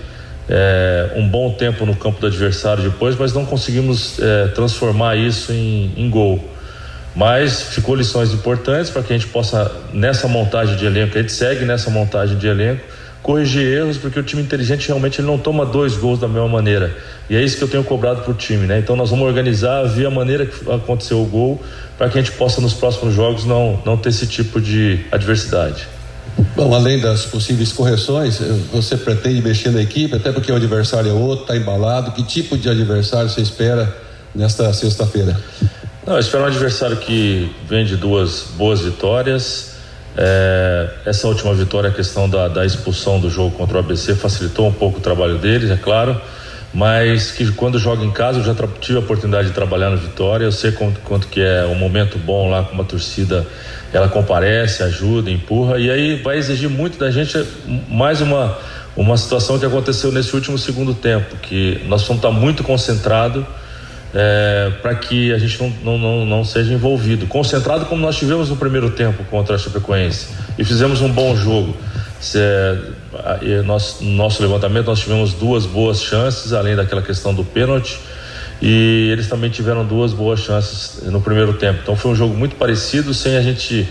é, 0.49 1.13
um 1.15 1.27
bom 1.27 1.51
tempo 1.51 1.85
no 1.85 1.95
campo 1.95 2.19
do 2.19 2.27
adversário 2.27 2.83
depois, 2.83 3.15
mas 3.17 3.33
não 3.33 3.45
conseguimos 3.45 4.19
é, 4.19 4.47
transformar 4.49 5.15
isso 5.15 5.51
em, 5.51 5.93
em, 5.97 6.09
gol. 6.09 6.39
Mas 7.15 7.61
ficou 7.61 7.95
lições 7.95 8.33
importantes 8.33 8.91
para 8.91 9.01
que 9.01 9.13
a 9.13 9.17
gente 9.17 9.29
possa, 9.31 9.71
nessa 9.93 10.27
montagem 10.27 10.75
de 10.75 10.85
elenco, 10.85 11.17
a 11.17 11.21
gente 11.21 11.31
segue 11.31 11.65
nessa 11.65 11.89
montagem 11.89 12.37
de 12.37 12.45
elenco, 12.45 12.81
corrigir 13.23 13.65
erros, 13.65 13.97
porque 13.97 14.19
o 14.19 14.23
time 14.23 14.43
inteligente 14.43 14.87
realmente 14.87 15.19
ele 15.19 15.27
não 15.27 15.37
toma 15.37 15.65
dois 15.65 15.97
gols 15.97 16.19
da 16.19 16.27
mesma 16.27 16.47
maneira. 16.47 16.95
E 17.27 17.35
é 17.35 17.41
isso 17.41 17.57
que 17.57 17.63
eu 17.63 17.67
tenho 17.67 17.83
cobrado 17.83 18.21
para 18.21 18.31
o 18.31 18.35
time, 18.35 18.67
né? 18.67 18.77
Então 18.77 18.95
nós 18.95 19.09
vamos 19.09 19.25
organizar, 19.25 19.83
ver 19.85 20.05
a 20.05 20.11
maneira 20.11 20.45
que 20.45 20.69
aconteceu 20.69 21.19
o 21.21 21.25
gol, 21.25 21.63
para 21.97 22.07
que 22.09 22.19
a 22.19 22.21
gente 22.21 22.33
possa 22.33 22.61
nos 22.61 22.73
próximos 22.73 23.15
jogos 23.15 23.45
não, 23.45 23.81
não 23.83 23.97
ter 23.97 24.09
esse 24.09 24.27
tipo 24.27 24.61
de 24.61 24.99
adversidade. 25.11 25.87
Bom, 26.55 26.73
além 26.73 26.99
das 26.99 27.25
possíveis 27.25 27.71
correções, 27.71 28.39
você 28.71 28.97
pretende 28.97 29.41
mexer 29.41 29.71
na 29.71 29.81
equipe, 29.81 30.15
até 30.15 30.31
porque 30.31 30.51
o 30.51 30.55
adversário 30.55 31.09
é 31.09 31.13
outro, 31.13 31.43
está 31.43 31.55
embalado. 31.55 32.11
Que 32.11 32.23
tipo 32.23 32.57
de 32.57 32.69
adversário 32.69 33.29
você 33.29 33.41
espera 33.41 33.95
nesta 34.33 34.71
sexta-feira? 34.73 35.37
Não, 36.05 36.13
eu 36.13 36.19
espero 36.19 36.43
um 36.43 36.47
adversário 36.47 36.97
que 36.97 37.51
vem 37.67 37.85
de 37.85 37.95
duas 37.95 38.47
boas 38.57 38.81
vitórias. 38.81 39.75
É, 40.17 40.89
essa 41.05 41.27
última 41.27 41.53
vitória, 41.53 41.89
a 41.89 41.93
questão 41.93 42.29
da, 42.29 42.47
da, 42.47 42.65
expulsão 42.65 43.19
do 43.19 43.29
jogo 43.29 43.51
contra 43.57 43.77
o 43.77 43.79
ABC, 43.79 44.15
facilitou 44.15 44.67
um 44.67 44.71
pouco 44.71 44.99
o 44.99 45.01
trabalho 45.01 45.37
deles, 45.37 45.69
é 45.69 45.75
claro. 45.75 46.19
Mas 46.75 47.31
que 47.31 47.49
quando 47.53 47.79
joga 47.79 48.03
em 48.03 48.11
casa, 48.11 48.39
eu 48.39 48.43
já 48.43 48.53
tive 48.81 48.97
a 48.97 49.01
oportunidade 49.01 49.47
de 49.47 49.53
trabalhar 49.53 49.89
no 49.89 49.97
Vitória. 49.97 50.43
Eu 50.43 50.51
sei 50.51 50.73
quanto, 50.73 50.99
quanto 50.99 51.27
que 51.27 51.39
é 51.39 51.65
um 51.65 51.75
momento 51.75 52.19
bom 52.19 52.49
lá 52.49 52.63
com 52.63 52.73
uma 52.73 52.83
torcida 52.83 53.47
ela 53.93 54.09
comparece, 54.09 54.83
ajuda, 54.83 55.31
empurra 55.31 55.79
e 55.79 55.89
aí 55.89 56.21
vai 56.21 56.37
exigir 56.37 56.69
muito 56.69 56.99
da 56.99 57.09
gente 57.09 57.41
mais 57.87 58.19
uma 58.19 58.57
uma 58.95 59.17
situação 59.17 59.59
que 59.59 59.65
aconteceu 59.65 60.11
nesse 60.11 60.33
último 60.33 60.57
segundo 60.57 60.93
tempo, 60.93 61.35
que 61.37 61.81
nós 61.85 62.01
vamos 62.03 62.23
estar 62.23 62.31
muito 62.31 62.63
concentrado 62.63 63.45
é, 64.13 64.71
para 64.81 64.95
que 64.95 65.33
a 65.33 65.37
gente 65.37 65.61
não, 65.61 65.69
não, 65.83 65.97
não, 65.97 66.25
não, 66.25 66.45
seja 66.45 66.73
envolvido. 66.73 67.27
Concentrado 67.27 67.85
como 67.87 68.01
nós 68.01 68.15
tivemos 68.15 68.49
no 68.49 68.55
primeiro 68.55 68.89
tempo 68.89 69.25
contra 69.25 69.55
a 69.55 69.57
Chapecoense 69.57 70.29
e 70.57 70.63
fizemos 70.63 71.01
um 71.01 71.09
bom 71.09 71.35
jogo. 71.35 71.75
Se, 72.21 72.39
é, 72.39 72.77
nós, 73.65 73.97
no 74.01 74.11
nosso 74.11 74.41
levantamento 74.41 74.87
nós 74.87 74.99
tivemos 74.99 75.33
duas 75.33 75.65
boas 75.65 76.01
chances, 76.01 76.53
além 76.53 76.75
daquela 76.75 77.01
questão 77.01 77.33
do 77.33 77.43
pênalti 77.43 77.99
e 78.61 79.09
eles 79.11 79.27
também 79.27 79.49
tiveram 79.49 79.85
duas 79.85 80.13
boas 80.13 80.39
chances 80.39 81.03
no 81.03 81.19
primeiro 81.21 81.53
tempo. 81.53 81.79
Então 81.83 81.95
foi 81.95 82.11
um 82.11 82.15
jogo 82.15 82.35
muito 82.35 82.55
parecido, 82.55 83.13
sem 83.13 83.35
a 83.35 83.41
gente 83.41 83.87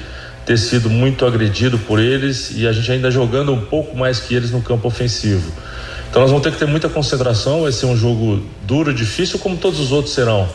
ter 0.47 0.59
sido 0.59 0.91
muito 0.91 1.25
agredido 1.25 1.79
por 1.79 1.99
eles 1.99 2.53
e 2.55 2.66
a 2.66 2.72
gente 2.72 2.91
ainda 2.91 3.11
jogando 3.11 3.53
um 3.53 3.61
pouco 3.61 3.97
mais 3.97 4.20
que 4.20 4.35
eles 4.35 4.51
no 4.51 4.62
campo 4.62 4.89
ofensivo. 4.89 5.53
Então 6.11 6.22
nós 6.22 6.31
vamos 6.31 6.45
ter 6.45 6.53
que 6.53 6.59
ter 6.59 6.66
muita 6.66 6.89
concentração, 6.89 7.62
vai 7.62 7.72
ser 7.72 7.87
um 7.87 7.97
jogo 7.97 8.43
duro, 8.62 8.93
difícil, 8.93 9.39
como 9.39 9.57
todos 9.57 9.81
os 9.81 9.93
outros 9.93 10.14
serão. 10.14 10.49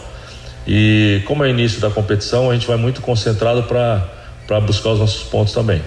E 0.68 1.22
como 1.26 1.44
é 1.44 1.50
início 1.50 1.82
da 1.82 1.90
competição, 1.90 2.50
a 2.50 2.54
gente 2.54 2.68
vai 2.68 2.78
muito 2.78 3.02
concentrado 3.02 3.64
para 3.64 4.60
buscar 4.60 4.90
os 4.92 5.00
nossos 5.00 5.24
pontos 5.24 5.54
também. 5.54 5.82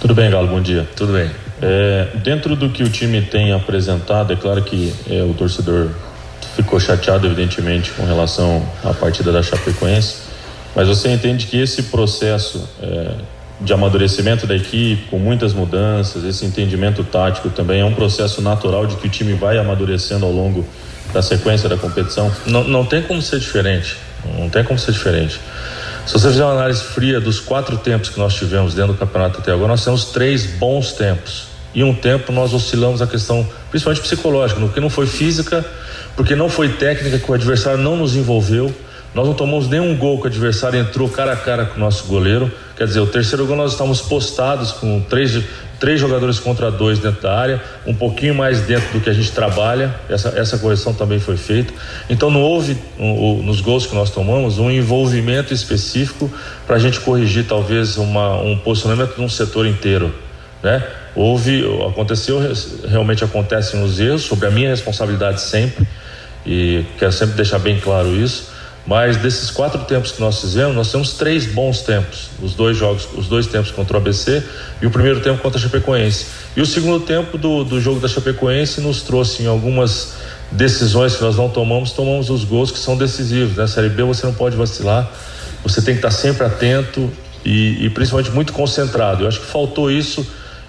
Tudo 0.00 0.14
bem, 0.14 0.30
Galo, 0.30 0.48
bom 0.48 0.60
dia. 0.60 0.88
Tudo 0.96 1.12
bem. 1.12 1.47
É, 1.60 2.08
dentro 2.22 2.54
do 2.54 2.70
que 2.70 2.82
o 2.82 2.88
time 2.88 3.20
tem 3.22 3.52
apresentado, 3.52 4.32
é 4.32 4.36
claro 4.36 4.62
que 4.62 4.92
é, 5.10 5.22
o 5.22 5.34
torcedor 5.34 5.90
ficou 6.54 6.78
chateado, 6.78 7.26
evidentemente, 7.26 7.90
com 7.92 8.04
relação 8.04 8.66
à 8.84 8.92
partida 8.92 9.32
da 9.32 9.42
Chapecoense, 9.42 10.16
mas 10.74 10.88
você 10.88 11.08
entende 11.08 11.46
que 11.46 11.56
esse 11.60 11.84
processo 11.84 12.68
é, 12.80 13.10
de 13.60 13.72
amadurecimento 13.72 14.46
da 14.46 14.54
equipe, 14.54 15.08
com 15.10 15.18
muitas 15.18 15.52
mudanças, 15.52 16.24
esse 16.24 16.44
entendimento 16.44 17.02
tático 17.02 17.50
também 17.50 17.80
é 17.80 17.84
um 17.84 17.94
processo 17.94 18.40
natural 18.40 18.86
de 18.86 18.96
que 18.96 19.06
o 19.06 19.10
time 19.10 19.34
vai 19.34 19.58
amadurecendo 19.58 20.24
ao 20.24 20.32
longo 20.32 20.64
da 21.12 21.22
sequência 21.22 21.68
da 21.68 21.76
competição? 21.76 22.30
Não, 22.46 22.64
não 22.64 22.84
tem 22.84 23.02
como 23.02 23.20
ser 23.20 23.40
diferente. 23.40 23.96
Não 24.38 24.48
tem 24.48 24.62
como 24.62 24.78
ser 24.78 24.92
diferente. 24.92 25.40
Se 26.06 26.12
você 26.12 26.28
fizer 26.28 26.44
uma 26.44 26.54
análise 26.54 26.82
fria 26.82 27.20
dos 27.20 27.40
quatro 27.40 27.76
tempos 27.76 28.08
que 28.08 28.18
nós 28.18 28.34
tivemos 28.34 28.74
dentro 28.74 28.92
do 28.92 28.98
campeonato 28.98 29.40
até 29.40 29.52
agora, 29.52 29.68
nós 29.68 29.84
temos 29.84 30.06
três 30.06 30.46
bons 30.46 30.92
tempos. 30.92 31.47
E 31.74 31.84
um 31.84 31.94
tempo 31.94 32.32
nós 32.32 32.54
oscilamos 32.54 33.02
a 33.02 33.06
questão, 33.06 33.46
principalmente 33.70 34.02
psicológica, 34.02 34.58
no 34.58 34.68
que 34.68 34.80
não 34.80 34.90
foi 34.90 35.06
física, 35.06 35.64
porque 36.16 36.34
não 36.34 36.48
foi 36.48 36.70
técnica, 36.70 37.18
que 37.18 37.30
o 37.30 37.34
adversário 37.34 37.78
não 37.78 37.96
nos 37.96 38.16
envolveu. 38.16 38.74
Nós 39.14 39.26
não 39.26 39.34
tomamos 39.34 39.68
nenhum 39.68 39.96
gol 39.96 40.18
que 40.18 40.24
o 40.24 40.26
adversário 40.26 40.78
entrou 40.78 41.08
cara 41.08 41.32
a 41.32 41.36
cara 41.36 41.64
com 41.64 41.76
o 41.76 41.78
nosso 41.78 42.04
goleiro. 42.04 42.50
Quer 42.76 42.86
dizer, 42.86 43.00
o 43.00 43.06
terceiro 43.06 43.46
gol 43.46 43.56
nós 43.56 43.72
estávamos 43.72 44.00
postados 44.00 44.72
com 44.72 45.00
três, 45.00 45.42
três 45.80 45.98
jogadores 45.98 46.38
contra 46.38 46.70
dois 46.70 46.98
dentro 46.98 47.22
da 47.22 47.36
área, 47.36 47.62
um 47.86 47.94
pouquinho 47.94 48.34
mais 48.34 48.60
dentro 48.60 48.92
do 48.92 49.00
que 49.00 49.08
a 49.08 49.12
gente 49.12 49.32
trabalha. 49.32 49.94
Essa, 50.08 50.28
essa 50.30 50.58
correção 50.58 50.92
também 50.92 51.18
foi 51.18 51.36
feita. 51.36 51.72
Então 52.10 52.30
não 52.30 52.42
houve 52.42 52.76
um, 52.98 53.10
um, 53.10 53.42
nos 53.42 53.60
gols 53.60 53.86
que 53.86 53.94
nós 53.94 54.10
tomamos 54.10 54.58
um 54.58 54.70
envolvimento 54.70 55.54
específico 55.54 56.30
para 56.66 56.76
a 56.76 56.78
gente 56.78 57.00
corrigir 57.00 57.46
talvez 57.46 57.96
uma, 57.96 58.40
um 58.42 58.58
posicionamento 58.58 59.16
de 59.16 59.22
um 59.22 59.28
setor 59.28 59.66
inteiro, 59.66 60.14
né? 60.62 60.84
Houve, 61.14 61.64
aconteceu, 61.88 62.40
realmente 62.88 63.24
acontecem 63.24 63.82
os 63.82 63.98
erros, 63.98 64.22
sobre 64.22 64.46
a 64.46 64.50
minha 64.50 64.70
responsabilidade 64.70 65.40
sempre, 65.40 65.86
e 66.46 66.84
quero 66.98 67.12
sempre 67.12 67.34
deixar 67.34 67.58
bem 67.58 67.78
claro 67.80 68.14
isso. 68.14 68.58
Mas 68.88 69.18
desses 69.18 69.50
quatro 69.50 69.84
tempos 69.84 70.12
que 70.12 70.20
nós 70.20 70.40
fizemos, 70.40 70.74
nós 70.74 70.90
temos 70.90 71.12
três 71.12 71.44
bons 71.44 71.82
tempos. 71.82 72.30
Os 72.40 72.54
dois 72.54 72.74
jogos, 72.74 73.06
os 73.14 73.28
dois 73.28 73.46
tempos 73.46 73.70
contra 73.70 73.98
o 73.98 74.00
ABC 74.00 74.42
e 74.80 74.86
o 74.86 74.90
primeiro 74.90 75.20
tempo 75.20 75.42
contra 75.42 75.58
a 75.58 75.62
Chapecoense. 75.62 76.26
E 76.56 76.62
o 76.62 76.64
segundo 76.64 77.04
tempo 77.04 77.36
do, 77.36 77.64
do 77.64 77.78
jogo 77.82 78.00
da 78.00 78.08
Chapecoense 78.08 78.80
nos 78.80 79.02
trouxe 79.02 79.42
em 79.42 79.46
algumas 79.46 80.14
decisões 80.50 81.16
que 81.16 81.22
nós 81.22 81.36
não 81.36 81.50
tomamos, 81.50 81.92
tomamos 81.92 82.30
os 82.30 82.44
gols 82.44 82.70
que 82.70 82.78
são 82.78 82.96
decisivos. 82.96 83.56
Na 83.56 83.64
né? 83.64 83.68
Série 83.68 83.90
B 83.90 84.04
você 84.04 84.24
não 84.24 84.32
pode 84.32 84.56
vacilar, 84.56 85.06
você 85.62 85.82
tem 85.82 85.92
que 85.92 85.98
estar 85.98 86.10
sempre 86.10 86.46
atento 86.46 87.12
e, 87.44 87.84
e 87.84 87.90
principalmente 87.90 88.30
muito 88.30 88.54
concentrado. 88.54 89.24
Eu 89.24 89.28
acho 89.28 89.40
que 89.40 89.46
faltou 89.46 89.90
isso. 89.90 90.26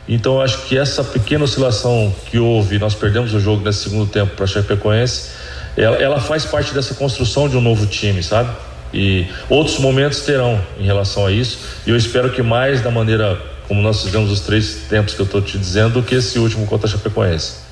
Então 0.09 0.41
acho 0.41 0.65
que 0.65 0.77
essa 0.77 1.03
pequena 1.03 1.43
oscilação 1.43 2.13
que 2.25 2.39
houve, 2.39 2.79
nós 2.79 2.95
perdemos 2.95 3.33
o 3.33 3.39
jogo 3.39 3.63
nesse 3.63 3.83
segundo 3.83 4.09
tempo 4.09 4.35
para 4.35 4.47
Chapecoense 4.47 5.29
ela, 5.77 5.95
ela 5.97 6.19
faz 6.19 6.45
parte 6.45 6.73
dessa 6.73 6.93
construção 6.93 7.47
de 7.47 7.55
um 7.55 7.61
novo 7.61 7.85
time, 7.85 8.21
sabe? 8.21 8.49
E 8.93 9.27
outros 9.47 9.77
momentos 9.79 10.21
terão 10.21 10.59
em 10.77 10.83
relação 10.83 11.25
a 11.25 11.31
isso. 11.31 11.59
E 11.85 11.89
eu 11.89 11.95
espero 11.95 12.31
que 12.31 12.41
mais 12.41 12.81
da 12.81 12.91
maneira 12.91 13.39
como 13.67 13.81
nós 13.81 14.01
fizemos 14.01 14.31
os 14.31 14.39
três 14.41 14.87
tempos 14.89 15.13
que 15.13 15.21
eu 15.21 15.25
estou 15.25 15.41
te 15.41 15.57
dizendo 15.57 16.01
do 16.01 16.03
que 16.03 16.15
esse 16.15 16.39
último 16.39 16.65
contra 16.65 16.87
a 16.87 16.91
Chapecoense. 16.91 17.68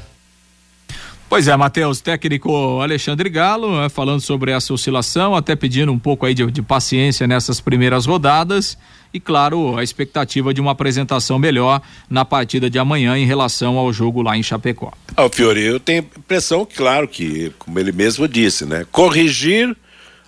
Pois 1.30 1.46
é, 1.50 1.56
Matheus, 1.58 2.00
técnico 2.00 2.80
Alexandre 2.82 3.30
Galo, 3.30 3.82
né, 3.82 3.90
falando 3.90 4.22
sobre 4.22 4.52
essa 4.52 4.74
oscilação, 4.74 5.36
até 5.36 5.58
pedindo 5.58 5.92
um 5.92 6.00
pouco 6.00 6.26
aí 6.26 6.34
de, 6.34 6.50
de, 6.50 6.62
paciência 6.62 7.28
nessas 7.28 7.60
primeiras 7.60 8.06
rodadas 8.06 8.78
e, 9.14 9.20
claro, 9.20 9.78
a 9.78 9.84
expectativa 9.84 10.54
de 10.54 10.62
uma 10.62 10.72
apresentação 10.72 11.38
melhor 11.38 11.82
na 12.10 12.24
partida 12.24 12.70
de 12.70 12.80
amanhã 12.80 13.18
em 13.18 13.26
relação 13.26 13.78
ao 13.78 13.92
jogo 13.92 14.22
lá 14.22 14.38
em 14.38 14.44
Chapecó. 14.44 14.94
Ah, 15.18 15.28
Fiori, 15.30 15.64
eu 15.64 15.82
tenho 15.82 16.00
impressão, 16.00 16.66
claro, 16.66 17.06
que, 17.10 17.52
como 17.60 17.78
ele 17.78 17.92
mesmo 17.92 18.26
disse, 18.26 18.66
né, 18.66 18.86
corrigir 18.90 19.76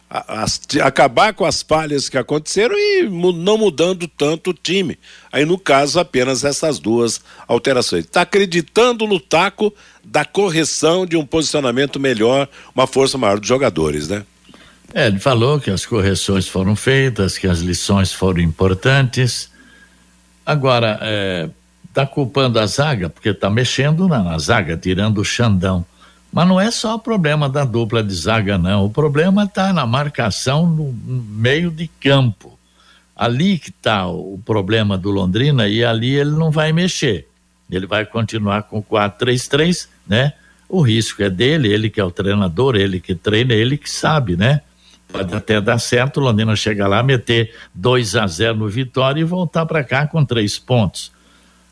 as, 0.10 0.60
acabar 0.82 1.34
com 1.34 1.45
as 1.45 1.62
falhas 1.62 2.10
que 2.10 2.18
aconteceram 2.18 2.76
e 2.76 3.07
não 3.07 3.57
mudando 3.57 4.07
tanto 4.07 4.49
o 4.49 4.53
time. 4.53 4.97
Aí, 5.32 5.45
no 5.45 5.57
caso, 5.57 5.99
apenas 5.99 6.43
essas 6.43 6.80
duas 6.80 7.22
alterações. 7.47 8.05
Está 8.05 8.22
acreditando 8.22 9.05
no 9.05 9.20
taco 9.20 9.74
da 10.03 10.26
correção 10.26 11.05
de 11.05 11.16
um 11.16 11.26
posicionamento 11.26 11.99
melhor, 11.99 12.49
uma 12.74 12.88
força 12.88 13.18
maior 13.18 13.39
dos 13.39 13.47
jogadores, 13.47 14.07
né? 14.07 14.26
É, 14.91 15.05
ele 15.05 15.20
falou 15.20 15.60
que 15.60 15.70
as 15.70 15.86
correções 15.86 16.47
foram 16.47 16.76
feitas, 16.76 17.38
que 17.38 17.45
as 17.45 17.60
lições 17.60 18.12
foram 18.12 18.41
importantes. 18.41 19.51
Agora, 20.43 20.97
é, 21.03 21.47
tá 21.93 22.07
culpando 22.07 22.60
a 22.60 22.66
zaga, 22.66 23.07
porque 23.07 23.30
está 23.30 23.51
mexendo 23.51 24.07
na, 24.07 24.24
na 24.24 24.39
zaga, 24.39 24.76
tirando 24.76 25.20
o 25.20 25.26
Xandão. 25.26 25.86
Mas 26.32 26.48
não 26.48 26.60
é 26.60 26.70
só 26.70 26.96
o 26.96 27.00
problema 27.00 27.50
da 27.50 27.66
dupla 27.66 28.04
de 28.04 28.14
zaga, 28.14 28.58
não. 28.58 28.86
O 28.86 28.90
problema 28.90 29.46
está 29.46 29.74
na 29.74 29.86
marcação 29.86 30.68
no 30.68 30.94
meio 30.94 31.72
de 31.72 31.88
campo. 31.88 32.58
Ali 33.16 33.58
que 33.58 33.70
está 33.70 34.08
o 34.08 34.40
problema 34.46 34.98
do 34.98 35.10
Londrina 35.10 35.68
e 35.68 35.84
ali 35.84 36.16
ele 36.16 36.32
não 36.32 36.52
vai 36.52 36.72
mexer. 36.72 37.28
Ele 37.70 37.86
vai 37.86 38.06
continuar 38.06 38.64
com 38.64 38.82
4-3-3, 38.82 39.88
né? 40.08 40.34
O 40.68 40.82
risco 40.82 41.24
é 41.24 41.30
dele, 41.30 41.72
ele 41.74 41.90
que 41.90 42.00
é 42.00 42.04
o 42.04 42.12
treinador, 42.12 42.76
ele 42.76 43.00
que 43.00 43.16
treina, 43.16 43.54
ele 43.54 43.76
que 43.78 43.90
sabe, 43.90 44.38
né? 44.38 44.62
Pode 45.12 45.34
até 45.34 45.60
dar 45.60 45.80
certo, 45.80 46.18
o 46.18 46.24
Londrina 46.24 46.56
chegar 46.56 46.88
lá, 46.88 47.02
meter 47.02 47.56
2 47.74 48.16
a 48.16 48.28
0 48.28 48.56
no 48.56 48.70
Vitória 48.70 49.20
e 49.20 49.24
voltar 49.24 49.66
para 49.66 49.84
cá 49.84 50.06
com 50.06 50.24
três 50.24 50.60
pontos. 50.60 51.12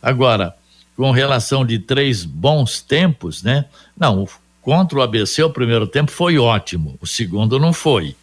Agora, 0.01 0.55
com 0.95 1.11
relação 1.11 1.63
de 1.63 1.77
três 1.77 2.25
bons 2.25 2.81
tempos, 2.81 3.43
né? 3.43 3.65
Não, 3.95 4.27
Contra 4.67 4.99
o 4.99 5.01
ABC, 5.01 5.41
o 5.43 5.49
primeiro 5.49 5.87
tempo 5.87 6.11
foi 6.11 6.37
ótimo, 6.37 6.97
o 6.99 7.07
segundo 7.07 7.57
não 7.57 7.71
foi. 7.71 8.17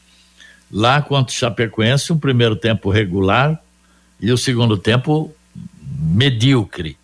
Lá 0.70 1.00
contra 1.00 1.32
o 1.32 1.34
Chapecoense, 1.34 2.12
um 2.12 2.18
primeiro 2.18 2.54
tempo 2.54 2.90
regular 2.90 3.58
e 4.20 4.30
o 4.30 4.36
segundo 4.36 4.76
tempo 4.76 5.32
medíocre. 5.82 6.98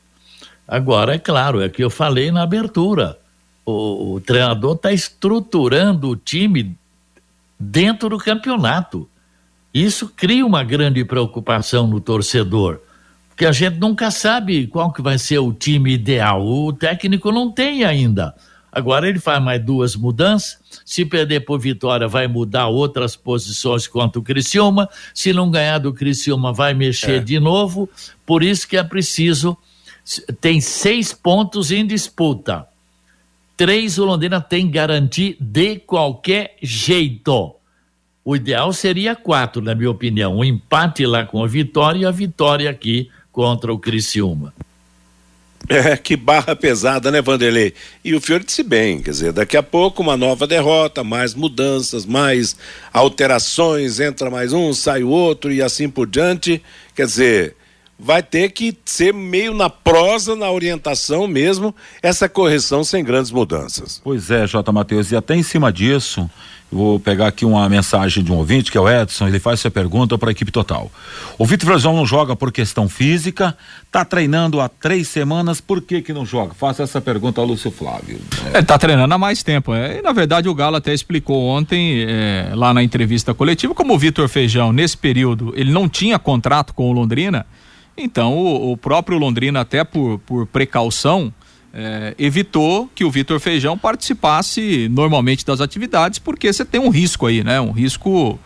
Agora, 0.68 1.14
é 1.14 1.18
claro, 1.18 1.62
é 1.62 1.70
que 1.70 1.82
eu 1.82 1.88
falei 1.88 2.30
na 2.30 2.43
abertura. 2.43 3.18
O, 3.64 4.16
o 4.16 4.20
treinador 4.20 4.74
está 4.74 4.93
estruturando 4.93 6.11
o 6.11 6.16
time 6.16 6.76
dentro 7.59 8.11
do 8.11 8.18
campeonato. 8.18 9.09
Isso 9.72 10.12
cria 10.14 10.45
uma 10.45 10.62
grande 10.62 11.03
preocupação 11.03 11.86
no 11.86 11.99
torcedor, 11.99 12.78
porque 13.30 13.47
a 13.47 13.53
gente 13.53 13.78
nunca 13.78 14.11
sabe 14.11 14.66
qual 14.66 14.93
que 14.93 15.01
vai 15.01 15.18
ser 15.18 15.38
o 15.38 15.51
time 15.51 15.95
ideal. 15.95 16.47
O 16.47 16.74
técnico 16.74 17.32
não 17.32 17.51
tem 17.51 17.84
ainda. 17.84 18.34
Agora 18.72 19.08
ele 19.08 19.18
faz 19.18 19.42
mais 19.42 19.64
duas 19.64 19.96
mudanças. 19.96 20.58
Se 20.84 21.04
perder 21.04 21.40
por 21.40 21.58
vitória, 21.58 22.06
vai 22.06 22.28
mudar 22.28 22.68
outras 22.68 23.16
posições 23.16 23.86
contra 23.86 24.20
o 24.20 24.22
Criciúma. 24.22 24.88
Se 25.14 25.32
não 25.32 25.50
ganhar 25.50 25.78
do 25.78 25.92
Criciúma, 25.92 26.52
vai 26.52 26.72
mexer 26.74 27.16
é. 27.16 27.20
de 27.20 27.40
novo. 27.40 27.88
Por 28.24 28.42
isso 28.42 28.68
que 28.68 28.76
é 28.76 28.82
preciso. 28.82 29.56
Tem 30.40 30.60
seis 30.60 31.12
pontos 31.12 31.70
em 31.70 31.86
disputa. 31.86 32.66
Três 33.56 33.98
o 33.98 34.04
Londrina 34.04 34.40
tem 34.40 34.66
que 34.66 34.72
garantir 34.72 35.36
de 35.38 35.76
qualquer 35.76 36.56
jeito. 36.62 37.54
O 38.24 38.36
ideal 38.36 38.72
seria 38.72 39.16
quatro, 39.16 39.60
na 39.60 39.74
minha 39.74 39.90
opinião. 39.90 40.38
Um 40.38 40.44
empate 40.44 41.04
lá 41.04 41.24
com 41.24 41.42
a 41.42 41.46
vitória 41.46 42.00
e 42.00 42.06
a 42.06 42.10
vitória 42.10 42.70
aqui 42.70 43.10
contra 43.32 43.72
o 43.72 43.78
Criciúma. 43.78 44.54
É, 45.70 45.96
que 45.96 46.16
barra 46.16 46.56
pesada, 46.56 47.12
né, 47.12 47.22
Vanderlei? 47.22 47.72
E 48.04 48.12
o 48.12 48.20
Fiore 48.20 48.42
disse 48.42 48.64
bem, 48.64 49.00
quer 49.00 49.12
dizer, 49.12 49.32
daqui 49.32 49.56
a 49.56 49.62
pouco 49.62 50.02
uma 50.02 50.16
nova 50.16 50.44
derrota, 50.44 51.04
mais 51.04 51.32
mudanças, 51.32 52.04
mais 52.04 52.56
alterações, 52.92 54.00
entra 54.00 54.28
mais 54.28 54.52
um, 54.52 54.72
sai 54.72 55.04
o 55.04 55.08
outro 55.08 55.52
e 55.52 55.62
assim 55.62 55.88
por 55.88 56.08
diante. 56.08 56.60
Quer 56.92 57.06
dizer, 57.06 57.56
vai 57.96 58.20
ter 58.20 58.50
que 58.50 58.76
ser 58.84 59.14
meio 59.14 59.54
na 59.54 59.70
prosa, 59.70 60.34
na 60.34 60.50
orientação 60.50 61.28
mesmo, 61.28 61.72
essa 62.02 62.28
correção 62.28 62.82
sem 62.82 63.04
grandes 63.04 63.30
mudanças. 63.30 64.00
Pois 64.02 64.28
é, 64.28 64.48
J. 64.48 64.72
Matheus, 64.72 65.12
e 65.12 65.16
até 65.16 65.36
em 65.36 65.42
cima 65.44 65.72
disso, 65.72 66.28
Vou 66.72 67.00
pegar 67.00 67.26
aqui 67.26 67.44
uma 67.44 67.68
mensagem 67.68 68.22
de 68.22 68.30
um 68.30 68.36
ouvinte, 68.36 68.70
que 68.70 68.78
é 68.78 68.80
o 68.80 68.88
Edson, 68.88 69.26
ele 69.26 69.40
faz 69.40 69.58
essa 69.58 69.70
pergunta 69.70 70.16
para 70.16 70.30
a 70.30 70.32
equipe 70.32 70.52
total. 70.52 70.90
O 71.36 71.44
Vitor 71.44 71.68
Frazão 71.68 71.96
não 71.96 72.06
joga 72.06 72.36
por 72.36 72.52
questão 72.52 72.88
física, 72.88 73.56
está 73.84 74.04
treinando 74.04 74.60
há 74.60 74.68
três 74.68 75.08
semanas, 75.08 75.60
por 75.60 75.82
que 75.82 76.00
que 76.00 76.12
não 76.12 76.24
joga? 76.24 76.54
Faça 76.54 76.84
essa 76.84 77.00
pergunta 77.00 77.40
ao 77.40 77.46
Lúcio 77.46 77.72
Flávio. 77.72 78.20
É. 78.46 78.50
Ele 78.50 78.58
está 78.58 78.78
treinando 78.78 79.12
há 79.12 79.18
mais 79.18 79.42
tempo, 79.42 79.74
é. 79.74 79.98
E, 79.98 80.02
na 80.02 80.12
verdade 80.12 80.48
o 80.48 80.54
Galo 80.54 80.76
até 80.76 80.94
explicou 80.94 81.44
ontem, 81.44 82.04
é, 82.06 82.52
lá 82.54 82.72
na 82.72 82.84
entrevista 82.84 83.34
coletiva, 83.34 83.74
como 83.74 83.94
o 83.94 83.98
Vitor 83.98 84.28
Feijão, 84.28 84.72
nesse 84.72 84.96
período, 84.96 85.52
ele 85.56 85.72
não 85.72 85.88
tinha 85.88 86.20
contrato 86.20 86.72
com 86.72 86.88
o 86.88 86.92
Londrina, 86.92 87.46
então 87.96 88.38
o, 88.38 88.72
o 88.72 88.76
próprio 88.76 89.18
Londrina, 89.18 89.60
até 89.60 89.82
por, 89.82 90.18
por 90.20 90.46
precaução, 90.46 91.32
é, 91.72 92.14
evitou 92.18 92.90
que 92.94 93.04
o 93.04 93.10
Vitor 93.10 93.38
Feijão 93.38 93.78
participasse 93.78 94.88
normalmente 94.90 95.44
das 95.44 95.60
atividades, 95.60 96.18
porque 96.18 96.52
você 96.52 96.64
tem 96.64 96.80
um 96.80 96.88
risco 96.88 97.26
aí, 97.26 97.44
né? 97.44 97.60
Um 97.60 97.72
risco 97.72 98.38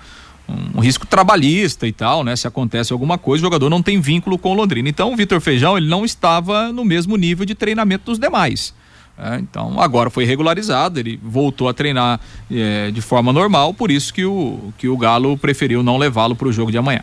um 0.47 0.81
risco 0.81 1.07
trabalhista 1.07 1.87
e 1.87 1.93
tal, 1.93 2.23
né? 2.23 2.37
Se 2.37 2.47
acontece 2.47 2.93
alguma 2.93 3.17
coisa, 3.17 3.41
o 3.43 3.47
jogador 3.47 3.71
não 3.71 3.83
tem 3.83 3.99
vínculo 3.99 4.37
com 4.37 4.51
o 4.53 4.55
Londrina. 4.55 4.89
Então, 4.89 5.13
o 5.13 5.17
Vitor 5.17 5.41
Feijão 5.41 5.77
ele 5.77 5.89
não 5.89 6.05
estava 6.05 6.71
no 6.71 6.85
mesmo 6.85 7.17
nível 7.17 7.47
de 7.47 7.55
treinamento 7.55 8.05
dos 8.05 8.19
demais. 8.19 8.75
É, 9.17 9.37
então, 9.37 9.81
agora 9.81 10.11
foi 10.11 10.25
regularizado, 10.25 10.99
ele 10.99 11.19
voltou 11.23 11.69
a 11.69 11.73
treinar 11.73 12.21
é, 12.51 12.91
de 12.91 13.01
forma 13.01 13.33
normal, 13.33 13.73
por 13.73 13.91
isso 13.91 14.13
que 14.13 14.25
o, 14.25 14.73
que 14.77 14.89
o 14.89 14.99
Galo 14.99 15.39
preferiu 15.39 15.83
não 15.83 15.97
levá-lo 15.97 16.35
para 16.35 16.49
o 16.49 16.53
jogo 16.53 16.71
de 16.71 16.79
amanhã. 16.79 17.03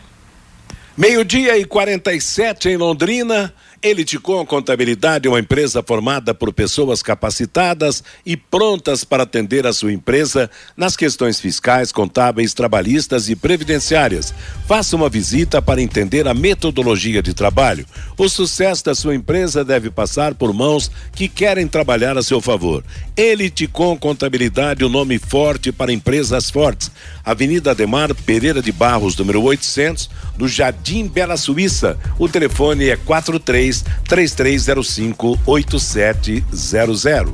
Meio-dia 0.96 1.56
e 1.56 1.64
47 1.64 2.68
em 2.68 2.76
Londrina. 2.76 3.52
Eliticom 3.84 4.46
Contabilidade 4.46 5.26
é 5.26 5.30
uma 5.30 5.40
empresa 5.40 5.82
formada 5.82 6.32
por 6.32 6.52
pessoas 6.52 7.02
capacitadas 7.02 8.04
e 8.24 8.36
prontas 8.36 9.02
para 9.02 9.24
atender 9.24 9.66
a 9.66 9.72
sua 9.72 9.92
empresa 9.92 10.48
nas 10.76 10.96
questões 10.96 11.40
fiscais, 11.40 11.90
contábeis, 11.90 12.54
trabalhistas 12.54 13.28
e 13.28 13.34
previdenciárias. 13.34 14.32
Faça 14.68 14.94
uma 14.94 15.08
visita 15.08 15.60
para 15.60 15.82
entender 15.82 16.28
a 16.28 16.34
metodologia 16.34 17.20
de 17.20 17.34
trabalho. 17.34 17.84
O 18.16 18.28
sucesso 18.28 18.84
da 18.84 18.94
sua 18.94 19.16
empresa 19.16 19.64
deve 19.64 19.90
passar 19.90 20.32
por 20.32 20.52
mãos 20.52 20.88
que 21.12 21.26
querem 21.26 21.66
trabalhar 21.66 22.16
a 22.16 22.22
seu 22.22 22.40
favor. 22.40 22.84
Eliticom 23.16 23.96
Contabilidade, 23.98 24.84
o 24.84 24.88
nome 24.88 25.18
forte 25.18 25.72
para 25.72 25.92
empresas 25.92 26.50
fortes. 26.50 26.88
Avenida 27.24 27.72
Ademar 27.72 28.14
Pereira 28.14 28.62
de 28.62 28.70
Barros, 28.70 29.16
número 29.16 29.42
800, 29.42 30.08
do 30.38 30.46
Jardim 30.46 31.08
Bela 31.08 31.36
Suíça. 31.36 31.98
O 32.16 32.28
telefone 32.28 32.88
é 32.88 32.96
43 32.96 33.71
3305 33.80 35.38
8700. 35.46 37.32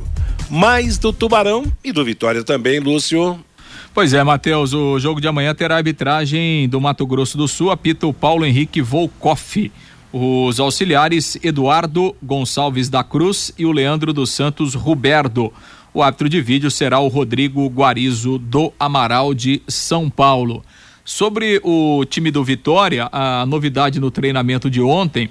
Mais 0.49 0.97
do 0.97 1.11
Tubarão 1.11 1.65
e 1.83 1.91
do 1.91 2.05
Vitória 2.05 2.43
também, 2.43 2.79
Lúcio. 2.79 3.39
Pois 3.93 4.13
é, 4.13 4.23
Matheus, 4.23 4.73
o 4.73 4.99
jogo 4.99 5.19
de 5.19 5.27
amanhã 5.27 5.53
terá 5.53 5.75
arbitragem 5.75 6.69
do 6.69 6.79
Mato 6.79 7.05
Grosso 7.05 7.37
do 7.37 7.47
Sul, 7.47 7.71
apita 7.71 8.07
o 8.07 8.13
Paulo 8.13 8.45
Henrique 8.45 8.81
Volkoff. 8.81 9.71
Os 10.11 10.59
auxiliares 10.59 11.37
Eduardo 11.43 12.15
Gonçalves 12.21 12.89
da 12.89 13.03
Cruz 13.03 13.51
e 13.57 13.65
o 13.65 13.71
Leandro 13.71 14.13
dos 14.13 14.31
Santos 14.31 14.73
Ruberdo. 14.73 15.51
O 15.93 16.01
árbitro 16.01 16.29
de 16.29 16.41
vídeo 16.41 16.71
será 16.71 16.99
o 16.99 17.07
Rodrigo 17.07 17.67
Guarizo 17.67 18.37
do 18.37 18.71
Amaral 18.79 19.33
de 19.33 19.61
São 19.67 20.09
Paulo. 20.09 20.63
Sobre 21.03 21.59
o 21.63 22.05
time 22.05 22.29
do 22.29 22.43
Vitória, 22.43 23.09
a 23.11 23.45
novidade 23.45 23.99
no 23.99 24.11
treinamento 24.11 24.69
de 24.69 24.81
ontem 24.81 25.29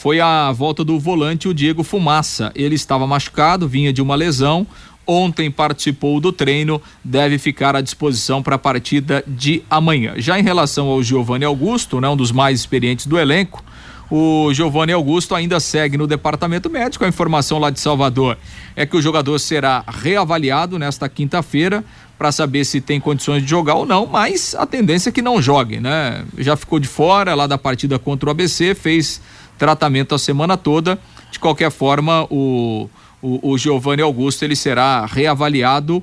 foi 0.00 0.18
a 0.18 0.50
volta 0.50 0.82
do 0.82 0.98
volante, 0.98 1.46
o 1.46 1.52
Diego 1.52 1.82
Fumaça. 1.82 2.50
Ele 2.54 2.74
estava 2.74 3.06
machucado, 3.06 3.68
vinha 3.68 3.92
de 3.92 4.00
uma 4.00 4.14
lesão. 4.14 4.66
Ontem 5.06 5.50
participou 5.50 6.18
do 6.18 6.32
treino, 6.32 6.80
deve 7.04 7.36
ficar 7.36 7.76
à 7.76 7.82
disposição 7.82 8.42
para 8.42 8.56
a 8.56 8.58
partida 8.58 9.22
de 9.26 9.62
amanhã. 9.68 10.14
Já 10.16 10.40
em 10.40 10.42
relação 10.42 10.86
ao 10.86 11.02
Giovanni 11.02 11.44
Augusto, 11.44 12.00
né, 12.00 12.08
um 12.08 12.16
dos 12.16 12.32
mais 12.32 12.60
experientes 12.60 13.04
do 13.04 13.18
elenco, 13.18 13.62
o 14.10 14.54
Giovanni 14.54 14.94
Augusto 14.94 15.34
ainda 15.34 15.60
segue 15.60 15.98
no 15.98 16.06
departamento 16.06 16.70
médico. 16.70 17.04
A 17.04 17.08
informação 17.08 17.58
lá 17.58 17.68
de 17.68 17.78
Salvador 17.78 18.38
é 18.74 18.86
que 18.86 18.96
o 18.96 19.02
jogador 19.02 19.38
será 19.38 19.84
reavaliado 19.86 20.78
nesta 20.78 21.10
quinta-feira 21.10 21.84
para 22.16 22.32
saber 22.32 22.64
se 22.64 22.80
tem 22.80 22.98
condições 22.98 23.42
de 23.42 23.50
jogar 23.50 23.74
ou 23.74 23.84
não, 23.84 24.06
mas 24.06 24.54
a 24.54 24.64
tendência 24.64 25.10
é 25.10 25.12
que 25.12 25.22
não 25.22 25.42
jogue, 25.42 25.78
né? 25.78 26.24
Já 26.38 26.56
ficou 26.56 26.78
de 26.78 26.88
fora 26.88 27.34
lá 27.34 27.46
da 27.46 27.58
partida 27.58 27.98
contra 27.98 28.28
o 28.28 28.30
ABC, 28.30 28.74
fez 28.74 29.20
tratamento 29.60 30.14
a 30.14 30.18
semana 30.18 30.56
toda. 30.56 30.98
De 31.30 31.38
qualquer 31.38 31.70
forma, 31.70 32.24
o, 32.30 32.88
o, 33.20 33.52
o 33.52 33.58
Giovanni 33.58 34.00
Augusto 34.00 34.42
ele 34.42 34.56
será 34.56 35.04
reavaliado 35.04 36.02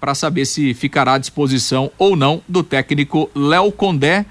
para 0.00 0.14
saber 0.14 0.46
se 0.46 0.72
ficará 0.72 1.14
à 1.14 1.18
disposição 1.18 1.90
ou 1.98 2.16
não 2.16 2.42
do 2.48 2.62
técnico 2.62 3.30
Léo 3.34 3.70
Condé, 3.70 4.24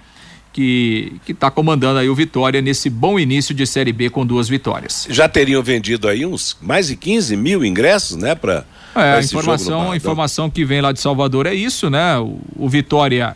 que 0.52 1.14
que 1.26 1.32
está 1.32 1.50
comandando 1.50 2.00
aí 2.00 2.10
o 2.10 2.16
Vitória 2.16 2.62
nesse 2.62 2.90
bom 2.90 3.20
início 3.20 3.54
de 3.56 3.66
Série 3.66 3.94
B 3.94 4.10
com 4.10 4.26
duas 4.26 4.50
vitórias. 4.50 5.08
Já 5.10 5.30
teriam 5.30 5.62
vendido 5.62 6.08
aí 6.08 6.26
uns 6.26 6.58
mais 6.60 6.88
de 6.88 6.96
15 6.96 7.36
mil 7.38 7.64
ingressos, 7.64 8.18
né, 8.18 8.36
para 8.36 8.66
é, 8.96 9.14
a 9.14 9.20
informação, 9.20 9.92
a 9.92 9.98
informação 9.98 10.50
que 10.50 10.66
vem 10.66 10.82
lá 10.82 10.92
de 10.92 11.00
Salvador 11.00 11.46
é 11.46 11.54
isso, 11.54 11.90
né? 11.90 12.18
O, 12.20 12.40
o 12.56 12.70
Vitória 12.70 13.36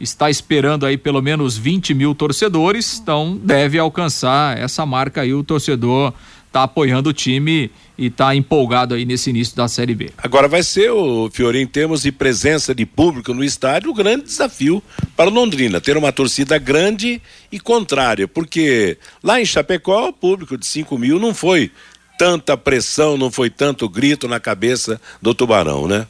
está 0.00 0.30
esperando 0.30 0.86
aí 0.86 0.96
pelo 0.96 1.20
menos 1.20 1.56
20 1.56 1.94
mil 1.94 2.14
torcedores, 2.14 2.98
então 2.98 3.38
deve 3.42 3.78
alcançar 3.78 4.58
essa 4.58 4.84
marca 4.86 5.20
aí. 5.20 5.34
O 5.34 5.44
torcedor 5.44 6.12
está 6.46 6.64
apoiando 6.64 7.10
o 7.10 7.12
time 7.12 7.70
e 7.96 8.06
está 8.06 8.34
empolgado 8.34 8.94
aí 8.94 9.04
nesse 9.04 9.30
início 9.30 9.54
da 9.54 9.68
Série 9.68 9.94
B. 9.94 10.10
Agora 10.18 10.48
vai 10.48 10.62
ser, 10.62 10.90
o 10.90 11.30
Fiori, 11.30 11.60
em 11.60 11.66
termos 11.66 12.02
de 12.02 12.10
presença 12.10 12.74
de 12.74 12.84
público 12.84 13.32
no 13.32 13.44
estádio, 13.44 13.90
o 13.90 13.94
grande 13.94 14.24
desafio 14.24 14.82
para 15.16 15.30
Londrina, 15.30 15.80
ter 15.80 15.96
uma 15.96 16.10
torcida 16.10 16.58
grande 16.58 17.22
e 17.52 17.60
contrária, 17.60 18.26
porque 18.26 18.98
lá 19.22 19.40
em 19.40 19.44
Chapecó, 19.44 20.08
o 20.08 20.12
público 20.12 20.58
de 20.58 20.66
5 20.66 20.98
mil 20.98 21.20
não 21.20 21.32
foi 21.32 21.70
tanta 22.18 22.56
pressão, 22.56 23.16
não 23.16 23.30
foi 23.30 23.48
tanto 23.48 23.88
grito 23.88 24.26
na 24.26 24.40
cabeça 24.40 25.00
do 25.22 25.32
Tubarão, 25.32 25.86
né? 25.86 26.06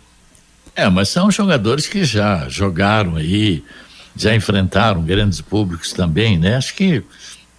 É, 0.81 0.89
mas 0.89 1.11
são 1.11 1.31
jogadores 1.31 1.87
que 1.87 2.05
já 2.05 2.49
jogaram 2.49 3.17
aí, 3.17 3.63
já 4.17 4.35
enfrentaram 4.35 5.03
grandes 5.03 5.39
públicos 5.39 5.93
também, 5.93 6.39
né? 6.39 6.57
Acho 6.57 6.75
que 6.75 7.05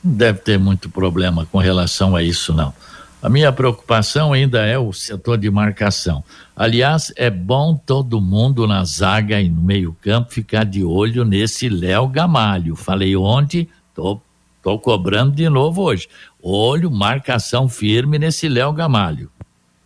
não 0.03 0.15
deve 0.15 0.39
ter 0.39 0.57
muito 0.57 0.89
problema 0.89 1.45
com 1.45 1.59
relação 1.59 2.15
a 2.15 2.23
isso, 2.23 2.51
não. 2.51 2.73
A 3.21 3.29
minha 3.29 3.51
preocupação 3.51 4.33
ainda 4.33 4.65
é 4.65 4.75
o 4.79 4.91
setor 4.91 5.37
de 5.37 5.51
marcação. 5.51 6.23
Aliás, 6.55 7.13
é 7.15 7.29
bom 7.29 7.75
todo 7.75 8.19
mundo 8.19 8.65
na 8.65 8.83
zaga 8.83 9.39
e 9.39 9.47
no 9.47 9.61
meio-campo 9.61 10.33
ficar 10.33 10.65
de 10.65 10.83
olho 10.83 11.23
nesse 11.23 11.69
Léo 11.69 12.07
Gamalho. 12.07 12.75
Falei 12.75 13.15
ontem, 13.15 13.69
tô, 13.93 14.19
tô 14.63 14.79
cobrando 14.79 15.35
de 15.35 15.47
novo 15.47 15.83
hoje. 15.83 16.07
Olho, 16.41 16.89
marcação 16.89 17.69
firme 17.69 18.17
nesse 18.17 18.49
Léo 18.49 18.73
Gamalho. 18.73 19.29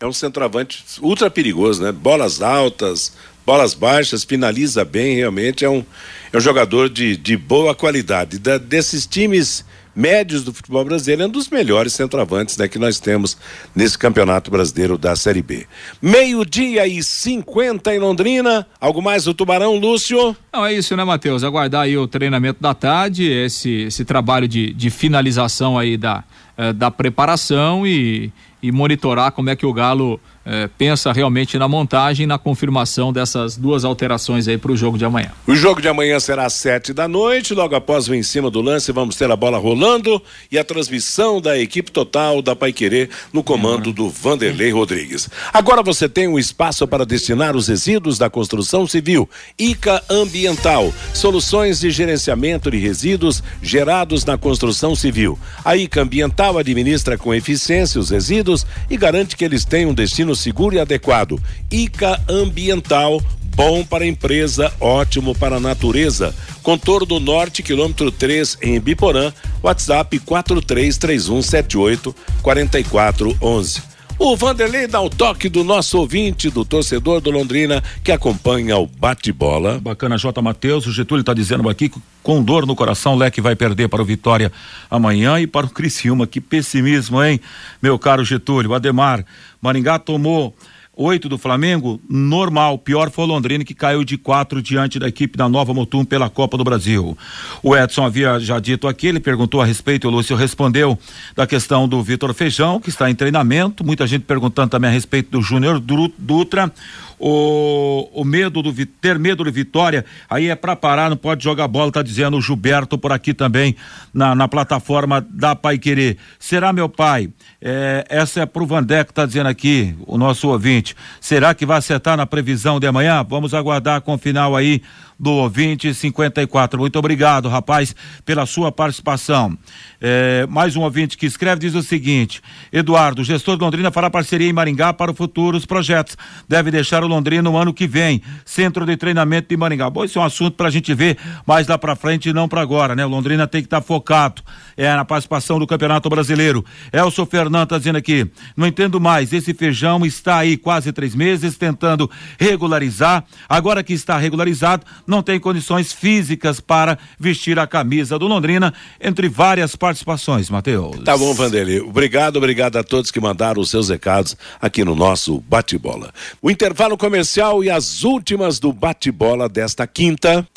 É 0.05 0.07
um 0.07 0.13
centroavante 0.13 0.83
ultra 1.01 1.31
perigoso, 1.31 1.81
né? 1.81 1.91
Bolas 1.91 2.39
altas, 2.39 3.11
bolas 3.43 3.73
baixas, 3.73 4.23
finaliza 4.23 4.85
bem, 4.85 5.15
realmente 5.15 5.65
é 5.65 5.69
um, 5.69 5.83
é 6.31 6.37
um 6.37 6.39
jogador 6.39 6.89
de, 6.89 7.17
de 7.17 7.35
boa 7.35 7.73
qualidade. 7.73 8.37
Da, 8.37 8.59
desses 8.59 9.07
times 9.07 9.65
médios 9.95 10.43
do 10.43 10.53
futebol 10.53 10.85
brasileiro, 10.85 11.23
é 11.23 11.25
um 11.25 11.29
dos 11.29 11.49
melhores 11.49 11.93
centroavantes 11.93 12.55
né, 12.55 12.67
que 12.67 12.77
nós 12.77 12.99
temos 12.99 13.35
nesse 13.75 13.97
campeonato 13.97 14.51
brasileiro 14.51 14.95
da 14.95 15.15
Série 15.15 15.41
B. 15.41 15.65
Meio-dia 15.99 16.85
e 16.85 17.01
50 17.01 17.95
em 17.95 17.97
Londrina. 17.97 18.67
Algo 18.79 19.01
mais 19.01 19.23
do 19.23 19.33
Tubarão, 19.33 19.75
Lúcio? 19.77 20.37
Não, 20.53 20.63
é 20.65 20.73
isso, 20.73 20.95
né, 20.95 21.03
Matheus? 21.03 21.43
Aguardar 21.43 21.83
aí 21.83 21.97
o 21.97 22.07
treinamento 22.07 22.61
da 22.61 22.75
tarde, 22.75 23.23
esse, 23.23 23.71
esse 23.83 24.05
trabalho 24.05 24.47
de, 24.47 24.71
de 24.71 24.91
finalização 24.91 25.79
aí 25.79 25.97
da, 25.97 26.23
eh, 26.57 26.73
da 26.73 26.91
preparação 26.91 27.87
e 27.87 28.31
e 28.65 28.71
monitorar 28.71 29.31
como 29.31 29.51
é 29.51 29.55
que 29.55 29.65
o 29.65 29.71
Galo 29.71 30.19
eh, 30.45 30.69
pensa 30.77 31.11
realmente 31.11 31.57
na 31.57 31.67
montagem 31.67 32.27
na 32.27 32.37
confirmação 32.37 33.11
dessas 33.11 33.57
duas 33.57 33.83
alterações 33.83 34.47
aí 34.47 34.57
para 34.57 34.71
o 34.71 34.77
jogo 34.77 34.97
de 34.97 35.05
amanhã. 35.05 35.31
O 35.47 35.55
jogo 35.55 35.81
de 35.81 35.87
amanhã 35.87 36.19
será 36.19 36.45
às 36.45 36.53
sete 36.53 36.93
da 36.93 37.07
noite, 37.07 37.53
logo 37.53 37.75
após 37.75 38.07
o 38.07 38.13
em 38.13 38.21
cima 38.21 38.51
do 38.51 38.61
lance, 38.61 38.91
vamos 38.91 39.15
ter 39.15 39.29
a 39.31 39.35
bola 39.35 39.57
rolando 39.57 40.21
e 40.51 40.59
a 40.59 40.63
transmissão 40.63 41.41
da 41.41 41.57
equipe 41.57 41.91
total 41.91 42.41
da 42.41 42.55
Paiquerê 42.55 43.09
no 43.33 43.43
comando 43.43 43.91
do 43.91 44.09
Vanderlei 44.09 44.71
Rodrigues. 44.71 45.29
Agora 45.51 45.81
você 45.81 46.07
tem 46.07 46.27
um 46.27 46.37
espaço 46.37 46.87
para 46.87 47.05
destinar 47.05 47.55
os 47.55 47.67
resíduos 47.67 48.17
da 48.17 48.29
construção 48.29 48.85
civil. 48.85 49.27
ICA 49.57 50.03
Ambiental, 50.09 50.93
soluções 51.13 51.79
de 51.79 51.89
gerenciamento 51.89 52.69
de 52.69 52.77
resíduos 52.77 53.41
gerados 53.61 54.25
na 54.25 54.37
construção 54.37 54.95
civil. 54.95 55.39
A 55.63 55.75
ICA 55.75 56.01
Ambiental 56.01 56.57
administra 56.57 57.17
com 57.17 57.33
eficiência 57.33 57.99
os 57.99 58.09
resíduos 58.09 58.65
e 58.89 58.97
garante 58.97 59.35
que 59.35 59.43
eles 59.43 59.65
tenham 59.65 59.91
um 59.91 59.93
destino 59.93 60.34
seguro 60.35 60.75
e 60.75 60.79
adequado. 60.79 61.41
ICA 61.71 62.21
Ambiental 62.29 63.21
bom 63.55 63.83
para 63.85 64.03
a 64.03 64.07
empresa, 64.07 64.71
ótimo 64.79 65.33
para 65.33 65.55
a 65.55 65.59
natureza. 65.59 66.35
Contorno 66.61 67.19
Norte, 67.19 67.63
quilômetro 67.63 68.11
3, 68.11 68.57
em 68.61 68.79
Biporã, 68.79 69.31
WhatsApp 69.63 70.19
433178 70.19 72.13
4411. 72.41 73.81
O 74.17 74.35
Vanderlei 74.35 74.87
dá 74.87 75.01
o 75.01 75.09
toque 75.09 75.49
do 75.49 75.63
nosso 75.63 75.97
ouvinte, 75.97 76.49
do 76.49 76.63
torcedor 76.63 77.19
do 77.19 77.31
Londrina, 77.31 77.83
que 78.03 78.11
acompanha 78.11 78.77
o 78.77 78.87
bate-bola. 78.87 79.79
Bacana, 79.79 80.17
J. 80.17 80.41
Matheus. 80.41 80.87
O 80.87 80.91
Getúlio 80.91 81.21
está 81.21 81.33
dizendo 81.33 81.67
aqui 81.69 81.91
com 82.25 82.41
dor 82.41 82.65
no 82.65 82.75
coração, 82.75 83.13
o 83.13 83.17
Leque 83.17 83.39
vai 83.39 83.55
perder 83.55 83.87
para 83.87 84.01
o 84.01 84.05
Vitória 84.05 84.51
amanhã 84.89 85.39
e 85.39 85.45
para 85.45 85.67
o 85.67 85.69
Criciúma. 85.69 86.25
Que 86.25 86.41
pessimismo, 86.41 87.23
hein? 87.23 87.39
Meu 87.79 87.99
caro 87.99 88.25
Getúlio. 88.25 88.73
Ademar, 88.73 89.23
Maringá 89.61 89.99
tomou 89.99 90.51
oito 90.95 91.29
do 91.29 91.37
Flamengo, 91.37 92.01
normal. 92.09 92.79
Pior 92.79 93.11
foi 93.11 93.25
o 93.25 93.27
Londrina 93.27 93.63
que 93.63 93.75
caiu 93.75 94.03
de 94.03 94.17
quatro 94.17 94.59
diante 94.59 94.97
da 94.97 95.07
equipe 95.07 95.37
da 95.37 95.47
Nova 95.47 95.71
Motum 95.71 96.03
pela 96.03 96.27
Copa 96.27 96.57
do 96.57 96.63
Brasil. 96.63 97.15
O 97.61 97.77
Edson 97.77 98.03
havia 98.03 98.39
já 98.39 98.59
dito 98.59 98.87
aqui, 98.87 99.05
ele 99.05 99.19
perguntou 99.19 99.61
a 99.61 99.65
respeito, 99.65 100.07
o 100.07 100.11
Lúcio 100.11 100.35
respondeu 100.35 100.97
da 101.35 101.45
questão 101.45 101.87
do 101.87 102.01
Vitor 102.01 102.33
Feijão, 102.33 102.79
que 102.79 102.89
está 102.89 103.07
em 103.07 103.13
treinamento. 103.13 103.85
Muita 103.85 104.07
gente 104.07 104.23
perguntando 104.23 104.69
também 104.69 104.89
a 104.89 104.93
respeito 104.93 105.29
do 105.29 105.43
Júnior 105.43 105.79
Dutra 105.79 106.71
o, 107.19 108.09
o 108.13 108.23
medo 108.23 108.61
do 108.61 108.73
ter 108.85 109.17
medo 109.17 109.43
de 109.43 109.51
vitória, 109.51 110.05
aí 110.29 110.49
é 110.49 110.55
para 110.55 110.75
parar, 110.75 111.09
não 111.09 111.17
pode 111.17 111.43
jogar 111.43 111.67
bola, 111.67 111.91
tá 111.91 112.01
dizendo 112.01 112.37
o 112.37 112.41
Gilberto 112.41 112.97
por 112.97 113.11
aqui 113.11 113.33
também 113.33 113.75
na, 114.13 114.35
na 114.35 114.47
plataforma 114.47 115.25
da 115.29 115.55
Pai 115.55 115.77
Querer. 115.77 116.17
Será 116.39 116.73
meu 116.73 116.89
pai? 116.89 117.29
É, 117.61 118.05
essa 118.09 118.41
é 118.41 118.45
pro 118.45 118.67
que 118.67 119.13
tá 119.13 119.25
dizendo 119.25 119.47
aqui, 119.47 119.95
o 120.05 120.17
nosso 120.17 120.49
ouvinte. 120.49 120.95
Será 121.21 121.53
que 121.53 121.65
vai 121.65 121.77
acertar 121.77 122.17
na 122.17 122.25
previsão 122.25 122.79
de 122.79 122.87
amanhã? 122.87 123.23
Vamos 123.27 123.53
aguardar 123.53 124.01
com 124.01 124.13
o 124.13 124.17
final 124.17 124.55
aí 124.55 124.81
do 125.19 125.31
ouvinte 125.31 125.93
54. 125.93 126.79
Muito 126.79 126.99
obrigado, 126.99 127.49
rapaz, 127.49 127.95
pela 128.25 128.45
sua 128.45 128.71
participação. 128.71 129.57
É, 130.01 130.45
mais 130.47 130.75
um 130.75 130.81
ouvinte 130.81 131.17
que 131.17 131.25
escreve 131.25 131.61
diz 131.61 131.75
o 131.75 131.81
seguinte: 131.81 132.41
Eduardo, 132.71 133.23
gestor 133.23 133.57
de 133.57 133.63
Londrina 133.63 133.91
fará 133.91 134.09
parceria 134.09 134.49
em 134.49 134.53
Maringá 134.53 134.93
para 134.93 135.13
futuros 135.13 135.65
projetos. 135.65 136.17
Deve 136.47 136.71
deixar 136.71 137.03
o 137.03 137.07
Londrina 137.07 137.41
no 137.41 137.57
ano 137.57 137.73
que 137.73 137.87
vem. 137.87 138.21
Centro 138.43 138.85
de 138.85 138.97
treinamento 138.97 139.49
de 139.49 139.57
Maringá. 139.57 139.89
Bom, 139.89 140.03
esse 140.03 140.17
é 140.17 140.21
um 140.21 140.23
assunto 140.23 140.55
para 140.55 140.67
a 140.67 140.71
gente 140.71 140.93
ver 140.93 141.17
mais 141.45 141.67
lá 141.67 141.77
para 141.77 141.95
frente 141.95 142.29
e 142.29 142.33
não 142.33 142.47
para 142.47 142.61
agora, 142.61 142.95
né? 142.95 143.05
O 143.05 143.09
Londrina 143.09 143.47
tem 143.47 143.61
que 143.61 143.67
estar 143.67 143.81
tá 143.81 143.85
focado 143.85 144.41
é, 144.75 144.93
na 144.93 145.05
participação 145.05 145.59
do 145.59 145.67
Campeonato 145.67 146.09
Brasileiro. 146.09 146.63
Elson 146.91 147.25
Fernando 147.25 147.63
está 147.63 147.77
dizendo 147.77 147.97
aqui: 147.97 148.29
não 148.55 148.67
entendo 148.67 148.99
mais. 148.99 149.31
Esse 149.31 149.53
feijão 149.53 150.05
está 150.05 150.37
aí 150.37 150.57
quase 150.57 150.91
três 150.91 151.15
meses 151.15 151.57
tentando 151.57 152.09
regularizar. 152.39 153.23
Agora 153.47 153.83
que 153.83 153.93
está 153.93 154.17
regularizado, 154.17 154.85
não 155.07 155.21
tem 155.21 155.39
condições 155.39 155.93
físicas 155.93 156.59
para 156.59 156.97
vestir 157.19 157.57
a 157.59 157.67
camisa 157.67 158.17
do 158.17 158.27
Londrina, 158.27 158.73
entre 158.99 159.27
várias 159.27 159.75
participações, 159.75 160.49
Matheus. 160.49 161.03
Tá 161.03 161.17
bom, 161.17 161.33
Vanderlei. 161.33 161.79
Obrigado, 161.79 162.37
obrigado 162.37 162.77
a 162.77 162.83
todos 162.83 163.11
que 163.11 163.19
mandaram 163.19 163.61
os 163.61 163.69
seus 163.69 163.89
recados 163.89 164.35
aqui 164.61 164.83
no 164.83 164.95
nosso 164.95 165.41
bate-bola. 165.47 166.11
O 166.41 166.49
intervalo 166.49 166.97
comercial 166.97 167.63
e 167.63 167.69
as 167.69 168.03
últimas 168.03 168.59
do 168.59 168.71
bate-bola 168.71 169.47
desta 169.47 169.85
quinta. 169.87 170.47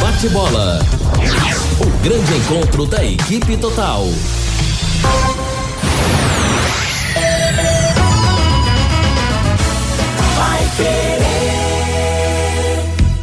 Bate-bola. 0.00 0.80
O 1.80 2.02
grande 2.02 2.34
encontro 2.34 2.86
da 2.86 3.04
equipe 3.04 3.56
total. 3.56 4.04
Vai 10.36 10.70
querer. 10.76 11.17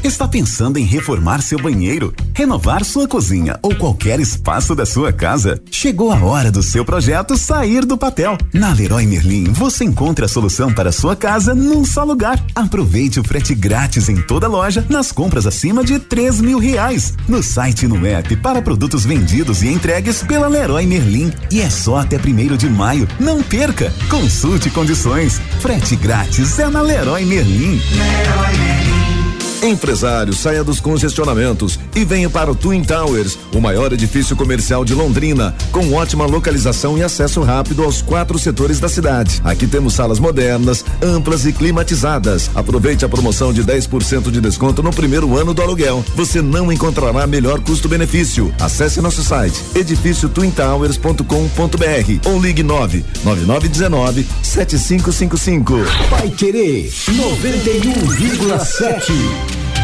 Está 0.05 0.27
pensando 0.27 0.77
em 0.77 0.83
reformar 0.83 1.41
seu 1.41 1.59
banheiro, 1.59 2.13
renovar 2.31 2.85
sua 2.85 3.07
cozinha 3.07 3.57
ou 3.63 3.73
qualquer 3.75 4.19
espaço 4.19 4.75
da 4.75 4.85
sua 4.85 5.11
casa? 5.11 5.59
Chegou 5.71 6.11
a 6.11 6.23
hora 6.23 6.51
do 6.51 6.61
seu 6.61 6.85
projeto 6.85 7.35
sair 7.35 7.83
do 7.83 7.97
papel. 7.97 8.37
Na 8.53 8.71
Leroy 8.71 9.07
Merlin 9.07 9.45
você 9.45 9.83
encontra 9.83 10.27
a 10.27 10.29
solução 10.29 10.71
para 10.71 10.91
sua 10.91 11.15
casa 11.15 11.55
num 11.55 11.83
só 11.83 12.03
lugar. 12.03 12.39
Aproveite 12.53 13.19
o 13.19 13.23
frete 13.23 13.55
grátis 13.55 14.07
em 14.07 14.17
toda 14.17 14.47
loja 14.47 14.85
nas 14.89 15.11
compras 15.11 15.47
acima 15.47 15.83
de 15.83 15.97
três 15.97 16.39
mil 16.39 16.59
reais. 16.59 17.15
No 17.27 17.41
site 17.41 17.85
e 17.85 17.87
no 17.87 18.05
app 18.05 18.35
para 18.35 18.61
produtos 18.61 19.03
vendidos 19.03 19.63
e 19.63 19.69
entregues 19.69 20.21
pela 20.21 20.47
Leroy 20.47 20.85
Merlin. 20.85 21.33
E 21.49 21.61
é 21.61 21.69
só 21.71 21.97
até 21.97 22.19
primeiro 22.19 22.55
de 22.59 22.69
maio. 22.69 23.07
Não 23.19 23.41
perca! 23.41 23.91
Consulte 24.07 24.69
condições. 24.69 25.41
Frete 25.61 25.95
grátis 25.95 26.59
é 26.59 26.69
na 26.69 26.83
Leroy 26.83 27.25
Merlin. 27.25 27.81
Leroy 27.97 28.57
Merlin. 28.59 29.14
Empresário, 29.63 30.33
saia 30.33 30.63
dos 30.63 30.79
congestionamentos 30.79 31.79
e 31.95 32.05
venha 32.05 32.29
para 32.29 32.51
o 32.51 32.55
Twin 32.55 32.83
Towers, 32.83 33.37
o 33.53 33.59
maior 33.59 33.91
edifício 33.93 34.35
comercial 34.35 34.85
de 34.85 34.93
Londrina, 34.93 35.55
com 35.71 35.93
ótima 35.93 36.25
localização 36.25 36.97
e 36.97 37.03
acesso 37.03 37.41
rápido 37.41 37.83
aos 37.83 38.01
quatro 38.01 38.37
setores 38.37 38.79
da 38.79 38.89
cidade. 38.89 39.41
Aqui 39.43 39.65
temos 39.65 39.93
salas 39.93 40.19
modernas, 40.19 40.85
amplas 41.01 41.45
e 41.45 41.53
climatizadas. 41.53 42.51
Aproveite 42.53 43.05
a 43.05 43.09
promoção 43.09 43.51
de 43.51 43.63
10% 43.63 44.29
de 44.29 44.39
desconto 44.39 44.83
no 44.83 44.91
primeiro 44.91 45.35
ano 45.37 45.53
do 45.53 45.61
aluguel. 45.61 46.03
Você 46.15 46.41
não 46.41 46.71
encontrará 46.71 47.25
melhor 47.25 47.59
custo-benefício. 47.61 48.53
Acesse 48.59 49.01
nosso 49.01 49.23
site 49.23 49.59
edifício 49.73 50.29
twintowers.com.br 50.29 52.29
ou 52.29 52.39
ligue 52.39 52.63
9 52.63 53.03
9919 53.23 54.27
7555. 54.43 55.73
Vai 56.09 56.29
querer 56.29 56.89
91,7. 56.89 59.54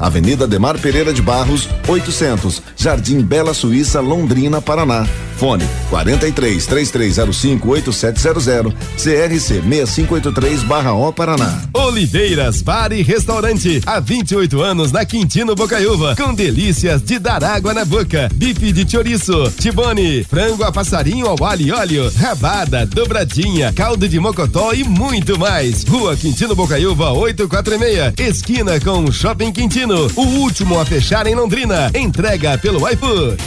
Avenida 0.00 0.46
Demar 0.46 0.78
Pereira 0.78 1.12
de 1.12 1.20
Barros, 1.20 1.68
800, 1.86 2.62
Jardim 2.74 3.20
Bela 3.20 3.52
Suíça, 3.52 4.00
Londrina, 4.00 4.60
Paraná. 4.62 5.06
Fone 5.40 5.64
43 5.88 6.66
3305 6.66 7.70
8700, 7.70 8.74
CRC 8.96 9.62
6583/O 9.62 11.12
Paraná. 11.14 11.62
Oliveiras 11.72 12.60
Bar 12.60 12.92
e 12.92 13.00
Restaurante, 13.00 13.80
há 13.86 13.98
28 14.00 14.60
anos 14.60 14.92
na 14.92 15.06
Quintino 15.06 15.54
Bocaiúva, 15.54 16.14
com 16.14 16.34
delícias 16.34 17.00
de 17.00 17.18
dar 17.18 17.42
água 17.42 17.72
na 17.72 17.86
boca. 17.86 18.28
Bife 18.34 18.70
de 18.70 18.90
chouriço, 18.90 19.50
tibone, 19.58 20.24
frango 20.24 20.62
a 20.62 20.70
passarinho 20.70 21.26
ao 21.26 21.42
alho 21.42 21.66
e 21.66 21.72
óleo, 21.72 22.12
rabada, 22.18 22.84
dobradinha, 22.84 23.72
caldo 23.72 24.06
de 24.06 24.20
mocotó 24.20 24.74
e 24.74 24.84
muito 24.84 25.38
mais. 25.38 25.84
Rua 25.84 26.14
Quintino 26.16 26.54
Bocaiúva 26.54 27.12
846, 27.12 28.12
esquina 28.18 28.78
com 28.78 29.10
Shopping 29.10 29.52
Quintino, 29.52 29.89
o 30.16 30.22
último 30.22 30.78
a 30.78 30.84
fechar 30.84 31.26
em 31.26 31.34
Londrina. 31.34 31.90
Entrega 31.94 32.56
pelo 32.56 32.88
iFood. 32.88 33.36
91,7 33.36 33.40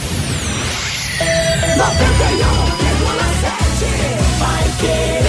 vai 4.38 4.64
querer. 4.78 5.24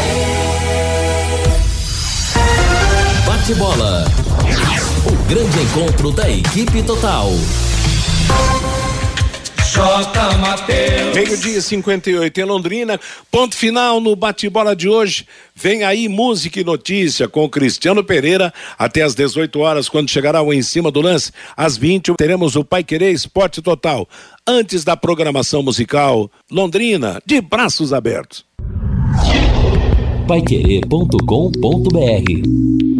Bate 3.25 3.53
bola. 3.55 4.05
O 5.05 5.11
grande 5.29 5.59
encontro 5.61 6.11
da 6.11 6.29
equipe 6.29 6.83
total. 6.83 7.31
J. 9.75 10.37
Mateus. 10.37 11.13
Meio-dia 11.13 11.59
58 11.59 12.39
em 12.39 12.43
Londrina. 12.45 12.97
Ponto 13.29 13.57
final 13.57 13.99
no 13.99 14.15
bate-bola 14.15 14.73
de 14.73 14.87
hoje. 14.87 15.27
Vem 15.53 15.83
aí 15.83 16.07
música 16.07 16.61
e 16.61 16.63
notícia 16.63 17.27
com 17.27 17.49
Cristiano 17.49 18.01
Pereira 18.01 18.53
até 18.79 19.01
às 19.01 19.13
18 19.13 19.59
horas, 19.59 19.89
quando 19.89 20.09
chegará 20.09 20.41
o 20.41 20.53
Em 20.53 20.61
Cima 20.61 20.89
do 20.89 21.01
Lance. 21.01 21.33
Às 21.57 21.75
20 21.75 22.13
teremos 22.17 22.55
o 22.55 22.63
Pai 22.63 22.85
Querer 22.85 23.11
Esporte 23.11 23.61
Total. 23.61 24.07
Antes 24.47 24.85
da 24.85 24.95
programação 24.95 25.61
musical, 25.61 26.31
Londrina, 26.49 27.21
de 27.25 27.41
braços 27.41 27.91
abertos. 27.91 28.45
Paiquerê.com.br 30.25 32.94